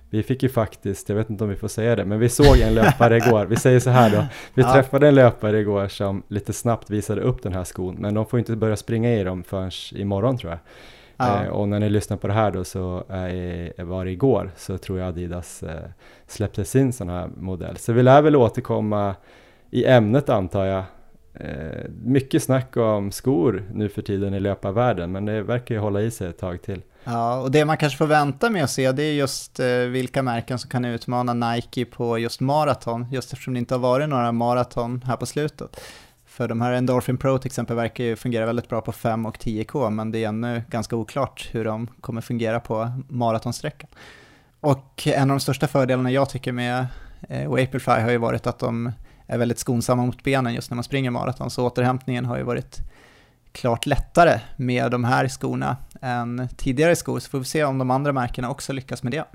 [0.09, 2.57] Vi fick ju faktiskt, jag vet inte om vi får säga det, men vi såg
[2.57, 3.45] en löpare igår.
[3.45, 4.73] Vi säger så här då, vi ja.
[4.73, 8.39] träffade en löpare igår som lite snabbt visade upp den här skon, men de får
[8.39, 10.59] inte börja springa i dem förrän imorgon tror jag.
[11.17, 11.43] Ja.
[11.43, 14.77] Eh, och när ni lyssnar på det här då så eh, var det igår så
[14.77, 15.89] tror jag Adidas eh,
[16.27, 17.77] släppte sin sån här modell.
[17.77, 19.15] Så vi lär väl återkomma
[19.71, 20.83] i ämnet antar jag.
[21.33, 26.01] Eh, mycket snack om skor nu för tiden i löparvärlden men det verkar ju hålla
[26.01, 26.81] i sig ett tag till.
[27.03, 30.23] Ja, och det man kanske får vänta med att se det är just eh, vilka
[30.23, 34.31] märken som kan utmana Nike på just maraton, just eftersom det inte har varit några
[34.31, 35.81] maraton här på slutet.
[36.25, 39.37] För de här Endorphin Pro till exempel verkar ju fungera väldigt bra på 5 och
[39.37, 43.89] 10K, men det är ännu ganska oklart hur de kommer fungera på maratonsträckan.
[44.59, 46.87] Och en av de största fördelarna jag tycker med
[47.29, 48.91] eh, Vaporfly har ju varit att de
[49.27, 52.79] är väldigt skonsamma mot benen just när man springer maraton, så återhämtningen har ju varit
[53.51, 57.91] klart lättare med de här skorna än tidigare skor, så får vi se om de
[57.91, 59.25] andra märkena också lyckas med det.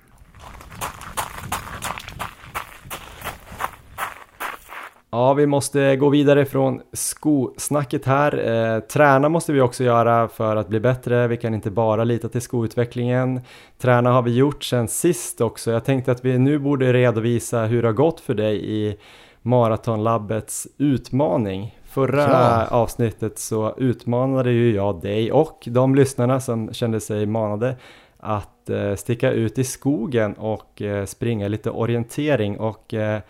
[5.14, 8.48] Ja, vi måste gå vidare från skosnacket här.
[8.74, 11.28] Eh, träna måste vi också göra för att bli bättre.
[11.28, 13.40] Vi kan inte bara lita till skoutvecklingen.
[13.78, 15.70] Träna har vi gjort sen sist också.
[15.70, 18.96] Jag tänkte att vi nu borde redovisa hur det har gått för dig i
[19.42, 21.78] Maratonlabbets utmaning.
[21.94, 22.66] Förra ja.
[22.66, 27.76] avsnittet så utmanade ju jag dig och de lyssnarna som kände sig manade
[28.18, 33.20] att eh, sticka ut i skogen och eh, springa lite orientering och eh,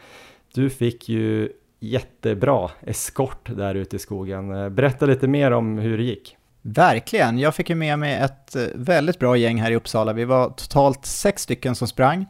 [0.55, 4.75] du fick ju jättebra eskort där ute i skogen.
[4.75, 6.37] Berätta lite mer om hur det gick.
[6.63, 10.13] Verkligen, jag fick ju med mig ett väldigt bra gäng här i Uppsala.
[10.13, 12.27] Vi var totalt sex stycken som sprang,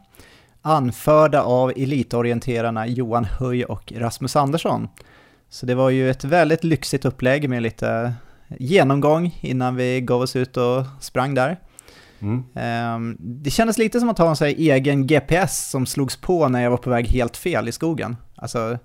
[0.61, 4.87] anförda av elitorienterarna Johan Höj och Rasmus Andersson.
[5.55, 8.13] Så det var ju ett väldigt lyxigt upplägg med lite
[8.59, 11.59] genomgång innan vi gav oss ut och sprang där.
[12.19, 12.43] Mm.
[12.55, 16.63] Ehm, det kändes lite som att ha en sån egen GPS som slogs på när
[16.63, 18.17] jag var på väg helt fel i skogen.
[18.35, 18.77] Alltså,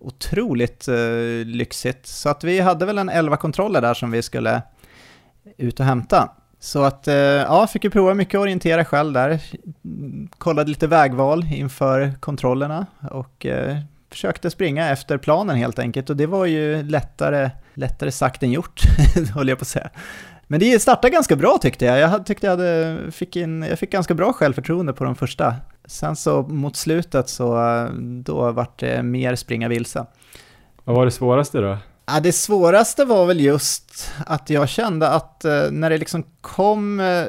[0.00, 2.06] otroligt uh, lyxigt.
[2.06, 4.62] Så att vi hade väl en 11 kontroller där som vi skulle
[5.56, 6.30] ut och hämta.
[6.60, 9.40] Så att, uh, ja, fick ju prova mycket orientera själv där.
[10.38, 13.76] Kollade lite vägval inför kontrollerna och uh,
[14.10, 16.10] försökte springa efter planen helt enkelt.
[16.10, 18.80] Och det var ju lättare, lättare sagt än gjort,
[19.34, 19.90] håller jag på att säga.
[20.46, 21.98] Men det startade ganska bra tyckte jag.
[21.98, 25.54] Jag tyckte jag, hade, fick in, jag fick ganska bra självförtroende på de första.
[25.84, 27.88] Sen så mot slutet så
[28.24, 30.06] då vart det mer springa vilse.
[30.84, 31.78] Vad var det svåraste då?
[32.06, 37.00] Ja, det svåraste var väl just att jag kände att eh, när det liksom kom
[37.00, 37.24] eh,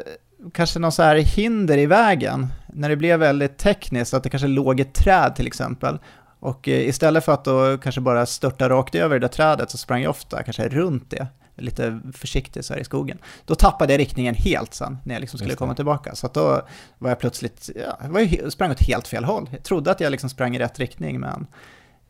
[0.53, 4.47] kanske någon så här hinder i vägen, när det blev väldigt tekniskt, att det kanske
[4.47, 5.99] låg ett träd till exempel,
[6.41, 9.77] och eh, istället för att då kanske bara störta rakt över det där trädet så
[9.77, 13.17] sprang jag ofta kanske runt det lite försiktig så här i skogen.
[13.45, 16.15] Då tappade jag riktningen helt sen när jag liksom skulle komma tillbaka.
[16.15, 16.61] Så att då
[16.97, 19.49] var jag plötsligt, ja, jag sprang åt helt fel håll.
[19.51, 21.47] Jag trodde att jag liksom sprang i rätt riktning men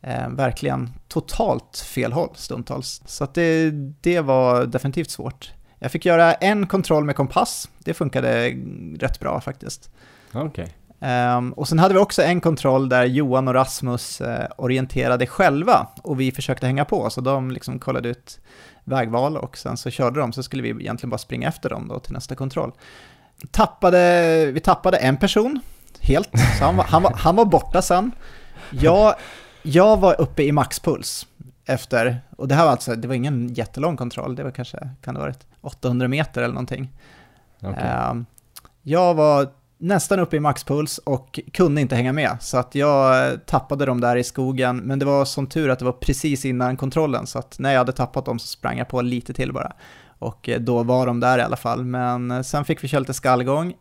[0.00, 3.02] eh, verkligen totalt fel håll stundtals.
[3.06, 5.52] Så att det, det var definitivt svårt.
[5.78, 8.48] Jag fick göra en kontroll med kompass, det funkade
[8.98, 9.90] rätt bra faktiskt.
[10.32, 10.46] Okej.
[10.46, 10.66] Okay.
[11.02, 15.86] Um, och sen hade vi också en kontroll där Johan och Rasmus uh, orienterade själva
[16.02, 18.40] och vi försökte hänga på, så de liksom kollade ut
[18.84, 21.98] vägval och sen så körde de, så skulle vi egentligen bara springa efter dem då
[21.98, 22.72] till nästa kontroll.
[23.50, 25.60] Tappade, vi tappade en person
[26.00, 28.12] helt, så han var, han var, han var borta sen.
[28.70, 29.14] Jag,
[29.62, 31.26] jag var uppe i maxpuls
[31.66, 35.14] efter, och det här var alltså, det var ingen jättelång kontroll, det var kanske, kan
[35.14, 36.92] det ha varit 800 meter eller någonting.
[37.60, 37.88] Okay.
[37.88, 38.26] Ehm,
[38.82, 39.48] jag var
[39.82, 42.36] nästan uppe i maxpuls och kunde inte hänga med.
[42.40, 45.78] Så att jag eh, tappade dem där i skogen, men det var som tur att
[45.78, 48.88] det var precis innan kontrollen, så att när jag hade tappat dem så sprang jag
[48.88, 49.72] på lite till bara.
[50.18, 53.00] Och eh, då var de där i alla fall, men eh, sen fick vi köra
[53.00, 53.74] lite skallgång.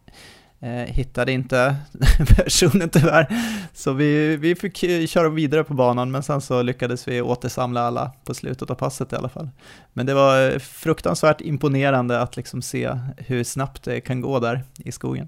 [0.60, 1.76] Eh, hittade inte
[2.36, 3.28] personen tyvärr,
[3.73, 4.78] så vi, vi fick
[5.10, 9.14] köra vidare på banan, men sen så lyckades vi återsamla alla på slutet av passet
[9.14, 9.49] i alla fall.
[9.94, 14.91] Men det var fruktansvärt imponerande att liksom se hur snabbt det kan gå där i
[14.91, 15.28] skogen.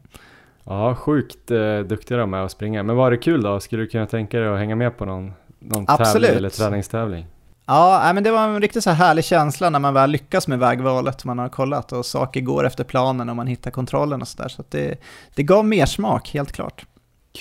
[0.65, 2.83] Ja, sjukt eh, duktiga de är att springa.
[2.83, 3.59] Men var det kul då?
[3.59, 7.25] Skulle du kunna tänka dig att hänga med på någon, någon tävling eller träningstävling?
[7.65, 10.59] Ja, men det var en riktigt så här härlig känsla när man väl lyckas med
[10.59, 14.49] vägvalet man har kollat och saker går efter planen och man hittar kontrollen och sådär.
[14.49, 14.99] Så, så det,
[15.35, 16.85] det gav mer smak, helt klart.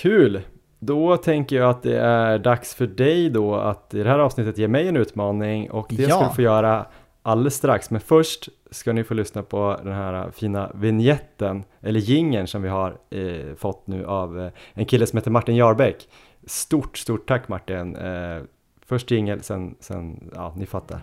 [0.01, 0.41] Kul!
[0.79, 4.57] Då tänker jag att det är dags för dig då att i det här avsnittet
[4.57, 6.09] ge mig en utmaning och det ja.
[6.09, 6.85] ska du få göra
[7.23, 7.89] alldeles strax.
[7.89, 12.69] Men först ska ni få lyssna på den här fina vignetten, eller gingen som vi
[12.69, 16.09] har eh, fått nu av eh, en kille som heter Martin Jarbäck.
[16.45, 17.95] Stort, stort tack Martin!
[17.95, 18.41] Eh,
[18.85, 21.01] först jingel, sen, sen, ja, ni fattar.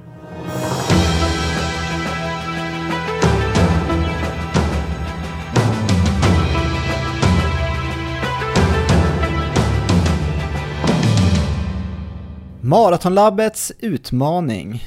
[12.63, 14.83] Maratonlabbets utmaning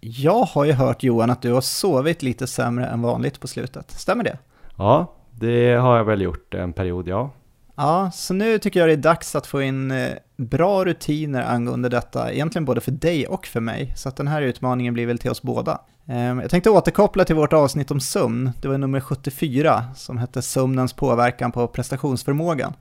[0.00, 3.90] jag har ju hört Johan att du har sovit lite sämre än vanligt på slutet,
[3.90, 4.38] stämmer det?
[4.76, 7.30] Ja, det har jag väl gjort en period, ja.
[7.76, 11.88] Ja, så nu tycker jag det är dags att få in eh, bra rutiner angående
[11.88, 15.18] detta, egentligen både för dig och för mig, så att den här utmaningen blir väl
[15.18, 15.80] till oss båda.
[16.06, 20.42] Ehm, jag tänkte återkoppla till vårt avsnitt om sömn, det var nummer 74, som hette
[20.42, 22.72] Sömnens påverkan på prestationsförmågan.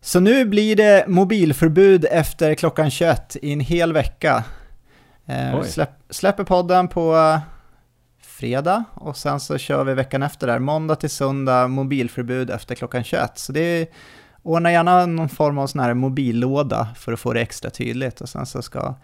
[0.00, 4.44] Så nu blir det mobilförbud efter klockan 21 i en hel vecka.
[5.26, 7.38] Ehm, släpp, släpper podden på
[8.20, 13.04] fredag och sen så kör vi veckan efter där, måndag till söndag, mobilförbud efter klockan
[13.04, 13.38] 21.
[13.38, 13.86] Så det är,
[14.42, 18.28] ordna gärna någon form av sån här mobillåda för att få det extra tydligt och
[18.28, 18.94] sen så ska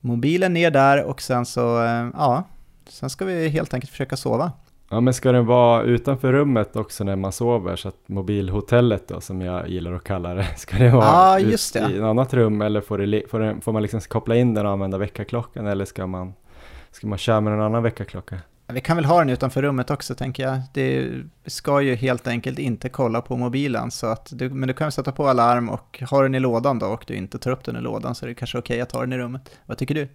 [0.00, 2.44] mobilen ner där och sen så, eh, ja,
[2.88, 4.52] sen ska vi helt enkelt försöka sova.
[4.92, 9.20] Ja men ska den vara utanför rummet också när man sover så att mobilhotellet då
[9.20, 11.90] som jag gillar att kalla det, ska det vara ja, just det.
[11.90, 14.66] i ett annat rum eller får, det, får, det, får man liksom koppla in den
[14.66, 16.34] och använda väckarklockan eller ska man,
[16.90, 18.38] ska man köra med en annan väckarklocka?
[18.72, 20.60] Vi kan väl ha den utanför rummet också tänker jag.
[20.72, 21.10] Det
[21.46, 25.12] ska ju helt enkelt inte kolla på mobilen, så att du, men du kan sätta
[25.12, 27.80] på alarm och ha den i lådan då och du inte tar upp den i
[27.80, 29.50] lådan så är det kanske okej okay att ha den i rummet.
[29.66, 30.08] Vad tycker du?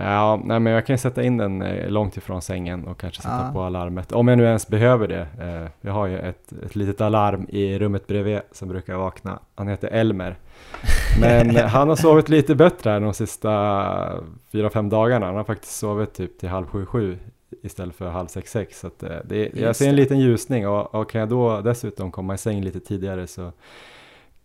[0.00, 3.44] Ja, nej, men jag kan sätta in den eh, långt ifrån sängen och kanske sätta
[3.46, 3.52] ja.
[3.52, 4.12] på alarmet.
[4.12, 5.26] Om jag nu ens behöver det.
[5.40, 9.38] Eh, jag har ju ett, ett litet alarm i rummet bredvid som brukar vakna.
[9.54, 10.38] Han heter Elmer.
[11.20, 14.22] Men han har sovit lite bättre här de sista
[14.52, 15.26] fyra, fem dagarna.
[15.26, 17.18] Han har faktiskt sovit typ till halv sju, sju
[17.62, 18.80] istället för halv sex, sex.
[18.80, 22.34] Så eh, det, jag ser en liten ljusning och, och kan jag då dessutom komma
[22.34, 23.52] i säng lite tidigare så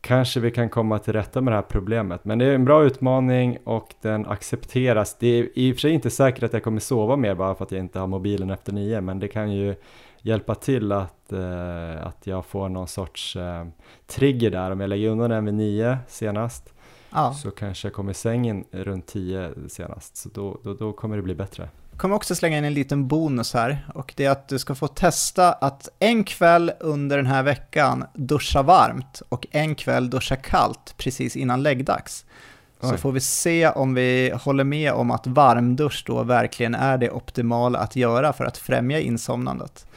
[0.04, 2.26] kanske vi kan komma till rätta med det här problemet.
[2.26, 5.18] Men det är en bra utmaning och den accepteras.
[5.20, 7.66] Det är i och för sig inte säkert att jag kommer sova mer bara för
[7.66, 9.76] att jag inte har mobilen efter nio, men det kan ju
[10.22, 13.66] hjälpa till att, eh, att jag får någon sorts eh,
[14.08, 14.72] trigger där.
[14.72, 16.74] Om jag lägger undan den vid nio senast
[17.10, 17.34] ja.
[17.34, 20.18] så kanske jag kommer i sängen runt tio senast.
[20.18, 23.53] Så då, då, då kommer det bli bättre kommer också slänga in en liten bonus
[23.53, 27.44] här och det är att du ska få testa att en kväll under den här
[27.44, 32.26] veckan duscha varmt och en kväll duscha kallt precis innan läggdags.
[32.82, 32.90] Oj.
[32.90, 37.11] Så får vi se om vi håller med om att varmdusch då verkligen är det
[37.11, 39.88] optimala att göra för att främja insomnandet.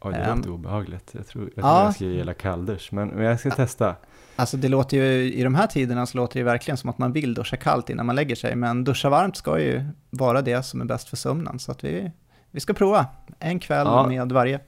[0.00, 1.10] Oj, det låter um, obehagligt.
[1.12, 3.94] Jag tror, jag, tror ja, jag ska gilla kalldusch, men, men jag ska testa.
[4.42, 7.12] Alltså det låter ju, i de här tiderna så låter det verkligen som att man
[7.12, 10.80] vill duscha kallt innan man lägger sig, men duscha varmt ska ju vara det som
[10.80, 12.10] är bäst för sömnen, så att vi,
[12.50, 13.06] vi ska prova
[13.38, 14.06] en kväll ja.
[14.06, 14.60] med varje.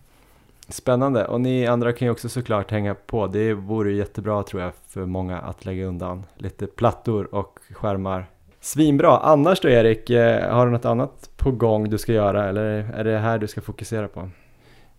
[0.68, 3.26] Spännande, och ni andra kan ju också såklart hänga på.
[3.26, 8.26] Det vore jättebra tror jag för många att lägga undan lite plattor och skärmar.
[8.60, 9.18] Svinbra!
[9.18, 12.64] Annars då Erik, eh, har du något annat på gång du ska göra eller
[12.94, 14.30] är det här du ska fokusera på?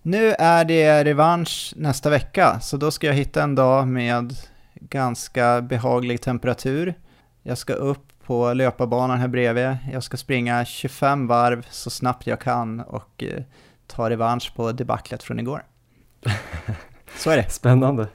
[0.01, 4.33] Nu är det revansch nästa vecka, så då ska jag hitta en dag med
[4.89, 6.93] ganska behaglig temperatur.
[7.43, 9.77] Jag ska upp på löparbanan här bredvid.
[9.93, 13.43] Jag ska springa 25 varv så snabbt jag kan och eh,
[13.87, 15.63] ta revansch på debaclet från igår.
[17.17, 17.49] Så är det.
[17.49, 18.07] Spännande.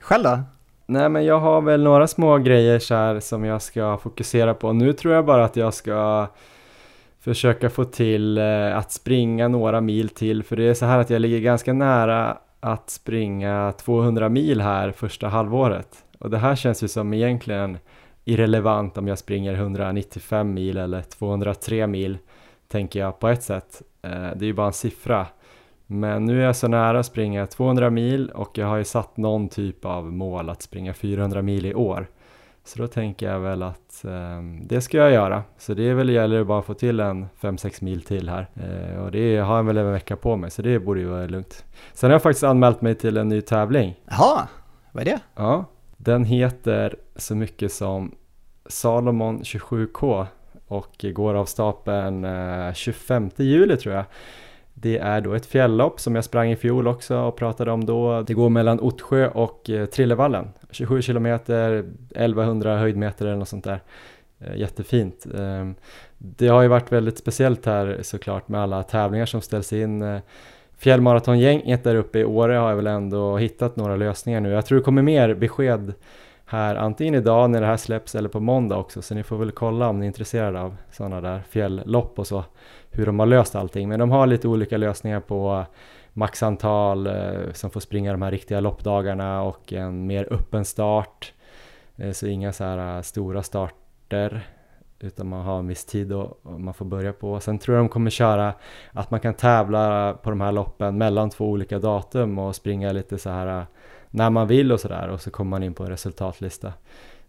[0.00, 0.40] Själv då?
[0.86, 4.72] Nej men jag har väl några små grejer så här som jag ska fokusera på.
[4.72, 6.26] Nu tror jag bara att jag ska
[7.20, 11.10] försöka få till eh, att springa några mil till för det är så här att
[11.10, 16.04] jag ligger ganska nära att springa 200 mil här första halvåret.
[16.18, 17.78] Och det här känns ju som egentligen
[18.24, 22.18] irrelevant om jag springer 195 mil eller 203 mil,
[22.68, 23.82] tänker jag på ett sätt.
[24.02, 25.26] Eh, det är ju bara en siffra.
[25.86, 29.16] Men nu är jag så nära att springa 200 mil och jag har ju satt
[29.16, 32.06] någon typ av mål att springa 400 mil i år.
[32.68, 35.42] Så då tänker jag väl att eh, det ska jag göra.
[35.58, 38.46] Så det är väl gäller bara att få till en 5-6 mil till här.
[38.54, 41.26] Eh, och det har jag väl en vecka på mig så det borde ju vara
[41.26, 41.64] lugnt.
[41.92, 44.00] Sen har jag faktiskt anmält mig till en ny tävling.
[44.04, 44.48] Jaha,
[44.92, 45.20] vad är det?
[45.34, 45.64] Ja,
[45.96, 48.14] den heter så mycket som
[48.66, 50.26] Salomon 27K
[50.66, 54.04] och går av stapeln eh, 25 juli tror jag.
[54.80, 58.22] Det är då ett fjälllopp som jag sprang i fjol också och pratade om då.
[58.22, 60.48] Det går mellan Ottsjö och eh, Trillevallen.
[60.70, 63.80] 27 kilometer, 1100 höjdmeter eller något sånt där.
[64.38, 65.26] Eh, jättefint.
[65.38, 65.74] Ehm,
[66.18, 70.02] det har ju varit väldigt speciellt här såklart med alla tävlingar som ställs in.
[70.02, 70.20] Eh,
[70.78, 74.50] Fjällmaratongänget där uppe i Åre har jag väl ändå hittat några lösningar nu.
[74.50, 75.94] Jag tror det kommer mer besked
[76.44, 79.50] här antingen idag när det här släpps eller på måndag också så ni får väl
[79.50, 82.44] kolla om ni är intresserade av sådana där fjälllopp och så
[82.98, 85.66] hur de har löst allting men de har lite olika lösningar på
[86.12, 91.32] maxantal eh, som får springa de här riktiga loppdagarna och en mer öppen start
[91.96, 94.46] eh, så inga så här eh, stora starter
[95.00, 97.40] utan man har en viss tid och, och man får börja på.
[97.40, 98.54] Sen tror jag de kommer köra
[98.92, 103.18] att man kan tävla på de här loppen mellan två olika datum och springa lite
[103.18, 103.66] så här
[104.10, 106.72] när man vill och sådär och så kommer man in på en resultatlista.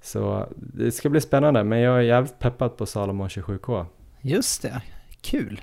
[0.02, 3.86] Så det ska bli spännande men jag är jävligt peppad på Salomon 27K.
[4.22, 4.82] Just det,
[5.22, 5.62] kul!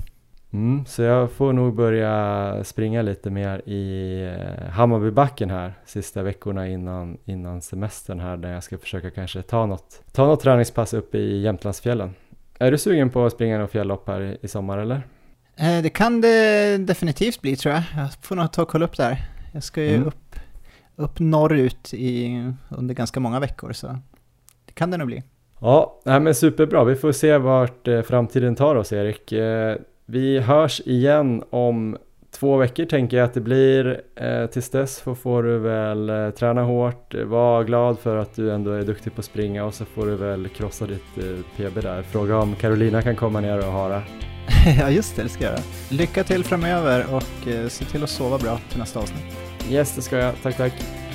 [0.52, 6.68] Mm, så jag får nog börja springa lite mer i eh, Hammarbybacken här sista veckorna
[6.68, 11.18] innan, innan semestern här där jag ska försöka kanske ta något, ta något träningspass uppe
[11.18, 12.14] i Jämtlandsfjällen.
[12.58, 15.06] Är du sugen på att springa något fjälllopp här i, i sommar eller?
[15.56, 17.82] Eh, det kan det definitivt bli tror jag.
[17.96, 19.28] Jag får nog ta och kolla upp där.
[19.52, 20.06] Jag ska ju Mm.
[20.08, 20.36] upp,
[20.96, 23.86] upp norrut i, under ganska många veckor så
[24.66, 25.22] det kan det nog bli.
[25.60, 26.84] Ja, nej men superbra.
[26.84, 29.32] Vi får se vart eh, framtiden tar oss Erik.
[29.32, 29.76] Eh,
[30.06, 31.96] vi hörs igen om
[32.30, 34.00] två veckor tänker jag att det blir.
[34.16, 38.82] Eh, tills dess får, du väl träna hårt, var glad för att du ändå är
[38.82, 41.14] duktig på att springa och så får du väl krossa ditt
[41.56, 42.02] PB där.
[42.02, 44.02] Fråga om Carolina kan komma ner och hara.
[44.80, 45.62] ja just det, det ska jag göra.
[45.90, 47.22] Lycka till framöver och
[47.70, 49.36] se till att sova bra till nästa avsnitt.
[49.70, 50.34] Yes, det ska jag.
[50.42, 51.05] Tack, tack.